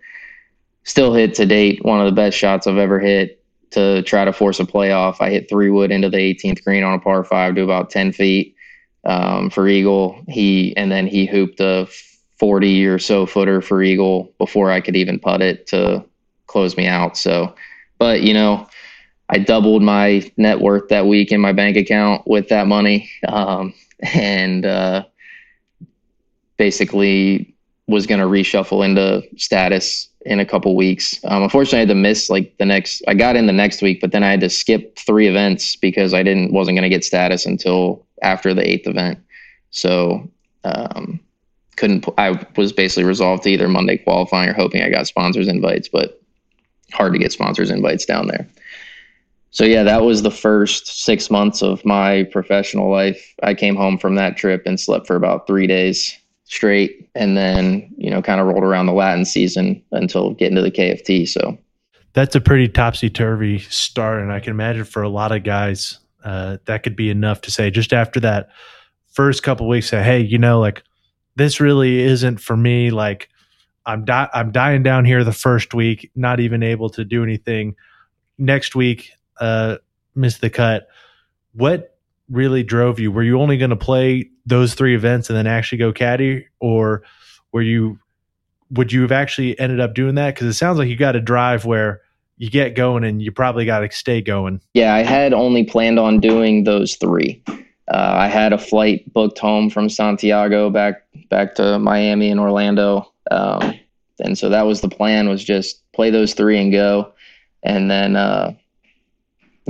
Still 0.83 1.13
hit 1.13 1.33
to 1.35 1.45
date 1.45 1.85
one 1.85 2.01
of 2.01 2.05
the 2.05 2.11
best 2.11 2.37
shots 2.37 2.67
I've 2.67 2.75
ever 2.75 2.99
hit 2.99 3.41
to 3.69 4.01
try 4.01 4.25
to 4.25 4.33
force 4.33 4.59
a 4.59 4.65
playoff. 4.65 5.21
I 5.21 5.29
hit 5.29 5.47
three 5.47 5.69
wood 5.69 5.89
into 5.89 6.09
the 6.09 6.17
18th 6.17 6.65
green 6.65 6.83
on 6.83 6.95
a 6.95 6.99
par 6.99 7.23
five 7.23 7.55
to 7.55 7.61
about 7.61 7.91
10 7.91 8.11
feet 8.11 8.53
um, 9.05 9.49
for 9.49 9.69
Eagle. 9.69 10.21
He 10.27 10.75
and 10.75 10.91
then 10.91 11.07
he 11.07 11.25
hooped 11.25 11.61
a 11.61 11.87
40 12.39 12.85
or 12.87 12.99
so 12.99 13.25
footer 13.25 13.61
for 13.61 13.81
Eagle 13.81 14.33
before 14.37 14.69
I 14.69 14.81
could 14.81 14.97
even 14.97 15.17
putt 15.17 15.41
it 15.41 15.65
to 15.67 16.03
close 16.47 16.75
me 16.75 16.87
out. 16.87 17.15
So, 17.15 17.55
but 17.99 18.21
you 18.21 18.33
know, 18.33 18.67
I 19.31 19.39
doubled 19.39 19.81
my 19.81 20.29
net 20.35 20.59
worth 20.59 20.89
that 20.89 21.07
week 21.07 21.31
in 21.31 21.39
my 21.39 21.53
bank 21.53 21.77
account 21.77 22.27
with 22.27 22.49
that 22.49 22.67
money, 22.67 23.09
um, 23.27 23.73
and 24.13 24.65
uh, 24.65 25.05
basically 26.57 27.55
was 27.87 28.05
going 28.05 28.19
to 28.19 28.27
reshuffle 28.27 28.85
into 28.85 29.23
status 29.37 30.09
in 30.25 30.39
a 30.39 30.45
couple 30.45 30.75
weeks. 30.75 31.19
Um, 31.25 31.43
unfortunately, 31.43 31.77
I 31.77 31.81
had 31.81 31.87
to 31.89 31.95
miss 31.95 32.29
like 32.29 32.57
the 32.57 32.65
next. 32.65 33.01
I 33.07 33.13
got 33.13 33.37
in 33.37 33.47
the 33.47 33.53
next 33.53 33.81
week, 33.81 34.01
but 34.01 34.11
then 34.11 34.23
I 34.23 34.29
had 34.29 34.41
to 34.41 34.49
skip 34.49 34.97
three 34.97 35.27
events 35.27 35.77
because 35.77 36.13
I 36.13 36.23
didn't 36.23 36.51
wasn't 36.51 36.75
going 36.75 36.83
to 36.83 36.89
get 36.89 37.05
status 37.05 37.45
until 37.45 38.05
after 38.21 38.53
the 38.53 38.67
eighth 38.67 38.85
event. 38.85 39.17
So 39.71 40.29
um, 40.65 41.21
couldn't. 41.77 42.05
I 42.17 42.45
was 42.57 42.73
basically 42.73 43.05
resolved 43.05 43.43
to 43.43 43.49
either 43.49 43.69
Monday 43.69 43.97
qualifying 43.97 44.49
or 44.49 44.53
hoping 44.53 44.83
I 44.83 44.89
got 44.89 45.07
sponsors 45.07 45.47
invites, 45.47 45.87
but 45.87 46.21
hard 46.91 47.13
to 47.13 47.19
get 47.19 47.31
sponsors 47.31 47.71
invites 47.71 48.05
down 48.05 48.27
there. 48.27 48.45
So 49.51 49.65
yeah, 49.65 49.83
that 49.83 50.03
was 50.03 50.23
the 50.23 50.31
first 50.31 51.03
six 51.03 51.29
months 51.29 51.61
of 51.61 51.83
my 51.85 52.23
professional 52.31 52.89
life. 52.89 53.33
I 53.43 53.53
came 53.53 53.75
home 53.75 53.97
from 53.97 54.15
that 54.15 54.37
trip 54.37 54.63
and 54.65 54.79
slept 54.79 55.07
for 55.07 55.15
about 55.15 55.45
three 55.45 55.67
days 55.67 56.17
straight 56.51 57.09
and 57.15 57.37
then 57.37 57.89
you 57.97 58.09
know 58.09 58.21
kind 58.21 58.41
of 58.41 58.45
rolled 58.45 58.65
around 58.65 58.85
the 58.85 58.91
latin 58.91 59.23
season 59.23 59.81
until 59.93 60.33
getting 60.33 60.57
to 60.57 60.61
the 60.61 60.69
kft 60.69 61.25
so 61.25 61.57
that's 62.11 62.35
a 62.35 62.41
pretty 62.41 62.67
topsy-turvy 62.67 63.57
start 63.59 64.21
and 64.21 64.33
i 64.33 64.39
can 64.41 64.51
imagine 64.51 64.83
for 64.83 65.01
a 65.01 65.07
lot 65.07 65.31
of 65.31 65.45
guys 65.45 65.97
uh, 66.25 66.57
that 66.65 66.83
could 66.83 66.95
be 66.95 67.09
enough 67.09 67.39
to 67.39 67.49
say 67.49 67.71
just 67.71 67.93
after 67.93 68.19
that 68.19 68.49
first 69.13 69.43
couple 69.43 69.65
weeks 69.65 69.89
say 69.89 70.03
hey 70.03 70.19
you 70.19 70.37
know 70.37 70.59
like 70.59 70.83
this 71.37 71.61
really 71.61 71.99
isn't 71.99 72.37
for 72.37 72.57
me 72.57 72.91
like 72.91 73.29
i'm 73.85 74.03
di- 74.03 74.29
i'm 74.33 74.51
dying 74.51 74.83
down 74.83 75.05
here 75.05 75.23
the 75.23 75.31
first 75.31 75.73
week 75.73 76.11
not 76.15 76.41
even 76.41 76.63
able 76.63 76.89
to 76.89 77.05
do 77.05 77.23
anything 77.23 77.73
next 78.37 78.75
week 78.75 79.11
uh 79.41 79.75
miss 80.15 80.37
the 80.37 80.49
cut 80.49 80.87
what 81.53 81.97
really 82.29 82.63
drove 82.63 82.99
you 82.99 83.11
were 83.11 83.23
you 83.23 83.39
only 83.41 83.57
going 83.57 83.71
to 83.71 83.75
play 83.75 84.31
those 84.45 84.73
three 84.73 84.95
events 84.95 85.29
and 85.29 85.37
then 85.37 85.47
actually 85.47 85.77
go 85.77 85.91
caddy, 85.91 86.47
or 86.59 87.03
were 87.51 87.61
you 87.61 87.99
would 88.71 88.91
you 88.91 89.01
have 89.01 89.11
actually 89.11 89.59
ended 89.59 89.79
up 89.79 89.93
doing 89.93 90.15
that? 90.15 90.33
Because 90.33 90.47
it 90.47 90.53
sounds 90.53 90.77
like 90.77 90.87
you 90.87 90.95
got 90.95 91.15
a 91.15 91.21
drive 91.21 91.65
where 91.65 92.01
you 92.37 92.49
get 92.49 92.75
going 92.75 93.03
and 93.03 93.21
you 93.21 93.31
probably 93.31 93.65
got 93.65 93.79
to 93.79 93.91
stay 93.91 94.21
going. 94.21 94.61
Yeah, 94.73 94.95
I 94.95 95.03
had 95.03 95.33
only 95.33 95.63
planned 95.63 95.99
on 95.99 96.19
doing 96.19 96.63
those 96.63 96.95
three. 96.95 97.43
Uh, 97.47 98.13
I 98.15 98.27
had 98.27 98.53
a 98.53 98.57
flight 98.57 99.11
booked 99.13 99.37
home 99.37 99.69
from 99.69 99.89
Santiago 99.89 100.69
back 100.69 101.03
back 101.29 101.55
to 101.55 101.77
Miami 101.79 102.29
and 102.29 102.39
Orlando, 102.39 103.11
um, 103.29 103.77
and 104.23 104.37
so 104.37 104.49
that 104.49 104.63
was 104.63 104.81
the 104.81 104.89
plan: 104.89 105.29
was 105.29 105.43
just 105.43 105.81
play 105.91 106.09
those 106.09 106.33
three 106.33 106.59
and 106.59 106.71
go. 106.71 107.13
And 107.63 107.91
then, 107.91 108.15
uh, 108.15 108.53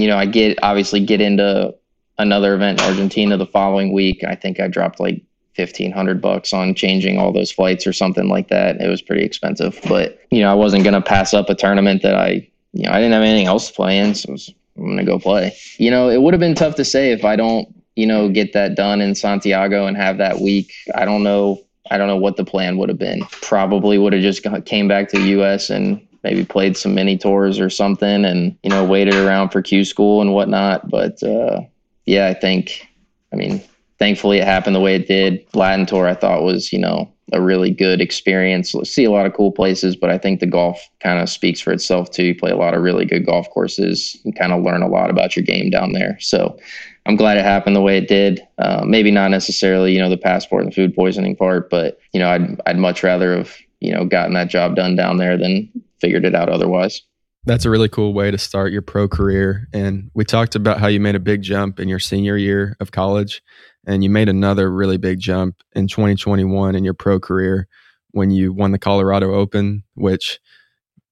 you 0.02 0.08
know, 0.08 0.18
I 0.18 0.26
get 0.26 0.58
obviously 0.64 1.00
get 1.00 1.22
into 1.22 1.74
another 2.18 2.56
event 2.56 2.82
in 2.82 2.88
Argentina 2.88 3.38
the 3.38 3.46
following 3.46 3.94
week. 3.94 4.24
I 4.24 4.36
think 4.36 4.60
I 4.60 4.68
dropped 4.68 5.00
like 5.00 5.22
fifteen 5.54 5.92
hundred 5.92 6.22
bucks 6.22 6.54
on 6.54 6.74
changing 6.74 7.18
all 7.18 7.32
those 7.32 7.52
flights 7.52 7.86
or 7.86 7.94
something 7.94 8.28
like 8.28 8.48
that. 8.50 8.82
It 8.82 8.88
was 8.88 9.02
pretty 9.02 9.24
expensive, 9.24 9.80
but 9.88 10.20
you 10.32 10.40
know 10.40 10.52
I 10.52 10.56
wasn't 10.56 10.84
gonna 10.84 11.02
pass 11.02 11.34
up 11.34 11.50
a 11.50 11.56
tournament 11.56 12.02
that 12.02 12.16
I 12.16 12.48
you 12.74 12.84
know 12.86 12.92
I 12.92 12.96
didn't 12.96 13.14
have 13.14 13.24
anything 13.24 13.48
else 13.48 13.68
to 13.68 13.74
play 13.74 13.98
in, 14.00 14.16
so 14.16 14.32
was, 14.32 14.54
I'm 14.78 14.90
gonna 14.90 15.04
go 15.04 15.20
play. 15.20 15.56
You 15.78 15.92
know 15.92 16.10
it 16.10 16.22
would 16.22 16.34
have 16.34 16.42
been 16.42 16.56
tough 16.56 16.76
to 16.76 16.86
say 16.86 17.12
if 17.12 17.24
I 17.26 17.36
don't 17.36 17.68
you 17.96 18.08
know 18.08 18.30
get 18.30 18.54
that 18.54 18.76
done 18.76 19.02
in 19.02 19.14
Santiago 19.16 19.86
and 19.86 19.98
have 19.98 20.18
that 20.18 20.40
week. 20.40 20.74
I 20.96 21.06
don't 21.06 21.24
know. 21.24 21.62
I 21.90 21.98
don't 21.98 22.08
know 22.08 22.18
what 22.18 22.38
the 22.38 22.46
plan 22.46 22.78
would 22.78 22.90
have 22.90 23.00
been. 23.00 23.22
Probably 23.42 23.98
would 23.98 24.14
have 24.14 24.22
just 24.22 24.46
came 24.66 24.88
back 24.88 25.10
to 25.10 25.20
the 25.20 25.28
U.S. 25.30 25.70
and 25.70 26.02
maybe 26.24 26.46
played 26.46 26.78
some 26.78 26.96
mini 26.96 27.18
tours 27.18 27.60
or 27.60 27.70
something, 27.70 28.26
and 28.26 28.58
you 28.64 28.70
know 28.70 28.86
waited 28.86 29.16
around 29.16 29.50
for 29.50 29.62
Q 29.62 29.86
school 29.86 30.22
and 30.22 30.34
whatnot. 30.34 30.90
But 30.90 31.22
uh, 31.24 31.62
yeah, 32.06 32.28
I 32.28 32.34
think, 32.34 32.88
I 33.32 33.36
mean, 33.36 33.62
thankfully 34.00 34.40
it 34.40 34.46
happened 34.46 34.76
the 34.76 34.82
way 34.82 34.96
it 34.96 35.08
did. 35.08 35.46
Latin 35.54 35.86
Tour, 35.86 36.08
I 36.08 36.16
thought 36.16 36.44
was, 36.44 36.74
you 36.74 36.80
know, 36.80 37.12
a 37.34 37.42
really 37.42 37.72
good 37.72 38.02
experience. 38.02 38.74
See 38.84 39.06
a 39.06 39.12
lot 39.12 39.26
of 39.26 39.34
cool 39.34 39.52
places, 39.52 39.96
but 39.96 40.10
I 40.10 40.18
think 40.18 40.40
the 40.40 40.46
golf 40.46 40.90
kind 41.00 41.20
of 41.20 41.30
speaks 41.30 41.62
for 41.62 41.72
itself 41.72 42.12
too. 42.12 42.26
You 42.26 42.36
play 42.36 42.52
a 42.52 42.58
lot 42.58 42.74
of 42.74 42.82
really 42.82 43.06
good 43.06 43.26
golf 43.26 43.50
courses 43.52 44.20
and 44.26 44.36
kind 44.36 44.52
of 44.52 44.64
learn 44.64 44.82
a 44.82 44.88
lot 44.88 45.10
about 45.10 45.36
your 45.36 45.46
game 45.46 45.70
down 45.70 45.94
there. 45.94 46.18
So 46.20 46.58
I'm 47.06 47.16
glad 47.16 47.38
it 47.38 47.46
happened 47.46 47.76
the 47.76 47.82
way 47.82 47.98
it 47.98 48.10
did. 48.10 48.46
Uh, 48.58 48.84
maybe 48.86 49.12
not 49.12 49.32
necessarily, 49.32 49.94
you 49.94 50.00
know, 50.00 50.10
the 50.10 50.18
passport 50.18 50.64
and 50.64 50.72
the 50.72 50.76
food 50.76 50.94
poisoning 50.94 51.36
part, 51.36 51.70
but 51.70 52.00
you 52.12 52.20
know, 52.20 52.30
I'd 52.30 52.62
I'd 52.66 52.78
much 52.78 53.04
rather 53.04 53.38
have 53.38 53.56
you 53.80 53.94
know 53.94 54.06
gotten 54.06 54.34
that 54.34 54.50
job 54.50 54.76
done 54.76 54.96
down 54.96 55.18
there 55.18 55.38
than 55.38 55.70
figured 56.02 56.26
it 56.26 56.36
out 56.36 56.50
otherwise. 56.50 57.02
That's 57.46 57.66
a 57.66 57.70
really 57.70 57.90
cool 57.90 58.14
way 58.14 58.30
to 58.30 58.38
start 58.38 58.72
your 58.72 58.84
pro 58.84 59.08
career. 59.08 59.68
And 59.74 60.12
we 60.14 60.26
talked 60.26 60.56
about 60.56 60.80
how 60.80 60.88
you 60.88 61.00
made 61.00 61.16
a 61.16 61.20
big 61.20 61.42
jump 61.42 61.80
in 61.80 61.88
your 61.88 62.00
senior 62.00 62.38
year 62.38 62.76
of 62.80 62.92
college, 62.92 63.42
and 63.88 64.04
you 64.04 64.10
made 64.10 64.30
another 64.30 64.72
really 64.72 64.98
big 64.98 65.20
jump 65.20 65.56
in 65.74 65.88
2021 65.88 66.76
in 66.76 66.84
your 66.84 66.94
pro 66.94 67.20
career 67.20 67.68
when 68.12 68.30
you 68.30 68.54
won 68.54 68.72
the 68.72 68.80
Colorado 68.80 69.34
Open, 69.34 69.84
which 69.96 70.40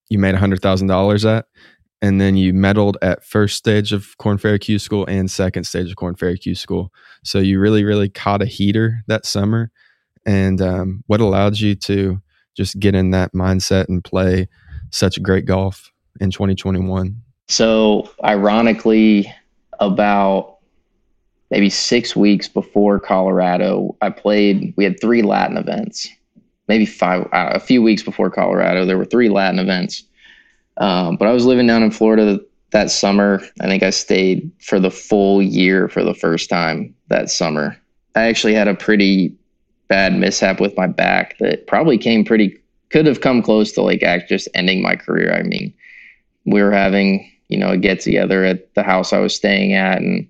you 0.09 0.19
made 0.19 0.35
$100,000 0.35 1.37
at. 1.37 1.45
And 2.01 2.21
then 2.21 2.37
you 2.37 2.53
medaled 2.53 2.95
at 3.01 3.25
first 3.25 3.57
stage 3.57 3.91
of 3.91 4.17
Korn 4.19 4.37
Ferry 4.37 4.59
Q 4.59 4.79
School 4.79 5.05
and 5.07 5.29
second 5.29 5.65
stage 5.65 5.89
of 5.89 5.97
Korn 5.97 6.15
Ferry 6.15 6.37
Q 6.37 6.55
School. 6.55 6.93
So 7.23 7.39
you 7.39 7.59
really, 7.59 7.83
really 7.83 8.07
caught 8.07 8.41
a 8.41 8.45
heater 8.45 9.03
that 9.07 9.25
summer. 9.25 9.71
And 10.25 10.61
um, 10.61 11.03
what 11.07 11.19
allowed 11.19 11.59
you 11.59 11.75
to 11.75 12.21
just 12.55 12.79
get 12.79 12.95
in 12.95 13.11
that 13.11 13.33
mindset 13.33 13.89
and 13.89 14.03
play 14.03 14.47
such 14.91 15.21
great 15.21 15.45
golf? 15.45 15.91
in 16.19 16.31
2021? 16.31 17.21
So, 17.47 18.09
ironically, 18.23 19.33
about 19.79 20.57
maybe 21.49 21.69
six 21.69 22.15
weeks 22.15 22.47
before 22.47 22.99
Colorado, 22.99 23.95
I 24.01 24.09
played. 24.09 24.73
We 24.77 24.83
had 24.83 24.99
three 24.99 25.21
Latin 25.21 25.57
events, 25.57 26.07
maybe 26.67 26.85
five. 26.85 27.23
Uh, 27.31 27.51
a 27.53 27.59
few 27.59 27.81
weeks 27.81 28.03
before 28.03 28.29
Colorado, 28.29 28.85
there 28.85 28.97
were 28.97 29.05
three 29.05 29.29
Latin 29.29 29.59
events. 29.59 30.03
Um, 30.77 31.17
but 31.17 31.27
I 31.27 31.33
was 31.33 31.45
living 31.45 31.67
down 31.67 31.83
in 31.83 31.91
Florida 31.91 32.39
that 32.71 32.91
summer. 32.91 33.41
I 33.61 33.65
think 33.65 33.83
I 33.83 33.89
stayed 33.89 34.49
for 34.61 34.79
the 34.79 34.91
full 34.91 35.41
year 35.41 35.89
for 35.89 36.03
the 36.03 36.13
first 36.13 36.49
time 36.49 36.93
that 37.07 37.29
summer. 37.29 37.77
I 38.15 38.23
actually 38.23 38.53
had 38.53 38.67
a 38.67 38.75
pretty 38.75 39.35
bad 39.87 40.15
mishap 40.15 40.61
with 40.61 40.77
my 40.77 40.85
back 40.85 41.37
that 41.39 41.65
probably 41.65 41.97
came 41.97 42.23
pretty 42.23 42.58
could 42.89 43.05
have 43.05 43.21
come 43.21 43.41
close 43.41 43.71
to 43.73 43.81
like 43.81 44.03
act 44.03 44.29
just 44.29 44.47
ending 44.53 44.81
my 44.81 44.95
career. 44.95 45.33
I 45.33 45.43
mean, 45.43 45.73
we 46.45 46.61
were 46.61 46.71
having 46.71 47.29
you 47.47 47.57
know 47.57 47.69
a 47.69 47.77
get 47.77 47.99
together 47.99 48.43
at 48.43 48.73
the 48.75 48.83
house 48.83 49.13
I 49.13 49.19
was 49.19 49.35
staying 49.35 49.73
at, 49.73 49.99
and 49.99 50.27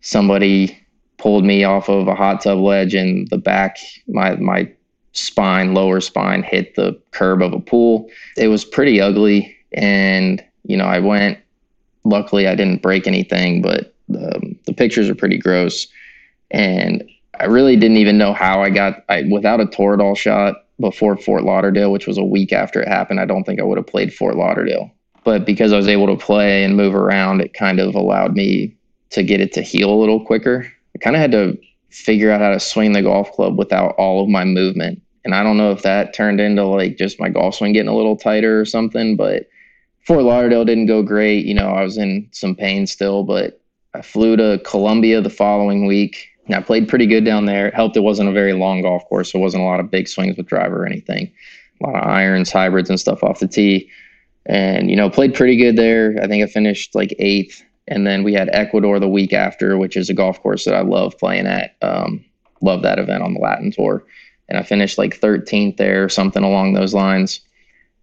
somebody 0.00 0.78
pulled 1.22 1.44
me 1.44 1.62
off 1.62 1.88
of 1.88 2.08
a 2.08 2.14
hot 2.14 2.42
tub 2.42 2.58
ledge 2.58 2.94
and 2.94 3.28
the 3.28 3.38
back 3.38 3.78
my 4.08 4.34
my 4.36 4.70
spine 5.12 5.72
lower 5.72 6.00
spine 6.00 6.42
hit 6.42 6.74
the 6.74 6.98
curb 7.12 7.40
of 7.42 7.52
a 7.52 7.60
pool 7.60 8.08
it 8.36 8.48
was 8.48 8.64
pretty 8.64 9.00
ugly 9.00 9.56
and 9.74 10.44
you 10.64 10.76
know 10.76 10.86
i 10.86 10.98
went 10.98 11.38
luckily 12.04 12.48
i 12.48 12.54
didn't 12.56 12.82
break 12.82 13.06
anything 13.06 13.62
but 13.62 13.94
the, 14.08 14.56
the 14.66 14.72
pictures 14.72 15.08
are 15.08 15.14
pretty 15.14 15.38
gross 15.38 15.86
and 16.50 17.04
i 17.38 17.44
really 17.44 17.76
didn't 17.76 17.98
even 17.98 18.18
know 18.18 18.32
how 18.32 18.60
i 18.60 18.68
got 18.68 19.04
i 19.08 19.22
without 19.30 19.60
a 19.60 19.66
toradol 19.66 20.16
shot 20.16 20.64
before 20.82 21.16
fort 21.16 21.44
lauderdale 21.44 21.90
which 21.90 22.06
was 22.06 22.18
a 22.18 22.24
week 22.24 22.52
after 22.52 22.82
it 22.82 22.88
happened 22.88 23.18
i 23.18 23.24
don't 23.24 23.44
think 23.44 23.58
i 23.58 23.64
would 23.64 23.78
have 23.78 23.86
played 23.86 24.12
fort 24.12 24.36
lauderdale 24.36 24.90
but 25.24 25.46
because 25.46 25.72
i 25.72 25.76
was 25.76 25.88
able 25.88 26.06
to 26.06 26.22
play 26.22 26.62
and 26.62 26.76
move 26.76 26.94
around 26.94 27.40
it 27.40 27.54
kind 27.54 27.80
of 27.80 27.94
allowed 27.94 28.34
me 28.34 28.76
to 29.08 29.22
get 29.22 29.40
it 29.40 29.52
to 29.52 29.62
heal 29.62 29.90
a 29.90 29.96
little 29.96 30.22
quicker 30.22 30.70
I 30.94 30.98
kind 30.98 31.16
of 31.16 31.20
had 31.20 31.32
to 31.32 31.58
figure 31.90 32.30
out 32.30 32.40
how 32.40 32.50
to 32.50 32.60
swing 32.60 32.92
the 32.92 33.02
golf 33.02 33.32
club 33.32 33.58
without 33.58 33.94
all 33.96 34.22
of 34.22 34.28
my 34.28 34.44
movement. 34.44 35.02
And 35.24 35.34
I 35.34 35.42
don't 35.42 35.56
know 35.56 35.70
if 35.70 35.82
that 35.82 36.14
turned 36.14 36.40
into 36.40 36.64
like 36.64 36.96
just 36.96 37.20
my 37.20 37.28
golf 37.28 37.56
swing 37.56 37.72
getting 37.72 37.88
a 37.88 37.96
little 37.96 38.16
tighter 38.16 38.60
or 38.60 38.64
something, 38.64 39.16
but 39.16 39.48
Fort 40.06 40.24
Lauderdale 40.24 40.64
didn't 40.64 40.86
go 40.86 41.02
great. 41.02 41.44
You 41.44 41.54
know, 41.54 41.68
I 41.68 41.82
was 41.82 41.96
in 41.96 42.28
some 42.32 42.56
pain 42.56 42.86
still, 42.86 43.22
but 43.22 43.60
I 43.94 44.02
flew 44.02 44.36
to 44.36 44.60
Colombia 44.64 45.20
the 45.20 45.30
following 45.30 45.86
week 45.86 46.28
I 46.54 46.60
played 46.60 46.88
pretty 46.88 47.06
good 47.06 47.24
down 47.24 47.46
there. 47.46 47.68
It 47.68 47.74
helped 47.74 47.96
it 47.96 48.00
wasn't 48.00 48.28
a 48.28 48.32
very 48.32 48.52
long 48.52 48.82
golf 48.82 49.04
course, 49.08 49.32
so 49.32 49.38
it 49.38 49.42
wasn't 49.42 49.62
a 49.62 49.66
lot 49.66 49.80
of 49.80 49.90
big 49.90 50.08
swings 50.08 50.36
with 50.36 50.46
driver 50.46 50.82
or 50.82 50.86
anything. 50.86 51.32
A 51.82 51.86
lot 51.86 51.96
of 51.96 52.08
irons, 52.08 52.50
hybrids, 52.50 52.90
and 52.90 53.00
stuff 53.00 53.22
off 53.22 53.40
the 53.40 53.48
tee. 53.48 53.90
And, 54.46 54.90
you 54.90 54.96
know, 54.96 55.08
played 55.08 55.34
pretty 55.34 55.56
good 55.56 55.76
there. 55.76 56.16
I 56.20 56.26
think 56.26 56.42
I 56.42 56.46
finished 56.46 56.94
like 56.94 57.14
eighth 57.18 57.62
and 57.88 58.06
then 58.06 58.22
we 58.22 58.32
had 58.32 58.48
Ecuador 58.52 59.00
the 59.00 59.08
week 59.08 59.32
after, 59.32 59.76
which 59.76 59.96
is 59.96 60.08
a 60.08 60.14
golf 60.14 60.40
course 60.42 60.64
that 60.64 60.74
I 60.74 60.82
love 60.82 61.18
playing 61.18 61.46
at. 61.46 61.76
Um, 61.82 62.24
love 62.60 62.82
that 62.82 62.98
event 62.98 63.22
on 63.22 63.34
the 63.34 63.40
Latin 63.40 63.72
Tour. 63.72 64.04
And 64.48 64.58
I 64.58 64.62
finished 64.62 64.98
like 64.98 65.20
13th 65.20 65.76
there, 65.76 66.08
something 66.08 66.44
along 66.44 66.74
those 66.74 66.94
lines. 66.94 67.40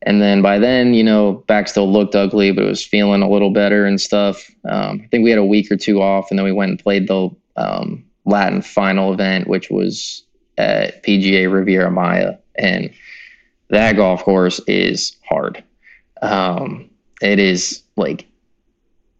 And 0.03 0.21
then 0.21 0.41
by 0.41 0.59
then, 0.59 0.93
you 0.93 1.03
know, 1.03 1.43
back 1.47 1.67
still 1.67 1.91
looked 1.91 2.15
ugly, 2.15 2.51
but 2.51 2.63
it 2.63 2.69
was 2.69 2.85
feeling 2.85 3.21
a 3.21 3.29
little 3.29 3.51
better 3.51 3.85
and 3.85 3.99
stuff. 3.99 4.49
Um, 4.69 5.01
I 5.03 5.07
think 5.07 5.23
we 5.23 5.29
had 5.29 5.39
a 5.39 5.45
week 5.45 5.71
or 5.71 5.77
two 5.77 6.01
off, 6.01 6.29
and 6.29 6.39
then 6.39 6.45
we 6.45 6.53
went 6.53 6.71
and 6.71 6.79
played 6.79 7.07
the 7.07 7.29
um, 7.57 8.05
Latin 8.25 8.61
final 8.61 9.13
event, 9.13 9.47
which 9.47 9.69
was 9.69 10.23
at 10.57 11.03
PGA 11.03 11.51
Riviera 11.51 11.89
Maya. 11.89 12.35
And 12.57 12.91
that 13.69 13.95
golf 13.95 14.23
course 14.23 14.59
is 14.67 15.15
hard. 15.27 15.63
Um, 16.21 16.89
it 17.21 17.39
is 17.39 17.81
like 17.95 18.27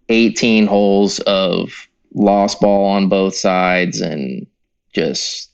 18 0.10 0.68
holes 0.68 1.20
of 1.22 1.88
lost 2.14 2.60
ball 2.60 2.86
on 2.86 3.08
both 3.08 3.36
sides 3.36 4.02
and 4.02 4.46
just 4.94 5.50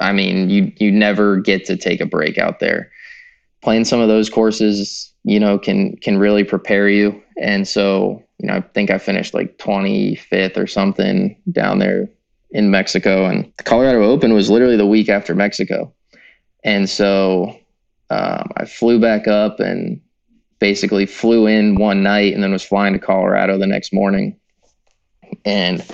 I 0.00 0.12
mean, 0.12 0.48
you 0.48 0.72
you 0.78 0.90
never 0.90 1.36
get 1.36 1.66
to 1.66 1.76
take 1.76 2.00
a 2.00 2.06
break 2.06 2.38
out 2.38 2.60
there. 2.60 2.90
Playing 3.60 3.84
some 3.84 4.00
of 4.00 4.08
those 4.08 4.30
courses, 4.30 5.12
you 5.24 5.38
know, 5.38 5.58
can 5.58 5.96
can 5.96 6.16
really 6.16 6.44
prepare 6.44 6.88
you. 6.88 7.20
And 7.38 7.66
so, 7.68 8.22
you 8.38 8.46
know, 8.46 8.56
I 8.56 8.60
think 8.60 8.90
I 8.90 8.98
finished 8.98 9.34
like 9.34 9.58
25th 9.58 10.56
or 10.56 10.66
something 10.66 11.36
down 11.50 11.80
there 11.80 12.08
in 12.52 12.70
Mexico. 12.70 13.26
And 13.26 13.52
the 13.56 13.62
Colorado 13.62 14.02
Open 14.04 14.34
was 14.34 14.50
literally 14.50 14.76
the 14.76 14.86
week 14.86 15.08
after 15.08 15.34
Mexico. 15.34 15.92
And 16.64 16.88
so 16.88 17.56
um, 18.10 18.50
I 18.56 18.64
flew 18.64 19.00
back 19.00 19.28
up 19.28 19.60
and 19.60 20.00
basically 20.58 21.06
flew 21.06 21.46
in 21.46 21.76
one 21.76 22.02
night 22.02 22.34
and 22.34 22.42
then 22.42 22.52
was 22.52 22.64
flying 22.64 22.92
to 22.92 22.98
Colorado 22.98 23.58
the 23.58 23.66
next 23.66 23.92
morning. 23.92 24.38
And 25.44 25.84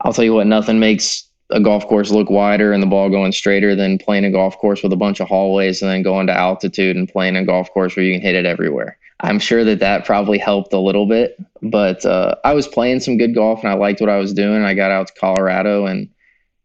I'll 0.00 0.12
tell 0.12 0.24
you 0.24 0.34
what, 0.34 0.46
nothing 0.46 0.78
makes 0.78 1.26
a 1.50 1.60
golf 1.60 1.86
course 1.86 2.10
look 2.10 2.30
wider 2.30 2.72
and 2.72 2.82
the 2.82 2.86
ball 2.86 3.10
going 3.10 3.32
straighter 3.32 3.74
than 3.74 3.98
playing 3.98 4.24
a 4.24 4.30
golf 4.30 4.56
course 4.58 4.82
with 4.82 4.92
a 4.92 4.96
bunch 4.96 5.20
of 5.20 5.28
hallways 5.28 5.82
and 5.82 5.90
then 5.90 6.02
going 6.02 6.26
to 6.26 6.32
altitude 6.32 6.96
and 6.96 7.08
playing 7.08 7.36
a 7.36 7.44
golf 7.44 7.70
course 7.72 7.96
where 7.96 8.04
you 8.04 8.14
can 8.14 8.22
hit 8.22 8.34
it 8.34 8.46
everywhere. 8.46 8.98
I'm 9.22 9.38
sure 9.38 9.64
that 9.64 9.80
that 9.80 10.04
probably 10.04 10.38
helped 10.38 10.72
a 10.72 10.78
little 10.78 11.06
bit, 11.06 11.36
but 11.62 12.04
uh, 12.06 12.36
I 12.44 12.54
was 12.54 12.66
playing 12.66 13.00
some 13.00 13.18
good 13.18 13.34
golf 13.34 13.60
and 13.62 13.70
I 13.70 13.74
liked 13.74 14.00
what 14.00 14.10
I 14.10 14.16
was 14.16 14.32
doing. 14.32 14.62
I 14.62 14.74
got 14.74 14.90
out 14.90 15.08
to 15.08 15.14
Colorado 15.14 15.86
and, 15.86 16.08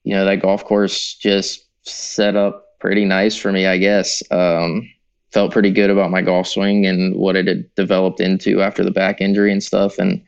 you 0.03 0.13
know, 0.13 0.25
that 0.25 0.41
golf 0.41 0.63
course 0.63 1.15
just 1.15 1.65
set 1.83 2.35
up 2.35 2.79
pretty 2.79 3.05
nice 3.05 3.35
for 3.35 3.51
me, 3.51 3.65
I 3.65 3.77
guess. 3.77 4.23
Um, 4.31 4.89
felt 5.35 5.51
pretty 5.51 5.69
good 5.71 5.89
about 5.89 6.11
my 6.11 6.21
golf 6.21 6.47
swing 6.47 6.85
and 6.85 7.13
what 7.13 7.35
it 7.35 7.45
had 7.45 7.75
developed 7.75 8.21
into 8.21 8.61
after 8.61 8.85
the 8.85 8.91
back 8.91 9.19
injury 9.19 9.51
and 9.51 9.61
stuff 9.61 9.99
and 9.99 10.23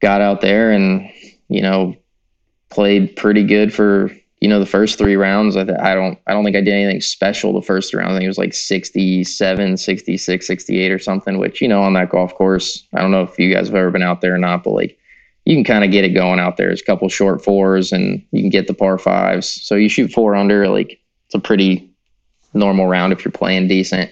got 0.00 0.20
out 0.20 0.40
there 0.40 0.70
and 0.70 1.10
you 1.48 1.60
know 1.60 1.96
played 2.70 3.16
pretty 3.16 3.42
good 3.42 3.74
for 3.74 4.16
you 4.42 4.48
know 4.48 4.58
the 4.58 4.66
first 4.66 4.98
three 4.98 5.16
rounds 5.16 5.56
I, 5.56 5.64
th- 5.64 5.78
I 5.78 5.94
don't 5.94 6.18
i 6.26 6.32
don't 6.32 6.44
think 6.44 6.56
i 6.56 6.60
did 6.60 6.74
anything 6.74 7.00
special 7.00 7.52
the 7.52 7.62
first 7.62 7.94
round 7.94 8.10
i 8.10 8.14
think 8.14 8.24
it 8.24 8.28
was 8.28 8.38
like 8.38 8.54
67 8.54 9.76
66 9.76 10.46
68 10.46 10.92
or 10.92 10.98
something 10.98 11.38
which 11.38 11.62
you 11.62 11.68
know 11.68 11.82
on 11.82 11.92
that 11.94 12.10
golf 12.10 12.34
course 12.34 12.84
i 12.94 13.00
don't 13.00 13.12
know 13.12 13.22
if 13.22 13.38
you 13.38 13.54
guys 13.54 13.68
have 13.68 13.76
ever 13.76 13.90
been 13.90 14.02
out 14.02 14.20
there 14.20 14.34
or 14.34 14.38
not 14.38 14.64
but 14.64 14.72
like 14.72 14.98
you 15.44 15.56
can 15.56 15.64
kind 15.64 15.84
of 15.84 15.90
get 15.90 16.04
it 16.04 16.10
going 16.10 16.38
out 16.38 16.56
there. 16.56 16.68
There's 16.68 16.80
a 16.80 16.84
couple 16.84 17.08
short 17.08 17.42
fours 17.42 17.92
and 17.92 18.24
you 18.30 18.42
can 18.42 18.50
get 18.50 18.68
the 18.68 18.74
par 18.74 18.98
fives. 18.98 19.48
So 19.48 19.74
you 19.74 19.88
shoot 19.88 20.12
four 20.12 20.34
under, 20.34 20.68
like 20.68 21.00
it's 21.26 21.34
a 21.34 21.40
pretty 21.40 21.90
normal 22.54 22.86
round 22.86 23.12
if 23.12 23.24
you're 23.24 23.32
playing 23.32 23.68
decent. 23.68 24.10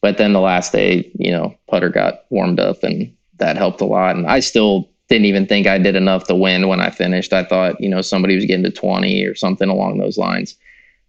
But 0.00 0.18
then 0.18 0.32
the 0.32 0.40
last 0.40 0.72
day, 0.72 1.10
you 1.18 1.30
know, 1.30 1.54
putter 1.68 1.88
got 1.88 2.24
warmed 2.30 2.60
up 2.60 2.82
and 2.82 3.14
that 3.38 3.56
helped 3.56 3.80
a 3.80 3.84
lot. 3.84 4.16
And 4.16 4.26
I 4.26 4.40
still 4.40 4.88
didn't 5.08 5.26
even 5.26 5.46
think 5.46 5.66
I 5.66 5.78
did 5.78 5.96
enough 5.96 6.24
to 6.24 6.34
win 6.34 6.68
when 6.68 6.80
I 6.80 6.90
finished. 6.90 7.32
I 7.32 7.44
thought, 7.44 7.80
you 7.80 7.88
know, 7.88 8.02
somebody 8.02 8.34
was 8.34 8.44
getting 8.44 8.64
to 8.64 8.70
20 8.70 9.24
or 9.24 9.34
something 9.34 9.68
along 9.68 9.98
those 9.98 10.18
lines. 10.18 10.56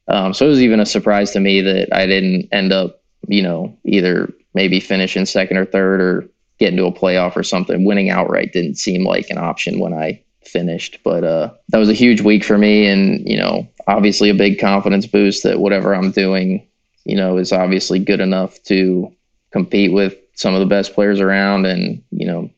Um, 0.07 0.33
so 0.33 0.45
it 0.45 0.49
was 0.49 0.61
even 0.61 0.79
a 0.79 0.85
surprise 0.85 1.31
to 1.31 1.39
me 1.39 1.61
that 1.61 1.93
I 1.93 2.05
didn't 2.05 2.47
end 2.51 2.71
up, 2.71 3.01
you 3.27 3.41
know, 3.41 3.75
either 3.85 4.31
maybe 4.53 4.79
finishing 4.79 5.25
second 5.25 5.57
or 5.57 5.65
third 5.65 5.99
or 5.99 6.29
getting 6.59 6.77
to 6.77 6.85
a 6.85 6.91
playoff 6.91 7.35
or 7.35 7.43
something. 7.43 7.83
Winning 7.85 8.09
outright 8.09 8.53
didn't 8.53 8.75
seem 8.75 9.03
like 9.03 9.29
an 9.29 9.37
option 9.37 9.79
when 9.79 9.93
I 9.93 10.21
finished. 10.47 10.99
But 11.03 11.23
uh, 11.23 11.53
that 11.69 11.77
was 11.77 11.89
a 11.89 11.93
huge 11.93 12.21
week 12.21 12.43
for 12.43 12.57
me, 12.57 12.87
and 12.87 13.27
you 13.27 13.37
know, 13.37 13.67
obviously 13.87 14.29
a 14.29 14.35
big 14.35 14.59
confidence 14.59 15.05
boost 15.05 15.43
that 15.43 15.59
whatever 15.59 15.93
I'm 15.93 16.11
doing, 16.11 16.65
you 17.05 17.15
know, 17.15 17.37
is 17.37 17.51
obviously 17.51 17.99
good 17.99 18.19
enough 18.19 18.61
to 18.63 19.13
compete 19.51 19.91
with 19.91 20.15
some 20.33 20.53
of 20.53 20.59
the 20.59 20.65
best 20.65 20.93
players 20.93 21.19
around, 21.19 21.65
and 21.65 22.01
you 22.11 22.25
know, 22.25 22.49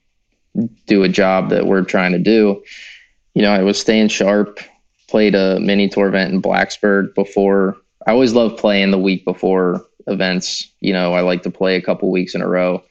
do 0.87 1.03
a 1.03 1.09
job 1.09 1.49
that 1.49 1.67
we're 1.67 1.83
trying 1.83 2.11
to 2.11 2.19
do. 2.19 2.63
You 3.33 3.41
know, 3.41 3.51
I 3.51 3.63
was 3.63 3.79
staying 3.79 4.09
sharp. 4.09 4.59
Played 5.07 5.35
a 5.35 5.59
mini 5.59 5.89
tour 5.89 6.07
event 6.07 6.33
in 6.33 6.41
Blacksburg 6.41 7.15
before. 7.15 7.77
I 8.05 8.11
always 8.11 8.33
love 8.33 8.57
playing 8.57 8.91
the 8.91 8.99
week 8.99 9.25
before 9.25 9.85
events. 10.07 10.69
You 10.81 10.93
know, 10.93 11.13
I 11.13 11.21
like 11.21 11.43
to 11.43 11.51
play 11.51 11.75
a 11.75 11.81
couple 11.81 12.11
weeks 12.11 12.35
in 12.35 12.41
a 12.41 12.47
row. 12.47 12.83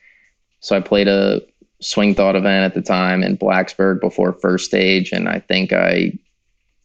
So 0.60 0.76
I 0.76 0.80
played 0.80 1.08
a 1.08 1.40
swing 1.80 2.14
thought 2.14 2.36
event 2.36 2.64
at 2.64 2.74
the 2.74 2.82
time 2.82 3.22
in 3.22 3.38
Blacksburg 3.38 4.00
before 4.00 4.32
first 4.32 4.64
stage, 4.64 5.12
and 5.12 5.28
I 5.28 5.40
think 5.40 5.72
I 5.72 6.12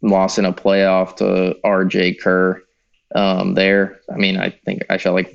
lost 0.01 0.37
in 0.37 0.45
a 0.45 0.53
playoff 0.53 1.15
to 1.17 1.57
RJ 1.65 2.19
Kerr 2.19 2.61
um, 3.15 3.55
there. 3.55 3.99
I 4.13 4.17
mean, 4.17 4.37
I 4.37 4.49
think 4.49 4.83
I 4.89 4.97
shot 4.97 5.13
like 5.13 5.33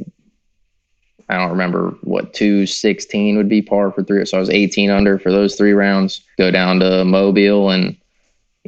I 1.28 1.36
don't 1.36 1.50
remember 1.50 1.96
what 2.02 2.32
two 2.34 2.66
sixteen 2.66 3.36
would 3.36 3.48
be 3.48 3.62
par 3.62 3.92
for 3.92 4.02
three, 4.02 4.24
so 4.24 4.36
I 4.36 4.40
was 4.40 4.50
eighteen 4.50 4.90
under 4.90 5.18
for 5.18 5.30
those 5.30 5.56
three 5.56 5.72
rounds. 5.72 6.22
Go 6.38 6.50
down 6.50 6.80
to 6.80 7.04
Mobile 7.04 7.70
and 7.70 7.96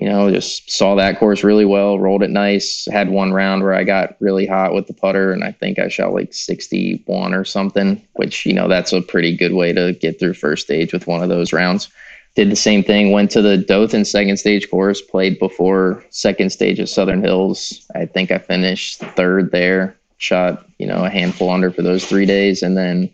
you 0.01 0.09
know, 0.09 0.31
just 0.31 0.71
saw 0.71 0.95
that 0.95 1.19
course 1.19 1.45
really 1.45 1.67
well, 1.67 1.99
rolled 1.99 2.23
it 2.23 2.31
nice. 2.31 2.89
Had 2.91 3.11
one 3.11 3.35
round 3.35 3.63
where 3.63 3.75
I 3.75 3.85
got 3.85 4.17
really 4.19 4.47
hot 4.47 4.73
with 4.73 4.87
the 4.87 4.95
putter, 4.95 5.31
and 5.31 5.45
I 5.45 5.53
think 5.53 5.79
I 5.79 5.89
shot 5.89 6.15
like 6.15 6.33
61 6.33 7.35
or 7.35 7.45
something, 7.45 8.03
which, 8.15 8.47
you 8.47 8.55
know, 8.55 8.67
that's 8.67 8.95
a 8.95 9.03
pretty 9.03 9.37
good 9.37 9.53
way 9.53 9.75
to 9.75 9.93
get 9.93 10.19
through 10.19 10.35
first 10.35 10.65
stage 10.65 10.95
with 10.95 11.07
one 11.07 11.23
of 11.23 11.29
those 11.29 11.53
rounds. 11.53 11.91
Did 12.35 12.51
the 12.51 12.57
same 12.57 12.83
thing, 12.83 13.13
went 13.13 13.31
to 13.33 13.43
the 13.43 13.59
Dothan 13.59 14.07
second 14.07 14.39
stage 14.39 14.71
course, 14.71 15.03
played 15.03 15.39
before 15.39 16.03
second 16.09 16.51
stage 16.51 16.81
at 16.81 16.89
Southern 16.89 17.23
Hills. 17.23 17.87
I 17.95 18.07
think 18.07 18.31
I 18.31 18.39
finished 18.39 19.01
third 19.01 19.51
there, 19.51 20.00
shot, 20.21 20.67
you 20.79 20.87
know, 20.87 21.05
a 21.05 21.11
handful 21.11 21.51
under 21.51 21.71
for 21.71 21.83
those 21.83 22.05
three 22.05 22.27
days, 22.27 22.63
and 22.63 22.77
then 22.77 23.11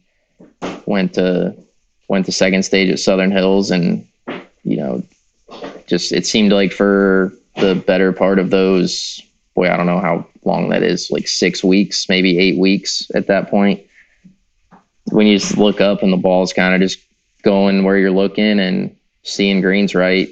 went 0.85 1.15
to 1.15 1.57
went 2.09 2.27
to 2.27 2.33
second 2.33 2.65
stage 2.65 2.91
at 2.91 2.99
Southern 2.99 3.31
Hills 3.31 3.71
and, 3.71 4.07
you 4.63 4.77
know, 4.77 5.03
just 5.87 6.13
it 6.13 6.27
seemed 6.27 6.53
like 6.53 6.73
for 6.73 7.33
the 7.57 7.75
better 7.75 8.13
part 8.13 8.39
of 8.39 8.51
those 8.51 9.21
boy 9.55 9.71
i 9.71 9.77
don't 9.77 9.87
know 9.87 9.99
how 9.99 10.27
long 10.45 10.69
that 10.69 10.83
is 10.83 11.11
like 11.11 11.27
six 11.27 11.65
weeks 11.65 12.09
maybe 12.09 12.39
eight 12.39 12.59
weeks 12.59 13.11
at 13.15 13.27
that 13.27 13.49
point. 13.49 13.83
When 15.13 15.27
you 15.27 15.39
just 15.39 15.57
look 15.57 15.81
up 15.81 16.03
and 16.03 16.13
the 16.13 16.17
ball's 16.17 16.53
kind 16.53 16.75
of 16.75 16.81
just 16.81 16.99
going 17.43 17.85
where 17.85 17.97
you're 17.97 18.11
looking 18.11 18.59
and 18.61 18.95
seeing 19.23 19.61
greens 19.61 19.95
right 19.95 20.29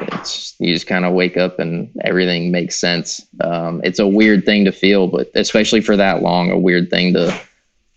it's 0.00 0.56
you 0.58 0.72
just 0.72 0.86
kind 0.86 1.04
of 1.04 1.14
wake 1.14 1.36
up 1.36 1.58
and 1.58 1.90
everything 2.02 2.50
makes 2.50 2.76
sense 2.76 3.24
um, 3.42 3.80
it's 3.84 3.98
a 3.98 4.06
weird 4.06 4.44
thing 4.44 4.64
to 4.64 4.72
feel 4.72 5.06
but 5.06 5.30
especially 5.34 5.80
for 5.80 5.96
that 5.96 6.22
long 6.22 6.50
a 6.50 6.58
weird 6.58 6.90
thing 6.90 7.12
to 7.14 7.38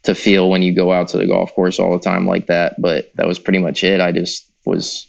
to 0.03 0.13
feel 0.13 0.49
when 0.49 0.61
you 0.61 0.73
go 0.73 0.91
out 0.91 1.07
to 1.07 1.17
the 1.17 1.25
golf 1.25 1.53
course 1.53 1.79
all 1.79 1.91
the 1.91 2.03
time 2.03 2.25
like 2.25 2.47
that 2.47 2.79
but 2.79 3.11
that 3.15 3.27
was 3.27 3.39
pretty 3.39 3.59
much 3.59 3.83
it 3.83 3.99
i 3.99 4.11
just 4.11 4.47
was 4.65 5.07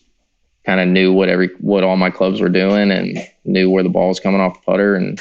kind 0.64 0.80
of 0.80 0.88
knew 0.88 1.12
what 1.12 1.28
every 1.28 1.48
what 1.60 1.84
all 1.84 1.96
my 1.96 2.10
clubs 2.10 2.40
were 2.40 2.48
doing 2.48 2.90
and 2.90 3.18
knew 3.44 3.70
where 3.70 3.82
the 3.82 3.88
ball 3.88 4.08
was 4.08 4.20
coming 4.20 4.40
off 4.40 4.54
the 4.54 4.64
putter 4.64 4.94
and 4.94 5.20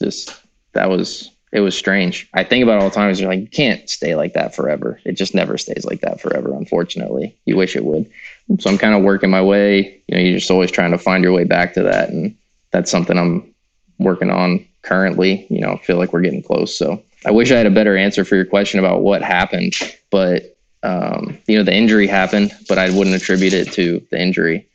just 0.00 0.34
that 0.72 0.90
was 0.90 1.30
it 1.52 1.60
was 1.60 1.76
strange. 1.76 2.28
I 2.34 2.44
think 2.44 2.62
about 2.62 2.82
all 2.82 2.88
the 2.88 2.94
time. 2.94 3.08
Is 3.08 3.18
you're 3.18 3.30
like 3.30 3.40
you 3.40 3.48
can't 3.48 3.88
stay 3.88 4.14
like 4.14 4.34
that 4.34 4.54
forever. 4.54 5.00
It 5.04 5.12
just 5.12 5.34
never 5.34 5.56
stays 5.56 5.86
like 5.86 6.02
that 6.02 6.20
forever. 6.20 6.52
Unfortunately, 6.52 7.34
you 7.46 7.56
wish 7.56 7.76
it 7.76 7.84
would. 7.84 8.10
So 8.58 8.70
I'm 8.70 8.78
kind 8.78 8.94
of 8.94 9.02
working 9.02 9.30
my 9.30 9.42
way. 9.42 10.00
You 10.06 10.14
know, 10.16 10.22
you're 10.22 10.38
just 10.38 10.50
always 10.50 10.70
trying 10.70 10.92
to 10.92 10.98
find 10.98 11.24
your 11.24 11.32
way 11.32 11.44
back 11.44 11.74
to 11.74 11.82
that, 11.82 12.10
and 12.10 12.36
that's 12.70 12.90
something 12.90 13.18
I'm 13.18 13.54
working 13.98 14.30
on 14.30 14.64
currently. 14.82 15.46
You 15.50 15.60
know, 15.60 15.72
I 15.72 15.78
feel 15.78 15.96
like 15.96 16.12
we're 16.12 16.20
getting 16.20 16.42
close. 16.42 16.76
So 16.76 17.02
I 17.24 17.32
wish 17.32 17.50
I 17.50 17.56
had 17.56 17.66
a 17.66 17.70
better 17.70 17.96
answer 17.96 18.24
for 18.24 18.36
your 18.36 18.44
question 18.44 18.78
about 18.78 19.02
what 19.02 19.22
happened, 19.22 19.74
but 20.10 20.56
um, 20.82 21.36
you 21.48 21.58
know, 21.58 21.64
the 21.64 21.74
injury 21.74 22.06
happened, 22.06 22.52
but 22.68 22.78
I 22.78 22.90
wouldn't 22.90 23.16
attribute 23.16 23.52
it 23.52 23.72
to 23.72 24.06
the 24.10 24.20
injury. 24.20 24.68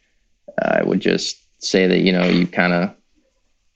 I 0.61 0.83
would 0.83 0.99
just 0.99 1.37
say 1.63 1.87
that 1.87 1.99
you 1.99 2.11
know 2.11 2.25
you 2.25 2.47
kind 2.47 2.73
of 2.73 2.93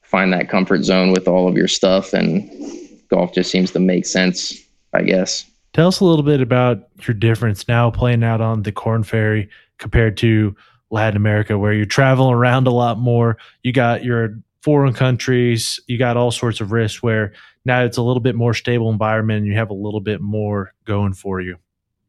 find 0.02 0.34
that 0.34 0.50
comfort 0.50 0.84
zone 0.84 1.12
with 1.12 1.28
all 1.28 1.48
of 1.48 1.56
your 1.56 1.70
stuff, 1.70 2.14
and 2.14 2.50
golf 3.10 3.34
just 3.34 3.50
seems 3.50 3.72
to 3.72 3.80
make 3.80 4.06
sense. 4.06 4.62
I 4.94 5.04
guess. 5.04 5.46
Tell 5.74 5.90
us 5.90 6.00
a 6.00 6.06
little 6.06 6.24
bit 6.24 6.40
about 6.40 6.88
your 7.06 7.16
difference 7.16 7.68
now 7.68 7.92
playing 7.92 8.24
out 8.24 8.40
on 8.40 8.64
the 8.64 8.72
Korn 8.72 9.04
Ferry 9.04 9.50
compared 9.78 10.18
to 10.18 10.56
Latin 10.92 11.18
America, 11.18 11.58
where 11.58 11.74
you're 11.74 11.86
traveling 11.86 12.34
around 12.34 12.68
a 12.68 12.72
lot 12.72 12.98
more. 12.98 13.38
You 13.64 13.74
got 13.74 14.04
your 14.04 14.40
foreign 14.62 14.94
countries, 14.94 15.80
you 15.88 15.98
got 15.98 16.18
all 16.18 16.32
sorts 16.32 16.60
of 16.60 16.72
risks 16.72 17.04
where 17.04 17.34
now 17.66 17.84
it's 17.84 17.98
a 17.98 18.02
little 18.02 18.22
bit 18.22 18.36
more 18.36 18.54
stable 18.54 18.90
environment 18.90 19.40
and 19.40 19.48
you 19.48 19.54
have 19.56 19.70
a 19.70 19.76
little 19.76 20.00
bit 20.00 20.22
more 20.22 20.74
going 20.86 21.14
for 21.14 21.42
you. 21.42 21.58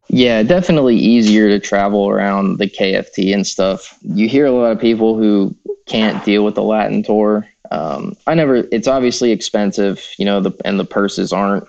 Yeah, 0.08 0.42
definitely 0.42 0.96
easier 0.96 1.48
to 1.48 1.58
travel 1.58 2.08
around 2.08 2.58
the 2.58 2.68
KFT 2.68 3.34
and 3.34 3.46
stuff. 3.46 3.98
You 4.02 4.28
hear 4.28 4.46
a 4.46 4.52
lot 4.52 4.72
of 4.72 4.80
people 4.80 5.18
who 5.18 5.54
can't 5.86 6.24
deal 6.24 6.44
with 6.44 6.54
the 6.54 6.62
Latin 6.62 7.02
tour. 7.02 7.46
Um, 7.72 8.16
I 8.26 8.34
never. 8.34 8.66
It's 8.70 8.86
obviously 8.86 9.32
expensive, 9.32 10.08
you 10.16 10.24
know, 10.24 10.40
the 10.40 10.52
and 10.64 10.78
the 10.78 10.84
purses 10.84 11.32
aren't, 11.32 11.64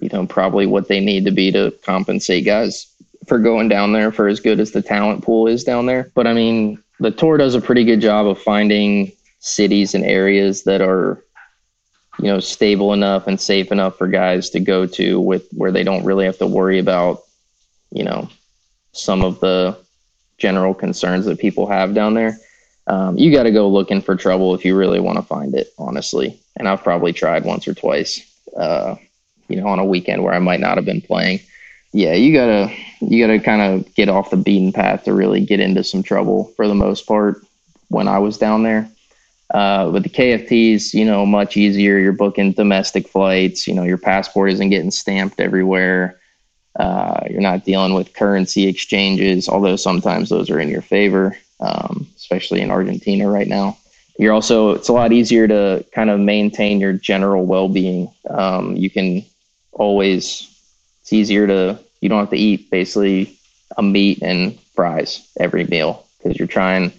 you 0.00 0.08
know, 0.08 0.24
probably 0.24 0.66
what 0.66 0.86
they 0.86 1.00
need 1.00 1.24
to 1.24 1.32
be 1.32 1.50
to 1.50 1.72
compensate 1.84 2.44
guys 2.44 2.86
for 3.26 3.38
going 3.38 3.68
down 3.68 3.92
there 3.92 4.10
for 4.12 4.28
as 4.28 4.40
good 4.40 4.60
as 4.60 4.70
the 4.72 4.82
talent 4.82 5.22
pool 5.22 5.46
is 5.46 5.64
down 5.64 5.86
there. 5.86 6.10
But 6.14 6.26
I 6.26 6.32
mean, 6.32 6.82
the 6.98 7.10
tour 7.10 7.36
does 7.36 7.54
a 7.54 7.60
pretty 7.60 7.84
good 7.84 8.00
job 8.00 8.26
of 8.26 8.40
finding 8.40 9.12
cities 9.40 9.94
and 9.94 10.04
areas 10.04 10.64
that 10.64 10.80
are 10.80 11.24
you 12.18 12.26
know 12.26 12.40
stable 12.40 12.92
enough 12.92 13.26
and 13.26 13.40
safe 13.40 13.72
enough 13.72 13.96
for 13.96 14.06
guys 14.06 14.50
to 14.50 14.60
go 14.60 14.86
to 14.86 15.20
with 15.20 15.48
where 15.52 15.72
they 15.72 15.82
don't 15.82 16.04
really 16.04 16.26
have 16.26 16.38
to 16.38 16.46
worry 16.46 16.78
about 16.78 17.22
you 17.90 18.04
know 18.04 18.28
some 18.92 19.22
of 19.22 19.40
the 19.40 19.76
general 20.38 20.74
concerns 20.74 21.24
that 21.26 21.38
people 21.38 21.66
have 21.66 21.94
down 21.94 22.14
there. 22.14 22.36
Um, 22.86 23.16
you 23.16 23.30
got 23.32 23.44
to 23.44 23.52
go 23.52 23.68
looking 23.68 24.00
for 24.02 24.16
trouble 24.16 24.54
if 24.54 24.64
you 24.64 24.76
really 24.76 25.00
want 25.00 25.16
to 25.16 25.22
find 25.22 25.54
it 25.54 25.72
honestly. 25.78 26.40
And 26.56 26.68
i've 26.68 26.82
probably 26.82 27.12
tried 27.12 27.44
once 27.44 27.66
or 27.66 27.74
twice 27.74 28.20
uh, 28.56 28.96
you 29.48 29.56
know 29.56 29.66
on 29.66 29.78
a 29.78 29.84
weekend 29.84 30.22
where 30.22 30.34
i 30.34 30.38
might 30.38 30.60
not 30.60 30.76
have 30.76 30.84
been 30.84 31.00
playing 31.00 31.40
yeah 31.92 32.14
you 32.14 32.32
gotta 32.32 32.74
you 33.00 33.24
gotta 33.24 33.40
kind 33.40 33.62
of 33.62 33.94
get 33.94 34.08
off 34.08 34.30
the 34.30 34.36
beaten 34.36 34.72
path 34.72 35.04
to 35.04 35.12
really 35.12 35.44
get 35.44 35.60
into 35.60 35.82
some 35.82 36.02
trouble 36.02 36.52
for 36.56 36.66
the 36.68 36.74
most 36.74 37.06
part 37.06 37.42
when 37.88 38.08
i 38.08 38.18
was 38.18 38.38
down 38.38 38.62
there 38.62 38.90
uh, 39.52 39.90
with 39.92 40.04
the 40.04 40.08
KFTs, 40.08 40.94
you 40.94 41.04
know, 41.04 41.26
much 41.26 41.56
easier. 41.56 41.98
You're 41.98 42.12
booking 42.12 42.52
domestic 42.52 43.08
flights. 43.08 43.66
You 43.66 43.74
know, 43.74 43.82
your 43.82 43.98
passport 43.98 44.52
isn't 44.52 44.70
getting 44.70 44.90
stamped 44.90 45.40
everywhere. 45.40 46.20
Uh, 46.78 47.20
you're 47.28 47.40
not 47.40 47.64
dealing 47.64 47.94
with 47.94 48.14
currency 48.14 48.68
exchanges, 48.68 49.48
although 49.48 49.76
sometimes 49.76 50.28
those 50.28 50.50
are 50.50 50.60
in 50.60 50.68
your 50.68 50.82
favor, 50.82 51.36
um, 51.58 52.06
especially 52.16 52.60
in 52.60 52.70
Argentina 52.70 53.28
right 53.28 53.48
now. 53.48 53.76
You're 54.18 54.32
also, 54.32 54.70
it's 54.72 54.88
a 54.88 54.92
lot 54.92 55.12
easier 55.12 55.48
to 55.48 55.84
kind 55.92 56.10
of 56.10 56.20
maintain 56.20 56.78
your 56.78 56.92
general 56.92 57.44
well 57.44 57.68
being. 57.68 58.12
Um, 58.28 58.76
you 58.76 58.88
can 58.88 59.24
always, 59.72 60.49
it's 61.10 61.12
easier 61.12 61.46
to, 61.48 61.76
you 62.00 62.08
don't 62.08 62.20
have 62.20 62.30
to 62.30 62.36
eat 62.36 62.70
basically 62.70 63.36
a 63.76 63.82
meat 63.82 64.22
and 64.22 64.58
fries 64.74 65.28
every 65.40 65.64
meal 65.64 66.06
because 66.18 66.38
you're 66.38 66.46
trying, 66.46 66.92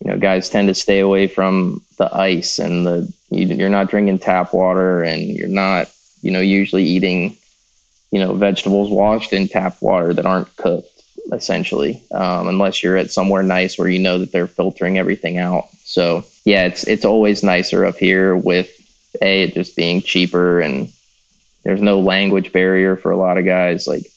you 0.00 0.10
know, 0.10 0.16
guys 0.16 0.48
tend 0.48 0.68
to 0.68 0.74
stay 0.74 1.00
away 1.00 1.26
from 1.26 1.82
the 1.98 2.08
ice 2.16 2.58
and 2.58 2.86
the 2.86 3.12
you, 3.30 3.62
are 3.66 3.68
not 3.68 3.90
drinking 3.90 4.20
tap 4.20 4.54
water 4.54 5.02
and 5.02 5.22
you're 5.22 5.48
not, 5.48 5.90
you 6.22 6.30
know, 6.30 6.40
usually 6.40 6.84
eating, 6.84 7.36
you 8.10 8.18
know, 8.18 8.32
vegetables 8.32 8.88
washed 8.90 9.34
in 9.34 9.48
tap 9.48 9.76
water 9.82 10.14
that 10.14 10.24
aren't 10.24 10.56
cooked 10.56 11.02
essentially, 11.30 12.02
um, 12.12 12.48
unless 12.48 12.82
you're 12.82 12.96
at 12.96 13.10
somewhere 13.10 13.42
nice 13.42 13.76
where 13.76 13.90
you 13.90 13.98
know 13.98 14.16
that 14.18 14.32
they're 14.32 14.46
filtering 14.46 14.96
everything 14.96 15.36
out. 15.36 15.68
So 15.84 16.24
yeah, 16.46 16.64
it's 16.64 16.84
it's 16.84 17.04
always 17.04 17.42
nicer 17.42 17.84
up 17.84 17.98
here 17.98 18.34
with 18.34 18.70
a 19.20 19.42
it 19.42 19.52
just 19.52 19.76
being 19.76 20.00
cheaper 20.00 20.62
and 20.62 20.90
there's 21.68 21.82
no 21.82 22.00
language 22.00 22.50
barrier 22.50 22.96
for 22.96 23.10
a 23.10 23.16
lot 23.18 23.36
of 23.36 23.44
guys. 23.44 23.86
Like 23.86 24.10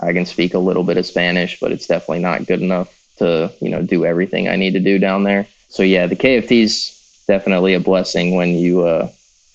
I 0.00 0.12
can 0.12 0.26
speak 0.26 0.54
a 0.54 0.58
little 0.58 0.82
bit 0.82 0.96
of 0.96 1.06
Spanish, 1.06 1.60
but 1.60 1.70
it's 1.70 1.86
definitely 1.86 2.18
not 2.18 2.46
good 2.46 2.60
enough 2.60 2.92
to 3.18 3.52
you 3.60 3.70
know 3.70 3.82
do 3.82 4.04
everything 4.04 4.48
I 4.48 4.56
need 4.56 4.72
to 4.72 4.80
do 4.80 4.98
down 4.98 5.22
there. 5.22 5.46
So 5.68 5.84
yeah, 5.84 6.08
the 6.08 6.16
KFT's 6.16 7.22
definitely 7.28 7.74
a 7.74 7.78
blessing 7.78 8.34
when 8.34 8.56
you 8.56 8.82
uh, 8.82 9.12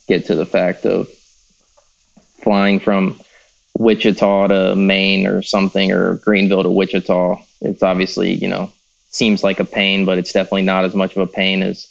get 0.07 0.27
to 0.27 0.35
the 0.35 0.45
fact 0.45 0.85
of 0.85 1.09
flying 2.41 2.79
from 2.79 3.19
Wichita 3.77 4.47
to 4.47 4.75
Maine 4.77 5.27
or 5.27 5.41
something, 5.41 5.91
or 5.91 6.15
Greenville 6.19 6.63
to 6.63 6.69
Wichita. 6.69 7.43
It's 7.59 7.83
obviously 7.83 8.35
you 8.35 8.47
know 8.47 8.71
seems 9.09 9.43
like 9.43 9.59
a 9.59 9.65
pain, 9.65 10.05
but 10.05 10.17
it's 10.17 10.31
definitely 10.31 10.61
not 10.61 10.85
as 10.85 10.95
much 10.95 11.17
of 11.17 11.17
a 11.17 11.27
pain 11.27 11.61
as 11.61 11.87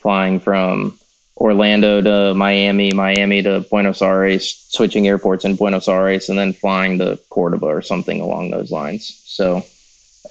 flying 0.00 0.40
from 0.40 0.97
Orlando 1.38 2.00
to 2.00 2.34
Miami, 2.34 2.92
Miami 2.92 3.42
to 3.42 3.60
Buenos 3.70 4.02
Aires, 4.02 4.66
switching 4.68 5.06
airports 5.06 5.44
in 5.44 5.54
Buenos 5.54 5.88
Aires, 5.88 6.28
and 6.28 6.38
then 6.38 6.52
flying 6.52 6.98
to 6.98 7.18
Cordoba 7.30 7.66
or 7.66 7.82
something 7.82 8.20
along 8.20 8.50
those 8.50 8.70
lines. 8.72 9.22
So 9.24 9.64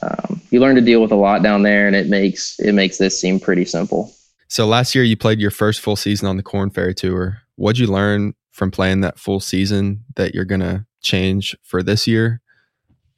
um, 0.01 0.41
you 0.51 0.59
learn 0.59 0.75
to 0.75 0.81
deal 0.81 1.01
with 1.01 1.11
a 1.11 1.15
lot 1.15 1.43
down 1.43 1.63
there, 1.63 1.87
and 1.87 1.95
it 1.95 2.07
makes 2.07 2.59
it 2.59 2.73
makes 2.73 2.97
this 2.97 3.19
seem 3.19 3.39
pretty 3.39 3.65
simple. 3.65 4.13
So 4.49 4.67
last 4.67 4.95
year 4.95 5.03
you 5.03 5.17
played 5.17 5.39
your 5.39 5.51
first 5.51 5.79
full 5.79 5.95
season 5.95 6.27
on 6.27 6.37
the 6.37 6.43
Korn 6.43 6.69
Ferry 6.69 6.93
Tour. 6.93 7.41
What'd 7.55 7.79
you 7.79 7.87
learn 7.87 8.33
from 8.51 8.71
playing 8.71 9.01
that 9.01 9.19
full 9.19 9.39
season 9.39 10.03
that 10.15 10.35
you're 10.35 10.45
gonna 10.45 10.85
change 11.01 11.55
for 11.63 11.81
this 11.81 12.05
year, 12.05 12.41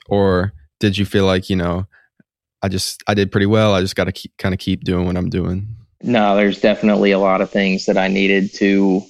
or 0.08 0.54
did 0.80 0.98
you 0.98 1.06
feel 1.06 1.26
like 1.26 1.50
you 1.50 1.56
know, 1.56 1.88
I 2.62 2.68
just 2.68 3.04
I 3.08 3.16
did 3.16 3.32
pretty 3.32 3.48
well. 3.48 3.74
I 3.74 3.82
just 3.82 3.96
got 3.96 4.14
to 4.14 4.30
kind 4.38 4.54
of 4.54 4.60
keep 4.60 4.84
doing 4.84 5.08
what 5.08 5.18
I'm 5.18 5.30
doing. 5.30 5.76
No, 6.02 6.36
there's 6.36 6.62
definitely 6.62 7.12
a 7.12 7.20
lot 7.20 7.42
of 7.42 7.50
things 7.50 7.86
that 7.88 7.98
I 7.98 8.08
needed 8.08 8.54
to 8.56 9.04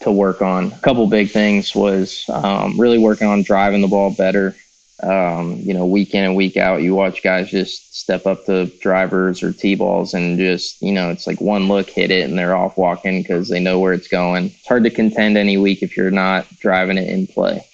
to 0.00 0.10
work 0.10 0.42
on. 0.42 0.72
A 0.72 0.78
couple 0.80 1.06
big 1.06 1.30
things 1.30 1.74
was 1.74 2.24
um, 2.28 2.78
really 2.80 2.98
working 2.98 3.28
on 3.28 3.42
driving 3.42 3.82
the 3.82 3.88
ball 3.88 4.10
better 4.12 4.56
um, 5.02 5.56
you 5.56 5.74
know, 5.74 5.84
week 5.84 6.14
in 6.14 6.24
and 6.24 6.36
week 6.36 6.56
out, 6.56 6.82
you 6.82 6.94
watch 6.94 7.22
guys 7.22 7.50
just 7.50 7.96
step 7.98 8.24
up 8.24 8.44
to 8.46 8.66
drivers 8.80 9.42
or 9.42 9.52
tee 9.52 9.74
balls 9.74 10.14
and 10.14 10.38
just, 10.38 10.80
you 10.80 10.92
know, 10.92 11.10
it's 11.10 11.26
like 11.26 11.40
one 11.40 11.66
look, 11.66 11.90
hit 11.90 12.10
it, 12.10 12.28
and 12.28 12.38
they're 12.38 12.56
off 12.56 12.76
walking 12.76 13.20
because 13.20 13.48
they 13.48 13.58
know 13.58 13.80
where 13.80 13.92
it's 13.92 14.08
going. 14.08 14.46
It's 14.46 14.68
hard 14.68 14.84
to 14.84 14.90
contend 14.90 15.36
any 15.36 15.56
week 15.56 15.82
if 15.82 15.96
you're 15.96 16.12
not 16.12 16.48
driving 16.60 16.98
it 16.98 17.08
in 17.08 17.26
play. 17.26 17.66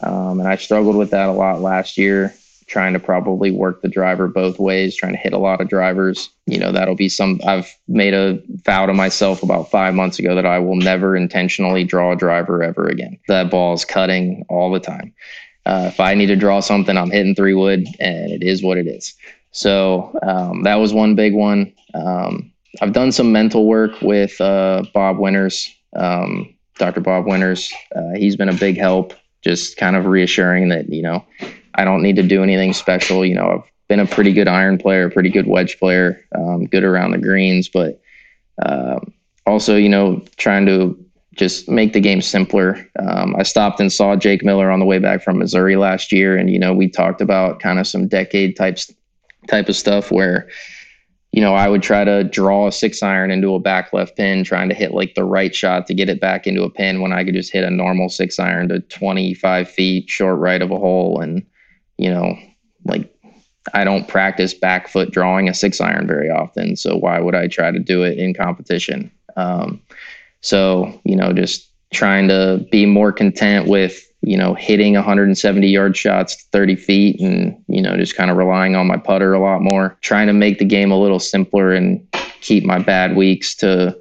Um, 0.00 0.38
and 0.38 0.48
I 0.48 0.56
struggled 0.56 0.96
with 0.96 1.10
that 1.10 1.28
a 1.28 1.32
lot 1.32 1.60
last 1.60 1.98
year, 1.98 2.34
trying 2.66 2.92
to 2.92 2.98
probably 2.98 3.50
work 3.50 3.80
the 3.80 3.88
driver 3.88 4.26
both 4.26 4.58
ways, 4.58 4.96
trying 4.96 5.12
to 5.12 5.18
hit 5.18 5.32
a 5.32 5.38
lot 5.38 5.60
of 5.60 5.68
drivers. 5.68 6.30
You 6.46 6.58
know, 6.58 6.72
that'll 6.72 6.96
be 6.96 7.08
some, 7.08 7.40
I've 7.46 7.72
made 7.86 8.12
a 8.12 8.42
vow 8.64 8.86
to 8.86 8.94
myself 8.94 9.42
about 9.42 9.70
five 9.70 9.94
months 9.94 10.18
ago 10.18 10.34
that 10.34 10.46
I 10.46 10.58
will 10.58 10.76
never 10.76 11.16
intentionally 11.16 11.84
draw 11.84 12.12
a 12.12 12.16
driver 12.16 12.62
ever 12.62 12.88
again. 12.88 13.18
That 13.28 13.50
ball 13.50 13.74
is 13.74 13.84
cutting 13.84 14.44
all 14.48 14.72
the 14.72 14.80
time. 14.80 15.14
Uh, 15.64 15.90
if 15.92 16.00
I 16.00 16.14
need 16.14 16.26
to 16.26 16.36
draw 16.36 16.60
something, 16.60 16.96
I'm 16.96 17.10
hitting 17.10 17.34
three 17.34 17.54
wood, 17.54 17.86
and 17.98 18.30
it 18.30 18.42
is 18.42 18.62
what 18.62 18.78
it 18.78 18.86
is. 18.86 19.14
So 19.52 20.16
um, 20.22 20.62
that 20.62 20.76
was 20.76 20.92
one 20.92 21.14
big 21.14 21.34
one. 21.34 21.72
Um, 21.94 22.52
I've 22.80 22.92
done 22.92 23.10
some 23.10 23.32
mental 23.32 23.66
work 23.66 24.00
with 24.02 24.40
uh, 24.40 24.84
Bob 24.92 25.18
Winters, 25.18 25.72
um, 25.94 26.54
Dr. 26.78 27.00
Bob 27.00 27.26
Winters. 27.26 27.72
Uh, 27.94 28.10
he's 28.16 28.36
been 28.36 28.48
a 28.48 28.54
big 28.54 28.76
help, 28.76 29.14
just 29.42 29.76
kind 29.76 29.96
of 29.96 30.06
reassuring 30.06 30.68
that 30.68 30.92
you 30.92 31.02
know 31.02 31.24
I 31.76 31.84
don't 31.84 32.02
need 32.02 32.16
to 32.16 32.22
do 32.22 32.42
anything 32.42 32.72
special. 32.72 33.24
You 33.24 33.34
know, 33.34 33.48
I've 33.64 33.70
been 33.88 34.00
a 34.00 34.06
pretty 34.06 34.32
good 34.32 34.48
iron 34.48 34.78
player, 34.78 35.10
pretty 35.10 35.30
good 35.30 35.46
wedge 35.46 35.78
player, 35.78 36.24
um, 36.34 36.66
good 36.66 36.84
around 36.84 37.12
the 37.12 37.18
greens, 37.18 37.68
but 37.68 38.00
um, 38.64 39.12
also 39.46 39.76
you 39.76 39.88
know 39.88 40.22
trying 40.36 40.66
to 40.66 40.98
just 41.34 41.68
make 41.68 41.92
the 41.92 42.00
game 42.00 42.22
simpler. 42.22 42.88
Um, 42.98 43.36
I 43.36 43.42
stopped 43.42 43.78
and 43.78 43.92
saw 43.92 44.16
Jake 44.16 44.42
Miller 44.42 44.70
on 44.70 44.80
the 44.80 44.86
way 44.86 44.98
back 44.98 45.22
from 45.22 45.38
Missouri 45.38 45.76
last 45.76 46.10
year, 46.10 46.36
and 46.36 46.50
you 46.50 46.58
know 46.58 46.74
we 46.74 46.88
talked 46.88 47.20
about 47.20 47.60
kind 47.60 47.78
of 47.78 47.86
some 47.86 48.08
decade 48.08 48.56
types 48.56 48.92
type 49.46 49.68
of 49.68 49.76
stuff 49.76 50.10
where 50.10 50.48
you 51.32 51.40
know 51.40 51.54
I 51.54 51.68
would 51.68 51.82
try 51.82 52.04
to 52.04 52.24
draw 52.24 52.66
a 52.66 52.72
six 52.72 53.02
iron 53.02 53.30
into 53.30 53.54
a 53.54 53.60
back 53.60 53.92
left 53.92 54.16
pin, 54.16 54.44
trying 54.44 54.68
to 54.70 54.74
hit 54.74 54.92
like 54.92 55.14
the 55.14 55.24
right 55.24 55.54
shot 55.54 55.86
to 55.86 55.94
get 55.94 56.08
it 56.08 56.20
back 56.20 56.46
into 56.46 56.62
a 56.62 56.70
pin 56.70 57.00
when 57.02 57.12
I 57.12 57.22
could 57.22 57.34
just 57.34 57.52
hit 57.52 57.64
a 57.64 57.70
normal 57.70 58.08
six 58.08 58.38
iron 58.38 58.68
to 58.68 58.80
25 58.80 59.70
feet 59.70 60.08
short 60.08 60.38
right 60.38 60.62
of 60.62 60.70
a 60.70 60.78
hole, 60.78 61.20
and 61.20 61.44
you 61.98 62.10
know 62.10 62.36
like 62.84 63.12
I 63.74 63.84
don't 63.84 64.06
practice 64.08 64.54
back 64.54 64.88
foot 64.88 65.10
drawing 65.10 65.48
a 65.48 65.54
six 65.54 65.80
iron 65.80 66.06
very 66.06 66.30
often. 66.30 66.76
So 66.76 66.96
why 66.96 67.18
would 67.18 67.34
I 67.34 67.48
try 67.48 67.70
to 67.70 67.78
do 67.78 68.02
it 68.02 68.18
in 68.18 68.34
competition? 68.34 69.10
Um, 69.36 69.80
so, 70.40 71.00
you 71.04 71.16
know, 71.16 71.32
just 71.32 71.68
trying 71.92 72.28
to 72.28 72.66
be 72.70 72.86
more 72.86 73.12
content 73.12 73.68
with, 73.68 74.02
you 74.22 74.36
know, 74.36 74.54
hitting 74.54 74.94
170 74.94 75.68
yard 75.68 75.96
shots 75.96 76.44
30 76.52 76.76
feet 76.76 77.20
and, 77.20 77.56
you 77.68 77.82
know, 77.82 77.96
just 77.96 78.16
kind 78.16 78.30
of 78.30 78.36
relying 78.36 78.76
on 78.76 78.86
my 78.86 78.96
putter 78.96 79.34
a 79.34 79.40
lot 79.40 79.62
more, 79.62 79.96
trying 80.00 80.26
to 80.26 80.32
make 80.32 80.58
the 80.58 80.64
game 80.64 80.90
a 80.90 81.00
little 81.00 81.20
simpler 81.20 81.72
and 81.72 82.06
keep 82.40 82.64
my 82.64 82.78
bad 82.78 83.16
weeks 83.16 83.54
to 83.56 83.96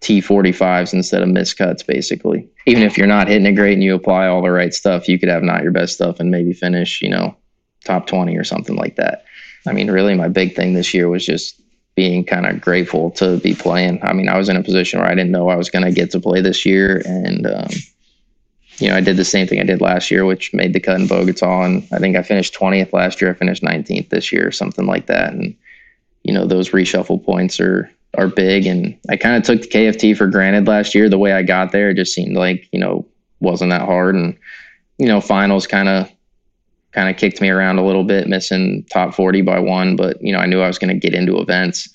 T45s 0.00 0.92
instead 0.92 1.22
of 1.22 1.28
miscuts, 1.28 1.86
basically. 1.86 2.48
Even 2.66 2.82
if 2.82 2.98
you're 2.98 3.06
not 3.06 3.28
hitting 3.28 3.46
it 3.46 3.52
great 3.52 3.74
and 3.74 3.82
you 3.82 3.94
apply 3.94 4.26
all 4.26 4.42
the 4.42 4.50
right 4.50 4.74
stuff, 4.74 5.08
you 5.08 5.18
could 5.18 5.28
have 5.28 5.42
not 5.42 5.62
your 5.62 5.72
best 5.72 5.94
stuff 5.94 6.20
and 6.20 6.30
maybe 6.30 6.52
finish, 6.52 7.00
you 7.02 7.08
know, 7.08 7.36
top 7.84 8.06
20 8.06 8.36
or 8.36 8.44
something 8.44 8.76
like 8.76 8.96
that. 8.96 9.24
I 9.66 9.72
mean, 9.72 9.90
really, 9.90 10.14
my 10.14 10.28
big 10.28 10.54
thing 10.54 10.74
this 10.74 10.94
year 10.94 11.08
was 11.08 11.24
just 11.24 11.60
being 11.94 12.24
kind 12.24 12.46
of 12.46 12.60
grateful 12.60 13.10
to 13.12 13.38
be 13.38 13.54
playing. 13.54 13.98
I 14.02 14.12
mean, 14.12 14.28
I 14.28 14.36
was 14.36 14.48
in 14.48 14.56
a 14.56 14.62
position 14.62 15.00
where 15.00 15.08
I 15.08 15.14
didn't 15.14 15.32
know 15.32 15.48
I 15.48 15.56
was 15.56 15.70
going 15.70 15.84
to 15.84 15.90
get 15.90 16.10
to 16.12 16.20
play 16.20 16.40
this 16.40 16.66
year. 16.66 17.02
And, 17.06 17.46
um, 17.46 17.68
you 18.78 18.88
know, 18.88 18.96
I 18.96 19.00
did 19.00 19.16
the 19.16 19.24
same 19.24 19.46
thing 19.46 19.60
I 19.60 19.64
did 19.64 19.80
last 19.80 20.10
year, 20.10 20.26
which 20.26 20.52
made 20.52 20.74
the 20.74 20.80
cut 20.80 21.00
in 21.00 21.06
Bogota. 21.06 21.62
And 21.62 21.88
I 21.92 21.98
think 21.98 22.14
I 22.14 22.22
finished 22.22 22.54
20th 22.54 22.92
last 22.92 23.20
year. 23.20 23.30
I 23.30 23.34
finished 23.34 23.62
19th 23.62 24.10
this 24.10 24.30
year, 24.30 24.52
something 24.52 24.86
like 24.86 25.06
that. 25.06 25.32
And, 25.32 25.56
you 26.22 26.34
know, 26.34 26.46
those 26.46 26.70
reshuffle 26.70 27.24
points 27.24 27.58
are, 27.60 27.90
are 28.16 28.28
big. 28.28 28.66
And 28.66 28.98
I 29.08 29.16
kind 29.16 29.36
of 29.36 29.42
took 29.42 29.62
the 29.62 29.68
KFT 29.68 30.16
for 30.16 30.26
granted 30.26 30.66
last 30.66 30.94
year. 30.94 31.08
The 31.08 31.18
way 31.18 31.32
I 31.32 31.42
got 31.42 31.72
there, 31.72 31.90
it 31.90 31.96
just 31.96 32.14
seemed 32.14 32.36
like, 32.36 32.68
you 32.72 32.80
know, 32.80 33.06
wasn't 33.40 33.70
that 33.70 33.82
hard. 33.82 34.14
And, 34.14 34.36
you 34.98 35.06
know, 35.06 35.20
finals 35.20 35.66
kind 35.66 35.88
of 35.88 36.10
kind 36.92 37.10
of 37.10 37.16
kicked 37.16 37.40
me 37.40 37.50
around 37.50 37.78
a 37.78 37.84
little 37.84 38.04
bit, 38.04 38.26
missing 38.26 38.84
top 38.90 39.14
40 39.14 39.42
by 39.42 39.58
one. 39.58 39.96
But, 39.96 40.20
you 40.22 40.32
know, 40.32 40.38
I 40.38 40.46
knew 40.46 40.60
I 40.60 40.66
was 40.66 40.78
going 40.78 40.98
to 40.98 41.08
get 41.08 41.14
into 41.14 41.38
events 41.38 41.88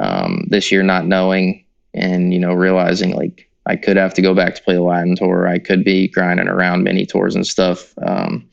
um, 0.00 0.46
this 0.48 0.72
year, 0.72 0.82
not 0.82 1.06
knowing 1.06 1.64
and, 1.92 2.32
you 2.32 2.40
know, 2.40 2.54
realizing 2.54 3.14
like 3.14 3.48
I 3.66 3.76
could 3.76 3.96
have 3.96 4.14
to 4.14 4.22
go 4.22 4.34
back 4.34 4.54
to 4.54 4.62
play 4.62 4.74
the 4.74 4.82
Latin 4.82 5.16
tour. 5.16 5.46
I 5.46 5.58
could 5.58 5.84
be 5.84 6.08
grinding 6.08 6.48
around 6.48 6.84
mini 6.84 7.04
tours 7.04 7.34
and 7.34 7.46
stuff. 7.46 7.92
Um, 8.06 8.48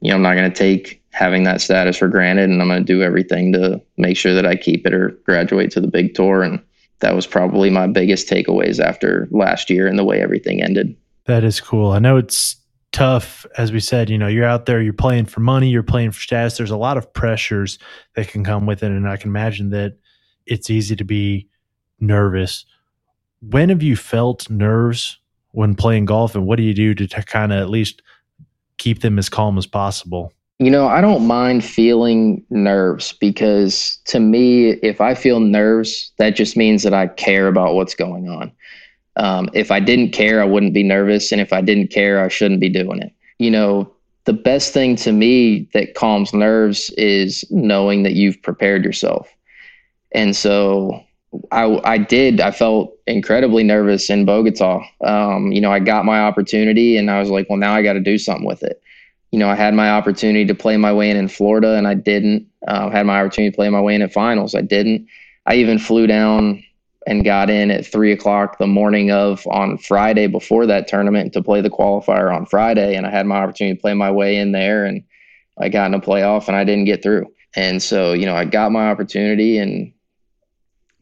you 0.00 0.08
know, 0.08 0.16
I'm 0.16 0.22
not 0.22 0.34
going 0.34 0.50
to 0.50 0.56
take 0.56 1.01
having 1.12 1.44
that 1.44 1.60
status 1.60 1.98
for 1.98 2.08
granted 2.08 2.50
and 2.50 2.60
I'm 2.60 2.68
going 2.68 2.84
to 2.84 2.92
do 2.92 3.02
everything 3.02 3.52
to 3.52 3.80
make 3.98 4.16
sure 4.16 4.34
that 4.34 4.46
I 4.46 4.56
keep 4.56 4.86
it 4.86 4.94
or 4.94 5.10
graduate 5.24 5.70
to 5.72 5.80
the 5.80 5.86
big 5.86 6.14
tour. 6.14 6.42
And 6.42 6.60
that 7.00 7.14
was 7.14 7.26
probably 7.26 7.70
my 7.70 7.86
biggest 7.86 8.28
takeaways 8.28 8.80
after 8.80 9.28
last 9.30 9.68
year 9.70 9.86
and 9.86 9.98
the 9.98 10.04
way 10.04 10.20
everything 10.20 10.62
ended. 10.62 10.96
That 11.26 11.44
is 11.44 11.60
cool. 11.60 11.92
I 11.92 11.98
know 11.98 12.16
it's 12.16 12.56
tough 12.92 13.46
as 13.56 13.72
we 13.72 13.80
said 13.80 14.10
you 14.10 14.18
know 14.18 14.26
you're 14.26 14.44
out 14.44 14.66
there 14.66 14.82
you're 14.82 14.92
playing 14.92 15.24
for 15.24 15.40
money 15.40 15.70
you're 15.70 15.82
playing 15.82 16.10
for 16.10 16.20
status 16.20 16.58
there's 16.58 16.70
a 16.70 16.76
lot 16.76 16.98
of 16.98 17.10
pressures 17.14 17.78
that 18.16 18.28
can 18.28 18.44
come 18.44 18.66
with 18.66 18.82
it 18.82 18.92
and 18.92 19.08
i 19.08 19.16
can 19.16 19.30
imagine 19.30 19.70
that 19.70 19.96
it's 20.44 20.68
easy 20.68 20.94
to 20.94 21.04
be 21.04 21.48
nervous 22.00 22.66
when 23.40 23.70
have 23.70 23.82
you 23.82 23.96
felt 23.96 24.48
nerves 24.50 25.18
when 25.52 25.74
playing 25.74 26.04
golf 26.04 26.34
and 26.34 26.46
what 26.46 26.56
do 26.56 26.62
you 26.62 26.74
do 26.74 26.94
to, 26.94 27.06
to 27.06 27.22
kind 27.22 27.50
of 27.50 27.60
at 27.60 27.70
least 27.70 28.02
keep 28.76 29.00
them 29.00 29.18
as 29.18 29.30
calm 29.30 29.56
as 29.56 29.66
possible 29.66 30.30
you 30.64 30.70
know 30.70 30.86
i 30.86 31.00
don't 31.00 31.26
mind 31.26 31.64
feeling 31.64 32.44
nerves 32.50 33.12
because 33.20 33.98
to 34.04 34.20
me 34.20 34.70
if 34.82 35.00
i 35.00 35.14
feel 35.14 35.40
nerves 35.40 36.12
that 36.18 36.30
just 36.36 36.56
means 36.56 36.82
that 36.82 36.94
i 36.94 37.06
care 37.06 37.48
about 37.48 37.74
what's 37.74 37.94
going 37.94 38.28
on 38.28 38.52
um, 39.16 39.50
if 39.52 39.70
I 39.70 39.80
didn't 39.80 40.12
care, 40.12 40.40
I 40.40 40.46
wouldn't 40.46 40.74
be 40.74 40.82
nervous. 40.82 41.32
And 41.32 41.40
if 41.40 41.52
I 41.52 41.60
didn't 41.60 41.88
care, 41.88 42.22
I 42.22 42.28
shouldn't 42.28 42.60
be 42.60 42.68
doing 42.68 43.00
it. 43.00 43.12
You 43.38 43.50
know, 43.50 43.92
the 44.24 44.32
best 44.32 44.72
thing 44.72 44.96
to 44.96 45.12
me 45.12 45.68
that 45.74 45.94
calms 45.94 46.32
nerves 46.32 46.90
is 46.90 47.44
knowing 47.50 48.04
that 48.04 48.14
you've 48.14 48.40
prepared 48.42 48.84
yourself. 48.84 49.28
And 50.12 50.34
so 50.36 51.02
I, 51.50 51.80
I 51.84 51.98
did, 51.98 52.40
I 52.40 52.50
felt 52.50 52.94
incredibly 53.06 53.64
nervous 53.64 54.08
in 54.10 54.24
Bogota. 54.24 54.84
Um, 55.04 55.50
you 55.50 55.60
know, 55.60 55.72
I 55.72 55.80
got 55.80 56.04
my 56.04 56.20
opportunity 56.20 56.96
and 56.96 57.10
I 57.10 57.18
was 57.20 57.30
like, 57.30 57.48
well, 57.48 57.58
now 57.58 57.74
I 57.74 57.82
got 57.82 57.94
to 57.94 58.00
do 58.00 58.18
something 58.18 58.46
with 58.46 58.62
it. 58.62 58.80
You 59.32 59.38
know, 59.38 59.48
I 59.48 59.54
had 59.54 59.74
my 59.74 59.90
opportunity 59.90 60.44
to 60.44 60.54
play 60.54 60.76
my 60.76 60.92
way 60.92 61.10
in 61.10 61.16
in 61.16 61.28
Florida 61.28 61.76
and 61.76 61.88
I 61.88 61.94
didn't. 61.94 62.46
Uh, 62.68 62.90
had 62.90 63.06
my 63.06 63.18
opportunity 63.18 63.50
to 63.50 63.56
play 63.56 63.68
my 63.70 63.80
way 63.80 63.94
in 63.94 64.02
at 64.02 64.12
finals. 64.12 64.54
I 64.54 64.60
didn't. 64.60 65.06
I 65.46 65.54
even 65.56 65.78
flew 65.78 66.06
down 66.06 66.62
and 67.06 67.24
got 67.24 67.50
in 67.50 67.70
at 67.70 67.86
three 67.86 68.12
o'clock 68.12 68.58
the 68.58 68.66
morning 68.66 69.10
of 69.10 69.44
on 69.48 69.78
Friday 69.78 70.26
before 70.26 70.66
that 70.66 70.86
tournament 70.86 71.32
to 71.32 71.42
play 71.42 71.60
the 71.60 71.70
qualifier 71.70 72.34
on 72.34 72.46
Friday. 72.46 72.94
And 72.94 73.06
I 73.06 73.10
had 73.10 73.26
my 73.26 73.38
opportunity 73.38 73.74
to 73.76 73.80
play 73.80 73.94
my 73.94 74.10
way 74.10 74.36
in 74.36 74.52
there 74.52 74.84
and 74.84 75.02
I 75.58 75.68
got 75.68 75.86
in 75.86 75.94
a 75.94 76.00
playoff 76.00 76.46
and 76.48 76.56
I 76.56 76.64
didn't 76.64 76.84
get 76.84 77.02
through. 77.02 77.26
And 77.56 77.82
so, 77.82 78.12
you 78.12 78.26
know, 78.26 78.36
I 78.36 78.44
got 78.44 78.72
my 78.72 78.88
opportunity 78.88 79.58
and 79.58 79.92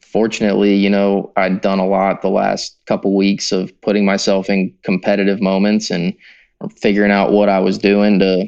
fortunately, 0.00 0.74
you 0.74 0.90
know, 0.90 1.32
I'd 1.36 1.60
done 1.60 1.78
a 1.78 1.86
lot 1.86 2.22
the 2.22 2.28
last 2.28 2.78
couple 2.86 3.14
weeks 3.14 3.52
of 3.52 3.78
putting 3.80 4.04
myself 4.04 4.50
in 4.50 4.74
competitive 4.82 5.40
moments 5.40 5.90
and 5.90 6.14
figuring 6.76 7.10
out 7.10 7.32
what 7.32 7.48
I 7.48 7.58
was 7.58 7.78
doing 7.78 8.18
to 8.18 8.46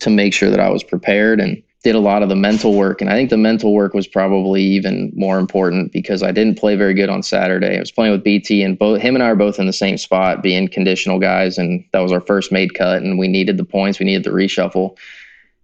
to 0.00 0.10
make 0.10 0.32
sure 0.34 0.50
that 0.50 0.60
I 0.60 0.68
was 0.70 0.82
prepared 0.82 1.40
and 1.40 1.62
did 1.82 1.94
a 1.94 2.00
lot 2.00 2.22
of 2.22 2.28
the 2.28 2.36
mental 2.36 2.74
work. 2.74 3.00
And 3.00 3.10
I 3.10 3.14
think 3.14 3.28
the 3.30 3.36
mental 3.36 3.74
work 3.74 3.92
was 3.92 4.06
probably 4.06 4.62
even 4.62 5.12
more 5.14 5.38
important 5.38 5.92
because 5.92 6.22
I 6.22 6.32
didn't 6.32 6.58
play 6.58 6.76
very 6.76 6.94
good 6.94 7.10
on 7.10 7.22
Saturday. 7.22 7.76
I 7.76 7.80
was 7.80 7.90
playing 7.90 8.12
with 8.12 8.24
BT, 8.24 8.62
and 8.62 8.78
both 8.78 9.02
him 9.02 9.14
and 9.14 9.22
I 9.22 9.28
are 9.28 9.36
both 9.36 9.58
in 9.58 9.66
the 9.66 9.72
same 9.72 9.98
spot, 9.98 10.42
being 10.42 10.66
conditional 10.66 11.18
guys. 11.18 11.58
And 11.58 11.84
that 11.92 12.00
was 12.00 12.10
our 12.10 12.22
first 12.22 12.50
made 12.50 12.74
cut, 12.74 13.02
and 13.02 13.18
we 13.18 13.28
needed 13.28 13.58
the 13.58 13.64
points, 13.64 13.98
we 13.98 14.06
needed 14.06 14.24
the 14.24 14.30
reshuffle. 14.30 14.96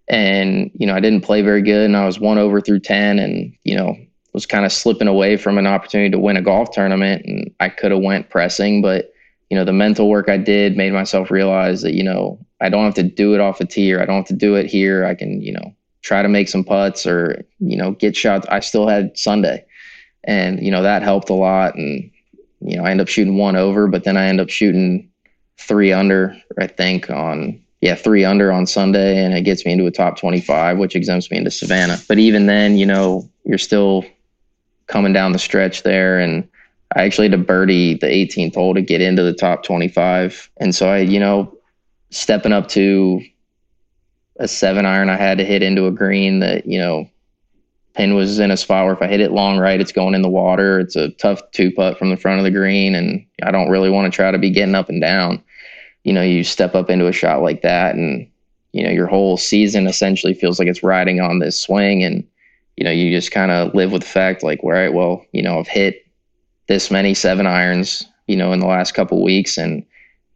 And, 0.08 0.70
you 0.74 0.86
know, 0.86 0.94
I 0.94 1.00
didn't 1.00 1.22
play 1.22 1.40
very 1.40 1.62
good, 1.62 1.86
and 1.86 1.96
I 1.96 2.04
was 2.04 2.20
one 2.20 2.36
over 2.36 2.60
through 2.60 2.80
10, 2.80 3.18
and, 3.18 3.54
you 3.64 3.76
know, 3.76 3.96
was 4.34 4.44
kind 4.44 4.66
of 4.66 4.72
slipping 4.72 5.08
away 5.08 5.36
from 5.36 5.56
an 5.56 5.66
opportunity 5.66 6.10
to 6.10 6.18
win 6.18 6.36
a 6.36 6.42
golf 6.42 6.70
tournament. 6.72 7.24
And 7.24 7.50
I 7.60 7.70
could 7.70 7.92
have 7.92 8.02
went 8.02 8.28
pressing, 8.28 8.82
but, 8.82 9.12
you 9.50 9.56
know, 9.56 9.64
the 9.64 9.72
mental 9.72 10.08
work 10.08 10.28
I 10.28 10.38
did 10.38 10.76
made 10.76 10.92
myself 10.92 11.30
realize 11.30 11.82
that, 11.82 11.94
you 11.94 12.02
know, 12.02 12.38
I 12.60 12.68
don't 12.68 12.84
have 12.84 12.94
to 12.94 13.02
do 13.02 13.34
it 13.34 13.40
off 13.40 13.60
a 13.60 13.66
tee 13.66 13.92
or 13.92 14.00
I 14.00 14.06
don't 14.06 14.16
have 14.16 14.26
to 14.26 14.34
do 14.34 14.54
it 14.54 14.66
here. 14.66 15.04
I 15.04 15.14
can, 15.14 15.42
you 15.42 15.52
know, 15.52 15.74
try 16.02 16.22
to 16.22 16.28
make 16.28 16.48
some 16.48 16.64
putts 16.64 17.06
or 17.06 17.44
you 17.58 17.76
know 17.76 17.92
get 17.92 18.16
shots. 18.16 18.46
I 18.50 18.60
still 18.60 18.86
had 18.86 19.16
Sunday, 19.16 19.64
and 20.24 20.64
you 20.64 20.70
know 20.70 20.82
that 20.82 21.02
helped 21.02 21.30
a 21.30 21.34
lot. 21.34 21.74
And 21.74 22.10
you 22.60 22.76
know 22.76 22.84
I 22.84 22.90
end 22.90 23.00
up 23.00 23.08
shooting 23.08 23.36
one 23.36 23.56
over, 23.56 23.86
but 23.86 24.04
then 24.04 24.16
I 24.16 24.26
end 24.26 24.40
up 24.40 24.50
shooting 24.50 25.08
three 25.58 25.92
under. 25.92 26.36
I 26.58 26.66
think 26.66 27.10
on 27.10 27.60
yeah 27.80 27.94
three 27.94 28.24
under 28.24 28.52
on 28.52 28.66
Sunday, 28.66 29.22
and 29.22 29.34
it 29.34 29.42
gets 29.42 29.64
me 29.64 29.72
into 29.72 29.86
a 29.86 29.90
top 29.90 30.18
twenty 30.18 30.40
five, 30.40 30.78
which 30.78 30.96
exempts 30.96 31.30
me 31.30 31.36
into 31.38 31.50
Savannah. 31.50 31.98
But 32.08 32.18
even 32.18 32.46
then, 32.46 32.76
you 32.76 32.86
know 32.86 33.28
you're 33.44 33.58
still 33.58 34.04
coming 34.86 35.12
down 35.12 35.32
the 35.32 35.38
stretch 35.38 35.82
there 35.82 36.18
and. 36.18 36.48
I 36.96 37.02
actually 37.04 37.28
had 37.28 37.38
to 37.38 37.44
birdie 37.44 37.94
the 37.94 38.06
18th 38.06 38.54
hole 38.54 38.74
to 38.74 38.82
get 38.82 39.00
into 39.00 39.22
the 39.22 39.32
top 39.32 39.62
25. 39.62 40.50
And 40.58 40.74
so 40.74 40.88
I, 40.88 40.98
you 40.98 41.20
know, 41.20 41.56
stepping 42.10 42.52
up 42.52 42.68
to 42.68 43.22
a 44.40 44.48
seven 44.48 44.86
iron 44.86 45.10
I 45.10 45.16
had 45.16 45.38
to 45.38 45.44
hit 45.44 45.62
into 45.62 45.86
a 45.86 45.92
green 45.92 46.40
that, 46.40 46.66
you 46.66 46.78
know, 46.78 47.08
pin 47.94 48.14
was 48.14 48.38
in 48.38 48.50
a 48.50 48.56
spot 48.56 48.84
where 48.84 48.94
if 48.94 49.02
I 49.02 49.08
hit 49.08 49.20
it 49.20 49.32
long 49.32 49.58
right, 49.58 49.80
it's 49.80 49.92
going 49.92 50.14
in 50.14 50.22
the 50.22 50.28
water. 50.28 50.80
It's 50.80 50.96
a 50.96 51.10
tough 51.10 51.40
two 51.52 51.70
putt 51.70 51.98
from 51.98 52.10
the 52.10 52.16
front 52.16 52.38
of 52.38 52.44
the 52.44 52.50
green, 52.50 52.94
and 52.94 53.24
I 53.42 53.50
don't 53.50 53.70
really 53.70 53.90
want 53.90 54.10
to 54.10 54.16
try 54.16 54.30
to 54.30 54.38
be 54.38 54.50
getting 54.50 54.74
up 54.74 54.88
and 54.88 55.00
down. 55.00 55.42
You 56.04 56.12
know, 56.12 56.22
you 56.22 56.44
step 56.44 56.74
up 56.74 56.88
into 56.88 57.08
a 57.08 57.12
shot 57.12 57.42
like 57.42 57.62
that, 57.62 57.94
and 57.94 58.28
you 58.72 58.84
know 58.84 58.90
your 58.90 59.06
whole 59.06 59.36
season 59.36 59.86
essentially 59.86 60.34
feels 60.34 60.58
like 60.58 60.68
it's 60.68 60.82
riding 60.82 61.20
on 61.20 61.38
this 61.40 61.60
swing, 61.60 62.02
and 62.02 62.26
you 62.76 62.84
know 62.84 62.90
you 62.90 63.10
just 63.10 63.32
kind 63.32 63.50
of 63.50 63.74
live 63.74 63.92
with 63.92 64.02
the 64.02 64.08
fact 64.08 64.42
like, 64.42 64.62
all 64.62 64.70
right, 64.70 64.94
well, 64.94 65.24
you 65.32 65.42
know, 65.42 65.58
I've 65.58 65.68
hit 65.68 66.06
this 66.70 66.88
many 66.88 67.14
seven 67.14 67.48
irons, 67.48 68.06
you 68.28 68.36
know, 68.36 68.52
in 68.52 68.60
the 68.60 68.66
last 68.66 68.94
couple 68.94 69.20
weeks, 69.24 69.58
and 69.58 69.84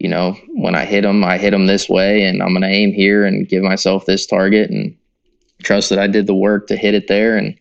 you 0.00 0.08
know, 0.08 0.36
when 0.48 0.74
I 0.74 0.84
hit 0.84 1.02
them, 1.02 1.22
I 1.24 1.38
hit 1.38 1.52
them 1.52 1.66
this 1.66 1.88
way, 1.88 2.24
and 2.24 2.42
I'm 2.42 2.50
going 2.50 2.62
to 2.62 2.68
aim 2.68 2.92
here 2.92 3.24
and 3.24 3.48
give 3.48 3.62
myself 3.62 4.04
this 4.04 4.26
target 4.26 4.68
and 4.68 4.96
trust 5.62 5.90
that 5.90 6.00
I 6.00 6.08
did 6.08 6.26
the 6.26 6.34
work 6.34 6.66
to 6.66 6.76
hit 6.76 6.94
it 6.94 7.06
there. 7.06 7.36
And, 7.36 7.56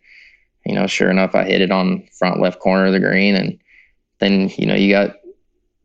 you 0.66 0.74
know, 0.74 0.88
sure 0.88 1.12
enough, 1.12 1.36
I 1.36 1.44
hit 1.44 1.62
it 1.62 1.72
on 1.72 2.04
front 2.18 2.42
left 2.42 2.60
corner 2.60 2.88
of 2.88 2.94
the 2.94 3.00
green. 3.00 3.36
And 3.36 3.60
then, 4.18 4.50
you 4.58 4.66
know, 4.66 4.74
you 4.74 4.92
got 4.92 5.18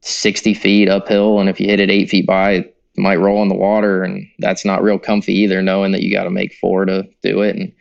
60 0.01 0.55
feet 0.55 0.89
uphill, 0.89 1.39
and 1.39 1.51
if 1.51 1.61
you 1.61 1.67
hit 1.67 1.81
it 1.81 1.91
eight 1.91 2.09
feet 2.09 2.27
by, 2.27 2.53
it 2.53 2.75
might 2.97 3.21
roll 3.21 3.43
in 3.43 3.49
the 3.49 3.55
water. 3.55 4.03
And 4.03 4.27
that's 4.39 4.65
not 4.65 4.83
real 4.83 4.99
comfy 4.99 5.35
either, 5.35 5.61
knowing 5.61 5.93
that 5.93 6.03
you 6.03 6.11
got 6.11 6.25
to 6.25 6.31
make 6.31 6.55
four 6.55 6.87
to 6.87 7.07
do 7.23 7.43
it. 7.43 7.57
And, 7.57 7.73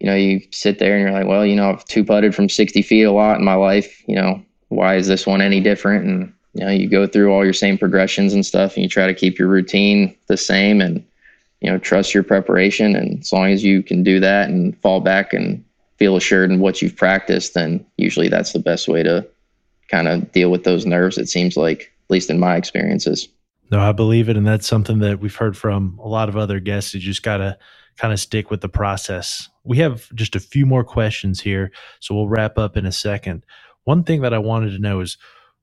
you 0.00 0.06
know, 0.06 0.14
you 0.14 0.40
sit 0.52 0.78
there 0.78 0.96
and 0.96 1.02
you're 1.02 1.18
like, 1.18 1.26
well, 1.26 1.44
you 1.44 1.56
know, 1.56 1.70
I've 1.70 1.84
two 1.86 2.04
putted 2.04 2.34
from 2.34 2.48
60 2.48 2.82
feet 2.82 3.04
a 3.04 3.12
lot 3.12 3.38
in 3.38 3.44
my 3.44 3.54
life. 3.54 4.02
You 4.06 4.16
know, 4.16 4.42
why 4.68 4.96
is 4.96 5.06
this 5.06 5.26
one 5.26 5.40
any 5.40 5.60
different? 5.60 6.04
And, 6.06 6.32
you 6.56 6.64
know 6.64 6.70
you 6.70 6.88
go 6.88 7.06
through 7.06 7.32
all 7.32 7.44
your 7.44 7.52
same 7.52 7.76
progressions 7.76 8.32
and 8.32 8.44
stuff 8.44 8.74
and 8.74 8.82
you 8.82 8.88
try 8.88 9.06
to 9.06 9.14
keep 9.14 9.38
your 9.38 9.48
routine 9.48 10.16
the 10.26 10.36
same 10.36 10.80
and 10.80 11.04
you 11.60 11.70
know 11.70 11.78
trust 11.78 12.14
your 12.14 12.22
preparation 12.22 12.96
and 12.96 13.20
as 13.20 13.32
long 13.32 13.50
as 13.50 13.62
you 13.62 13.82
can 13.82 14.02
do 14.02 14.18
that 14.20 14.48
and 14.48 14.80
fall 14.80 15.00
back 15.00 15.34
and 15.34 15.62
feel 15.98 16.16
assured 16.16 16.50
in 16.50 16.60
what 16.60 16.80
you've 16.80 16.96
practiced 16.96 17.52
then 17.52 17.84
usually 17.98 18.28
that's 18.28 18.52
the 18.52 18.58
best 18.58 18.88
way 18.88 19.02
to 19.02 19.26
kind 19.88 20.08
of 20.08 20.32
deal 20.32 20.50
with 20.50 20.64
those 20.64 20.86
nerves 20.86 21.18
it 21.18 21.28
seems 21.28 21.56
like 21.56 21.92
at 22.06 22.10
least 22.10 22.30
in 22.30 22.40
my 22.40 22.56
experiences 22.56 23.28
no 23.70 23.78
i 23.78 23.92
believe 23.92 24.30
it 24.30 24.36
and 24.36 24.46
that's 24.46 24.66
something 24.66 25.00
that 25.00 25.20
we've 25.20 25.36
heard 25.36 25.56
from 25.56 25.98
a 26.02 26.08
lot 26.08 26.30
of 26.30 26.38
other 26.38 26.58
guests 26.58 26.94
you 26.94 27.00
just 27.00 27.22
got 27.22 27.36
to 27.36 27.56
kind 27.96 28.12
of 28.12 28.20
stick 28.20 28.50
with 28.50 28.60
the 28.60 28.68
process. 28.68 29.48
We 29.64 29.78
have 29.78 30.12
just 30.14 30.36
a 30.36 30.40
few 30.40 30.66
more 30.66 30.84
questions 30.84 31.40
here, 31.40 31.72
so 32.00 32.14
we'll 32.14 32.28
wrap 32.28 32.58
up 32.58 32.76
in 32.76 32.86
a 32.86 32.92
second. 32.92 33.44
One 33.84 34.04
thing 34.04 34.22
that 34.22 34.34
I 34.34 34.38
wanted 34.38 34.70
to 34.72 34.78
know 34.78 35.00
is 35.00 35.16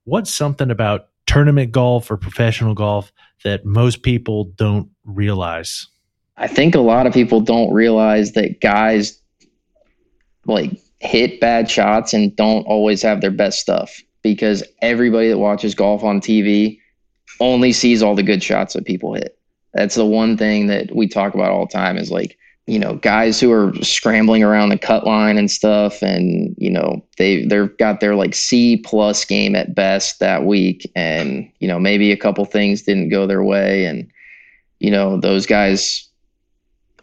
what's 0.05 0.34
something 0.34 0.71
about 0.71 1.07
tournament 1.25 1.71
golf 1.71 2.09
or 2.11 2.17
professional 2.17 2.73
golf 2.73 3.11
that 3.43 3.65
most 3.65 4.03
people 4.03 4.45
don't 4.55 4.89
realize? 5.03 5.88
I 6.38 6.47
think 6.47 6.75
a 6.75 6.79
lot 6.79 7.05
of 7.05 7.13
people 7.13 7.41
don't 7.41 7.71
realize 7.71 8.31
that 8.34 8.59
guys 8.61 9.21
like 10.45 10.71
hit 10.99 11.39
bad 11.39 11.69
shots 11.69 12.13
and 12.13 12.36
don't 12.36 12.63
always 12.63 13.01
have 13.01 13.21
their 13.21 13.31
best 13.31 13.59
stuff 13.59 14.01
because 14.21 14.63
everybody 14.81 15.29
that 15.29 15.38
watches 15.38 15.75
golf 15.75 16.03
on 16.03 16.21
TV 16.21 16.79
only 17.39 17.73
sees 17.73 18.01
all 18.01 18.15
the 18.15 18.23
good 18.23 18.41
shots 18.41 18.73
that 18.73 18.86
people 18.86 19.13
hit. 19.13 19.38
That's 19.74 19.95
the 19.95 20.05
one 20.05 20.38
thing 20.38 20.67
that 20.67 20.95
we 20.95 21.07
talk 21.07 21.34
about 21.34 21.51
all 21.51 21.65
the 21.65 21.74
time 21.74 21.97
is 21.97 22.11
like, 22.11 22.38
you 22.67 22.80
know, 22.80 22.95
guys 22.95 23.39
who 23.39 23.51
are 23.51 23.74
scrambling 23.82 24.43
around 24.43 24.69
the 24.69 24.78
cut 24.78 25.05
line 25.05 25.38
and 25.38 25.51
stuff 25.51 26.01
and, 26.01 26.55
you 26.57 26.69
know, 26.69 27.03
they 27.17 27.45
they've 27.45 27.76
got 27.78 27.99
their 27.99 28.15
like 28.15 28.34
C 28.34 28.78
plus 28.78 29.26
game 29.26 29.55
at 29.55 29.76
best 29.76 30.19
that 30.19 30.45
week 30.45 30.89
and, 30.95 31.51
you 31.59 31.67
know, 31.67 31.80
maybe 31.80 32.11
a 32.11 32.17
couple 32.17 32.45
things 32.45 32.84
didn't 32.84 33.09
go 33.09 33.28
their 33.28 33.43
way 33.43 33.86
and 33.86 34.09
you 34.80 34.91
know, 34.91 35.17
those 35.17 35.45
guys 35.45 36.09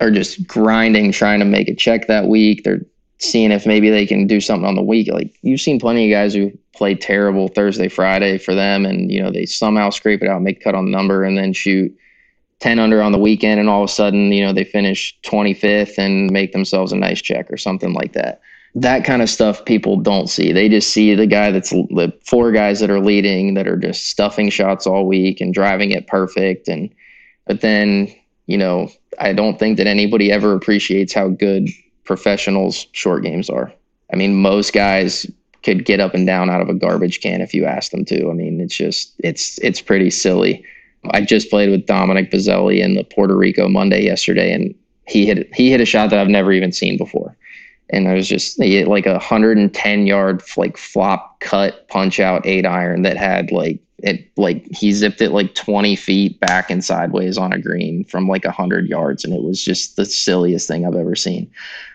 are 0.01 0.11
just 0.11 0.47
grinding 0.47 1.13
trying 1.13 1.41
to 1.41 1.47
make 1.47 1.69
a 1.69 1.75
check 1.75 2.07
that 2.07 2.27
week. 2.27 2.63
They're 2.63 2.83
seeing 3.19 3.53
if 3.53 3.67
maybe 3.67 3.89
they 3.91 4.07
can 4.07 4.27
do 4.27 4.41
something 4.41 4.67
on 4.67 4.77
the 4.77 4.83
week. 4.83 5.09
Like 5.11 5.35
you've 5.43 5.63
seen 5.63 5.81
plenty 5.81 6.11
of 6.11 6.15
guys 6.15 6.35
who 6.35 6.53
play 6.75 6.95
terrible 6.95 7.49
Thursday, 7.49 7.89
Friday 7.89 8.39
for 8.39 8.55
them, 8.55 8.85
and 8.85 9.11
you 9.11 9.23
know 9.23 9.31
they 9.31 9.47
somehow 9.47 9.91
scrape 9.91 10.23
it 10.23 10.29
out, 10.29 10.43
make 10.43 10.63
cut 10.63 10.75
on 10.75 10.85
the 10.85 10.91
number, 10.91 11.25
and 11.25 11.39
then 11.39 11.53
shoot 11.53 11.95
ten 12.61 12.79
under 12.79 13.03
on 13.03 13.13
the 13.13 13.19
weekend, 13.19 13.61
and 13.61 13.69
all 13.69 13.83
of 13.83 13.91
a 13.91 13.93
sudden 13.93 14.33
you 14.33 14.45
know 14.45 14.53
they 14.53 14.65
finish 14.65 15.17
twenty 15.23 15.55
fifth 15.55 15.99
and 15.99 16.31
make 16.31 16.53
themselves 16.53 16.93
a 16.93 16.97
nice 16.97 17.21
check 17.21 17.51
or 17.51 17.57
something 17.57 17.93
like 17.93 18.13
that. 18.13 18.41
That 18.75 19.05
kind 19.05 19.21
of 19.21 19.29
stuff 19.29 19.65
people 19.65 19.97
don't 19.97 20.29
see. 20.29 20.53
They 20.53 20.69
just 20.69 20.93
see 20.93 21.15
the 21.15 21.27
guy 21.27 21.51
that's 21.51 21.71
the 21.71 22.13
four 22.25 22.53
guys 22.53 22.79
that 22.81 22.91
are 22.91 23.01
leading 23.01 23.55
that 23.55 23.67
are 23.67 23.77
just 23.77 24.07
stuffing 24.07 24.49
shots 24.49 24.87
all 24.87 25.07
week 25.07 25.41
and 25.41 25.53
driving 25.53 25.91
it 25.91 26.07
perfect, 26.07 26.69
and 26.69 26.89
but 27.47 27.61
then 27.61 28.15
you 28.47 28.57
know 28.57 28.91
I 29.19 29.33
don't 29.33 29.59
think 29.59 29.77
that 29.79 29.87
anybody 29.87 30.31
ever 30.31 30.55
appreciates 30.55 31.13
how 31.13 31.29
good 31.29 31.69
professionals 32.05 32.87
short 32.93 33.23
games 33.23 33.51
are. 33.51 33.73
I 34.13 34.17
mean, 34.17 34.35
most 34.37 34.73
guys 34.73 35.27
could 35.63 35.85
get 35.85 36.01
up 36.01 36.15
and 36.15 36.27
down 36.27 36.51
out 36.51 36.61
of 36.61 36.69
a 36.69 36.75
garbage 36.75 37.21
can 37.21 37.41
if 37.41 37.55
you 37.55 37.65
ask 37.65 37.91
them 37.91 38.05
to. 38.07 38.31
I 38.31 38.33
mean, 38.33 38.61
it's 38.61 38.75
just 38.75 39.15
it's 39.19 39.59
it's 39.59 39.81
pretty 39.81 40.11
silly. 40.11 40.65
I 41.11 41.23
just 41.23 41.51
played 41.51 41.71
with 41.71 41.87
Dominic 41.87 42.31
Bozzelli 42.31 42.81
in 42.81 42.95
the 42.95 43.05
Puerto 43.05 43.37
Rico 43.37 43.69
Monday 43.69 44.05
yesterday, 44.05 44.53
and 44.53 44.75
he 45.07 45.27
hit 45.27 45.53
he 45.55 45.71
hit 45.71 45.81
a 45.81 45.87
shot 45.87 46.11
that 46.11 46.19
I've 46.19 46.29
never 46.29 46.53
even 46.53 46.73
seen 46.73 46.97
before. 46.97 47.37
And 47.93 48.07
I 48.07 48.15
was 48.15 48.29
just 48.29 48.59
like 48.59 49.07
a 49.07 49.13
110 49.13 50.07
yard 50.07 50.43
like 50.57 50.77
flop 50.77 51.41
cut 51.41 51.89
punch 51.89 52.21
out 52.21 52.47
eight 52.47 52.67
iron 52.67 53.03
that 53.03 53.17
had 53.17 53.51
like 53.51 53.81
it 53.99 54.31
like 54.37 54.65
he 54.71 54.93
zipped 54.93 55.21
it 55.21 55.33
like 55.33 55.55
20 55.55 55.97
feet 55.97 56.39
back 56.41 56.71
and 56.71 56.85
sideways 56.85 57.37
on 57.37 57.53
a 57.53 57.59
green 57.59 58.05
from 58.05 58.29
like 58.29 58.45
a 58.45 58.49
100 58.49 58.87
yards 58.87 59.25
and 59.25 59.35
it 59.35 59.43
was 59.43 59.63
just 59.63 59.97
the 59.97 60.07
silliest 60.07 60.67
thing 60.67 60.87
i've 60.87 60.95
ever 60.95 61.15
seen 61.15 61.51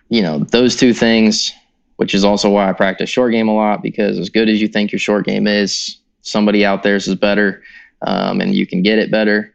you 0.09 0.21
know, 0.21 0.39
those 0.39 0.75
two 0.75 0.93
things, 0.93 1.51
which 1.97 2.13
is 2.13 2.23
also 2.23 2.49
why 2.49 2.69
I 2.69 2.73
practice 2.73 3.09
short 3.09 3.31
game 3.31 3.47
a 3.47 3.55
lot 3.55 3.81
because 3.81 4.19
as 4.19 4.29
good 4.29 4.49
as 4.49 4.61
you 4.61 4.67
think 4.67 4.91
your 4.91 4.99
short 4.99 5.25
game 5.25 5.47
is, 5.47 5.97
somebody 6.21 6.65
out 6.65 6.83
there's 6.83 7.13
better 7.15 7.63
um, 8.01 8.41
and 8.41 8.55
you 8.55 8.67
can 8.67 8.81
get 8.81 8.99
it 8.99 9.11
better. 9.11 9.53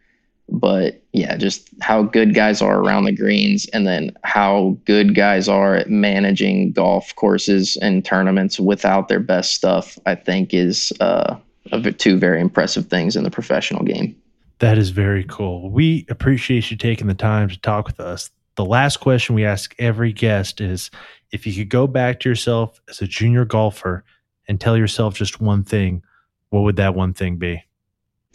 But 0.49 1.01
yeah, 1.13 1.37
just 1.37 1.69
how 1.81 2.03
good 2.03 2.35
guys 2.35 2.61
are 2.61 2.81
around 2.81 3.05
the 3.05 3.15
greens 3.15 3.67
and 3.73 3.87
then 3.87 4.17
how 4.25 4.77
good 4.85 5.15
guys 5.15 5.49
are 5.49 5.77
at 5.77 5.89
managing 5.89 6.73
golf 6.73 7.15
courses 7.15 7.77
and 7.77 8.05
tournaments 8.05 8.59
without 8.59 9.09
their 9.09 9.21
best 9.21 9.55
stuff, 9.55 9.97
I 10.07 10.17
think 10.17 10.53
is 10.53 10.93
uh, 11.01 11.37
two 11.99 12.19
very 12.19 12.41
impressive 12.41 12.87
things 12.87 13.15
in 13.15 13.23
the 13.23 13.31
professional 13.31 13.85
game. 13.85 14.17
That 14.59 14.77
is 14.77 14.91
very 14.91 15.25
cool. 15.25 15.71
We 15.71 16.05
appreciate 16.09 16.71
you 16.71 16.77
taking 16.77 17.07
the 17.07 17.15
time 17.15 17.49
to 17.49 17.61
talk 17.61 17.87
with 17.87 18.01
us 18.01 18.31
the 18.61 18.65
last 18.67 18.99
question 18.99 19.35
we 19.35 19.47
ask 19.47 19.75
every 19.79 20.13
guest 20.13 20.61
is 20.61 20.91
if 21.33 21.47
you 21.47 21.55
could 21.55 21.71
go 21.71 21.87
back 21.87 22.21
to 22.21 22.29
yourself 22.29 22.79
as 22.91 23.01
a 23.01 23.07
junior 23.07 23.47
golfer 23.47 24.05
and 24.49 24.61
tell 24.61 24.77
yourself 24.77 25.15
just 25.15 25.41
one 25.41 25.65
thing, 25.65 26.03
what 26.51 26.61
would 26.61 26.77
that 26.77 26.95
one 26.95 27.15
thing 27.15 27.37
be? 27.37 27.65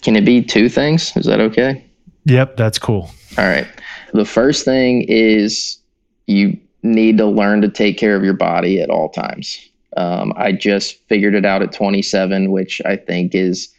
Can 0.06 0.16
it 0.16 0.24
be 0.24 0.44
two 0.44 0.70
things? 0.70 1.18
Is 1.18 1.26
that 1.26 1.40
okay? 1.40 1.84
Yep, 2.26 2.58
that's 2.58 2.78
cool. 2.78 3.10
All 3.40 3.48
right. 3.48 3.66
The 4.14 4.24
first 4.24 4.64
thing 4.64 5.02
is 5.08 5.80
you 6.28 6.60
need 6.84 7.18
to 7.18 7.26
learn 7.26 7.60
to 7.62 7.70
take 7.70 7.98
care 7.98 8.16
of 8.16 8.24
your 8.24 8.36
body 8.36 8.80
at 8.80 8.92
all 8.92 9.10
times. 9.10 9.68
Um, 9.98 10.32
I 10.36 10.52
just 10.52 11.00
figured 11.08 11.34
it 11.34 11.44
out 11.44 11.64
at 11.64 11.72
27, 11.72 12.52
which 12.52 12.84
I 12.86 12.98
think 12.98 13.34
is, 13.34 13.70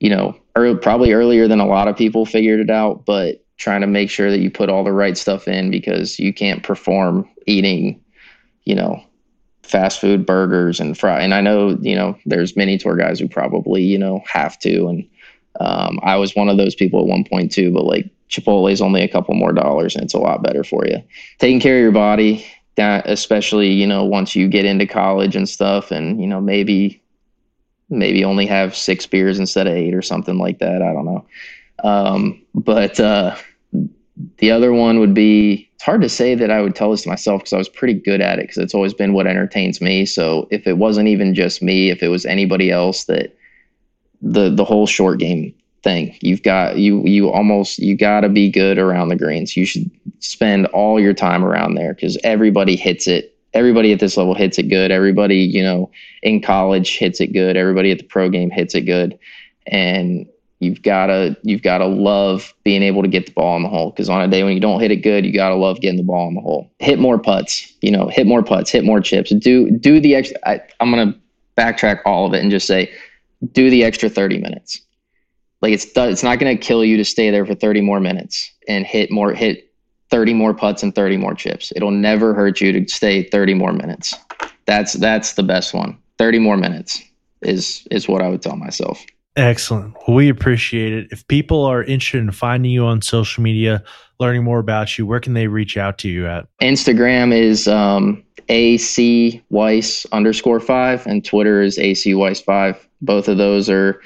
you 0.00 0.10
know, 0.10 0.36
early, 0.56 0.76
probably 0.78 1.12
earlier 1.12 1.46
than 1.46 1.60
a 1.60 1.66
lot 1.66 1.86
of 1.86 1.96
people 1.96 2.26
figured 2.26 2.58
it 2.58 2.70
out, 2.70 3.06
but 3.06 3.44
trying 3.56 3.82
to 3.82 3.86
make 3.86 4.10
sure 4.10 4.32
that 4.32 4.40
you 4.40 4.50
put 4.50 4.68
all 4.68 4.82
the 4.82 4.90
right 4.90 5.16
stuff 5.16 5.46
in 5.46 5.70
because 5.70 6.18
you 6.18 6.34
can't 6.34 6.64
perform 6.64 7.28
eating, 7.46 8.02
you 8.64 8.74
know, 8.74 9.00
fast 9.62 10.00
food 10.00 10.26
burgers 10.26 10.80
and 10.80 10.98
fry. 10.98 11.20
And 11.20 11.32
I 11.32 11.40
know, 11.40 11.78
you 11.80 11.94
know, 11.94 12.18
there's 12.26 12.56
many 12.56 12.78
tour 12.78 12.96
guys 12.96 13.20
who 13.20 13.28
probably, 13.28 13.84
you 13.84 13.96
know, 13.96 14.24
have 14.26 14.58
to. 14.58 14.88
And 14.88 15.08
um, 15.60 16.00
I 16.02 16.16
was 16.16 16.34
one 16.34 16.48
of 16.48 16.56
those 16.56 16.74
people 16.74 17.00
at 17.00 17.06
one 17.06 17.24
point 17.24 17.52
too, 17.52 17.72
but 17.72 17.84
like 17.84 18.08
Chipotle 18.30 18.70
is 18.72 18.80
only 18.80 19.02
a 19.02 19.08
couple 19.08 19.34
more 19.34 19.52
dollars 19.52 19.94
and 19.94 20.04
it's 20.04 20.14
a 20.14 20.18
lot 20.18 20.42
better 20.42 20.64
for 20.64 20.86
you. 20.86 21.02
Taking 21.38 21.60
care 21.60 21.76
of 21.76 21.82
your 21.82 21.92
body, 21.92 22.46
that 22.76 23.08
especially, 23.08 23.70
you 23.70 23.86
know, 23.86 24.04
once 24.04 24.34
you 24.34 24.48
get 24.48 24.64
into 24.64 24.86
college 24.86 25.36
and 25.36 25.48
stuff 25.48 25.90
and, 25.90 26.20
you 26.20 26.26
know, 26.26 26.40
maybe, 26.40 27.02
maybe 27.90 28.24
only 28.24 28.46
have 28.46 28.74
six 28.74 29.06
beers 29.06 29.38
instead 29.38 29.66
of 29.66 29.74
eight 29.74 29.94
or 29.94 30.02
something 30.02 30.38
like 30.38 30.58
that. 30.60 30.80
I 30.82 30.92
don't 30.92 31.04
know. 31.04 31.26
Um, 31.84 32.42
but, 32.54 32.98
uh, 32.98 33.36
the 34.38 34.50
other 34.50 34.72
one 34.72 35.00
would 35.00 35.14
be 35.14 35.68
it's 35.82 35.86
hard 35.86 36.02
to 36.02 36.08
say 36.08 36.36
that 36.36 36.50
I 36.50 36.60
would 36.60 36.76
tell 36.76 36.92
this 36.92 37.02
to 37.02 37.08
myself 37.08 37.40
because 37.40 37.52
I 37.52 37.58
was 37.58 37.68
pretty 37.68 37.94
good 37.94 38.20
at 38.20 38.38
it 38.38 38.42
because 38.42 38.58
it's 38.58 38.74
always 38.74 38.94
been 38.94 39.14
what 39.14 39.26
entertains 39.26 39.80
me. 39.80 40.06
So 40.06 40.46
if 40.52 40.64
it 40.64 40.78
wasn't 40.78 41.08
even 41.08 41.34
just 41.34 41.60
me, 41.60 41.90
if 41.90 42.04
it 42.04 42.08
was 42.08 42.24
anybody 42.24 42.70
else 42.70 43.04
that 43.06 43.36
the 44.22 44.50
the 44.50 44.64
whole 44.64 44.86
short 44.86 45.18
game 45.18 45.54
thing, 45.82 46.16
you've 46.20 46.42
got 46.42 46.78
you 46.78 47.02
you 47.04 47.30
almost 47.30 47.78
you 47.78 47.96
got 47.96 48.20
to 48.20 48.28
be 48.28 48.50
good 48.50 48.78
around 48.78 49.08
the 49.08 49.16
greens. 49.16 49.56
You 49.56 49.64
should 49.64 49.90
spend 50.20 50.66
all 50.66 51.00
your 51.00 51.14
time 51.14 51.44
around 51.44 51.74
there 51.74 51.94
because 51.94 52.16
everybody 52.24 52.76
hits 52.76 53.06
it. 53.06 53.36
Everybody 53.52 53.92
at 53.92 54.00
this 54.00 54.16
level 54.16 54.34
hits 54.34 54.58
it 54.58 54.64
good. 54.64 54.90
Everybody, 54.90 55.36
you 55.38 55.62
know, 55.62 55.90
in 56.22 56.40
college 56.40 56.96
hits 56.96 57.20
it 57.20 57.32
good. 57.32 57.56
Everybody 57.56 57.90
at 57.90 57.98
the 57.98 58.04
pro 58.04 58.30
game 58.30 58.50
hits 58.50 58.74
it 58.74 58.82
good. 58.82 59.18
And 59.66 60.26
you've 60.62 60.82
gotta 60.82 61.36
you've 61.42 61.62
gotta 61.62 61.86
love 61.86 62.54
being 62.62 62.82
able 62.82 63.02
to 63.02 63.08
get 63.08 63.26
the 63.26 63.32
ball 63.32 63.56
in 63.56 63.64
the 63.64 63.68
hole 63.68 63.90
because 63.90 64.08
on 64.08 64.22
a 64.22 64.28
day 64.28 64.44
when 64.44 64.54
you 64.54 64.60
don't 64.60 64.80
hit 64.80 64.92
it 64.92 64.96
good 64.96 65.26
you 65.26 65.32
gotta 65.32 65.56
love 65.56 65.80
getting 65.80 65.96
the 65.96 66.04
ball 66.04 66.28
in 66.28 66.34
the 66.34 66.40
hole 66.40 66.70
hit 66.78 67.00
more 67.00 67.18
putts 67.18 67.72
you 67.80 67.90
know 67.90 68.06
hit 68.06 68.28
more 68.28 68.44
putts 68.44 68.70
hit 68.70 68.84
more 68.84 69.00
chips 69.00 69.30
do 69.30 69.70
do 69.72 69.98
the 69.98 70.14
extra 70.14 70.38
I, 70.46 70.60
i'm 70.78 70.90
gonna 70.90 71.18
backtrack 71.58 72.00
all 72.06 72.26
of 72.26 72.32
it 72.32 72.42
and 72.42 72.50
just 72.50 72.68
say 72.68 72.92
do 73.52 73.70
the 73.70 73.84
extra 73.84 74.08
30 74.08 74.38
minutes 74.38 74.80
like 75.60 75.72
it's 75.72 75.86
it's 75.96 76.22
not 76.22 76.38
gonna 76.38 76.56
kill 76.56 76.84
you 76.84 76.96
to 76.96 77.04
stay 77.04 77.30
there 77.30 77.44
for 77.44 77.54
30 77.54 77.80
more 77.80 78.00
minutes 78.00 78.52
and 78.68 78.86
hit 78.86 79.10
more 79.10 79.32
hit 79.32 79.72
30 80.10 80.34
more 80.34 80.54
putts 80.54 80.82
and 80.82 80.94
30 80.94 81.16
more 81.16 81.34
chips 81.34 81.72
it'll 81.74 81.90
never 81.90 82.34
hurt 82.34 82.60
you 82.60 82.72
to 82.72 82.92
stay 82.92 83.22
30 83.24 83.54
more 83.54 83.72
minutes 83.72 84.14
that's 84.66 84.94
that's 84.94 85.34
the 85.34 85.42
best 85.42 85.74
one 85.74 85.98
30 86.18 86.38
more 86.38 86.56
minutes 86.56 87.02
is 87.42 87.86
is 87.90 88.08
what 88.08 88.22
i 88.22 88.28
would 88.28 88.42
tell 88.42 88.56
myself 88.56 89.04
Excellent. 89.36 89.94
Well, 90.06 90.16
we 90.16 90.28
appreciate 90.28 90.92
it. 90.92 91.08
If 91.10 91.26
people 91.26 91.64
are 91.64 91.82
interested 91.82 92.18
in 92.18 92.30
finding 92.32 92.70
you 92.70 92.84
on 92.84 93.00
social 93.00 93.42
media, 93.42 93.82
learning 94.20 94.44
more 94.44 94.58
about 94.58 94.98
you, 94.98 95.06
where 95.06 95.20
can 95.20 95.32
they 95.32 95.46
reach 95.46 95.78
out 95.78 95.96
to 95.98 96.08
you 96.08 96.26
at? 96.26 96.46
Instagram 96.60 97.34
is 97.34 97.66
um, 97.66 98.22
AC 98.52 99.42
Weiss 99.48 100.04
underscore 100.12 100.60
five, 100.60 101.06
and 101.06 101.24
Twitter 101.24 101.62
is 101.62 101.78
AC 101.78 102.14
Weiss 102.14 102.40
five. 102.40 102.86
Both 103.00 103.26
of 103.26 103.38
those 103.38 103.70
are 103.70 104.00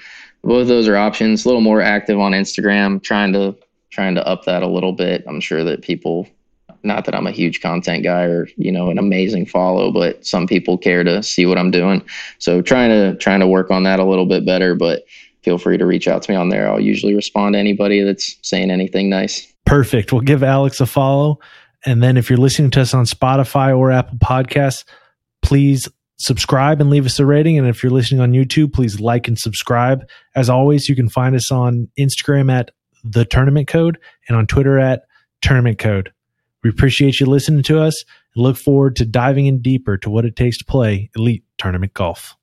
both 0.44 0.62
of 0.62 0.68
those 0.68 0.86
are 0.86 0.96
options. 0.96 1.44
A 1.44 1.48
little 1.48 1.60
more 1.60 1.82
active 1.82 2.20
on 2.20 2.30
Instagram, 2.30 3.02
trying 3.02 3.32
to 3.32 3.56
trying 3.90 4.14
to 4.14 4.26
up 4.26 4.44
that 4.44 4.62
a 4.62 4.68
little 4.68 4.92
bit. 4.92 5.24
I'm 5.26 5.40
sure 5.40 5.64
that 5.64 5.82
people 5.82 6.28
not 6.84 7.06
that 7.06 7.14
I'm 7.16 7.26
a 7.26 7.32
huge 7.32 7.60
content 7.60 8.04
guy 8.04 8.22
or 8.22 8.48
you 8.56 8.70
know 8.70 8.88
an 8.88 8.98
amazing 8.98 9.46
follow, 9.46 9.90
but 9.90 10.24
some 10.24 10.46
people 10.46 10.78
care 10.78 11.02
to 11.02 11.24
see 11.24 11.44
what 11.44 11.58
I'm 11.58 11.72
doing. 11.72 12.06
So 12.38 12.62
trying 12.62 12.90
to 12.90 13.18
trying 13.18 13.40
to 13.40 13.48
work 13.48 13.72
on 13.72 13.82
that 13.82 13.98
a 13.98 14.04
little 14.04 14.26
bit 14.26 14.46
better. 14.46 14.76
But 14.76 15.06
feel 15.42 15.58
free 15.58 15.76
to 15.76 15.86
reach 15.86 16.06
out 16.06 16.22
to 16.22 16.30
me 16.30 16.36
on 16.36 16.50
there. 16.50 16.70
I'll 16.70 16.80
usually 16.80 17.16
respond 17.16 17.54
to 17.54 17.58
anybody 17.58 18.00
that's 18.02 18.36
saying 18.42 18.70
anything 18.70 19.10
nice. 19.10 19.52
Perfect. 19.64 20.12
We'll 20.12 20.22
give 20.22 20.44
Alex 20.44 20.80
a 20.80 20.86
follow, 20.86 21.40
and 21.84 22.02
then 22.02 22.16
if 22.16 22.30
you're 22.30 22.38
listening 22.38 22.70
to 22.72 22.80
us 22.80 22.94
on 22.94 23.04
Spotify 23.04 23.76
or 23.76 23.90
Apple 23.90 24.18
Podcasts, 24.18 24.84
please 25.42 25.88
subscribe 26.18 26.80
and 26.80 26.90
leave 26.90 27.06
us 27.06 27.18
a 27.18 27.26
rating. 27.26 27.58
And 27.58 27.68
if 27.68 27.82
you're 27.82 27.92
listening 27.92 28.20
on 28.20 28.32
YouTube, 28.32 28.72
please 28.72 29.00
like 29.00 29.28
and 29.28 29.38
subscribe. 29.38 30.08
As 30.34 30.48
always, 30.48 30.88
you 30.88 30.96
can 30.96 31.08
find 31.08 31.36
us 31.36 31.52
on 31.52 31.88
Instagram 31.98 32.50
at 32.50 32.70
the 33.04 33.24
Tournament 33.24 33.68
Code 33.68 33.98
and 34.28 34.36
on 34.36 34.46
Twitter 34.46 34.78
at 34.78 35.02
Tournament 35.42 35.78
Code. 35.78 36.12
We 36.64 36.70
appreciate 36.70 37.20
you 37.20 37.26
listening 37.26 37.62
to 37.64 37.80
us 37.80 38.04
and 38.34 38.42
look 38.42 38.56
forward 38.56 38.96
to 38.96 39.04
diving 39.04 39.46
in 39.46 39.62
deeper 39.62 39.96
to 39.98 40.10
what 40.10 40.24
it 40.24 40.36
takes 40.36 40.58
to 40.58 40.64
play 40.64 41.10
elite 41.14 41.44
tournament 41.58 41.94
golf. 41.94 42.36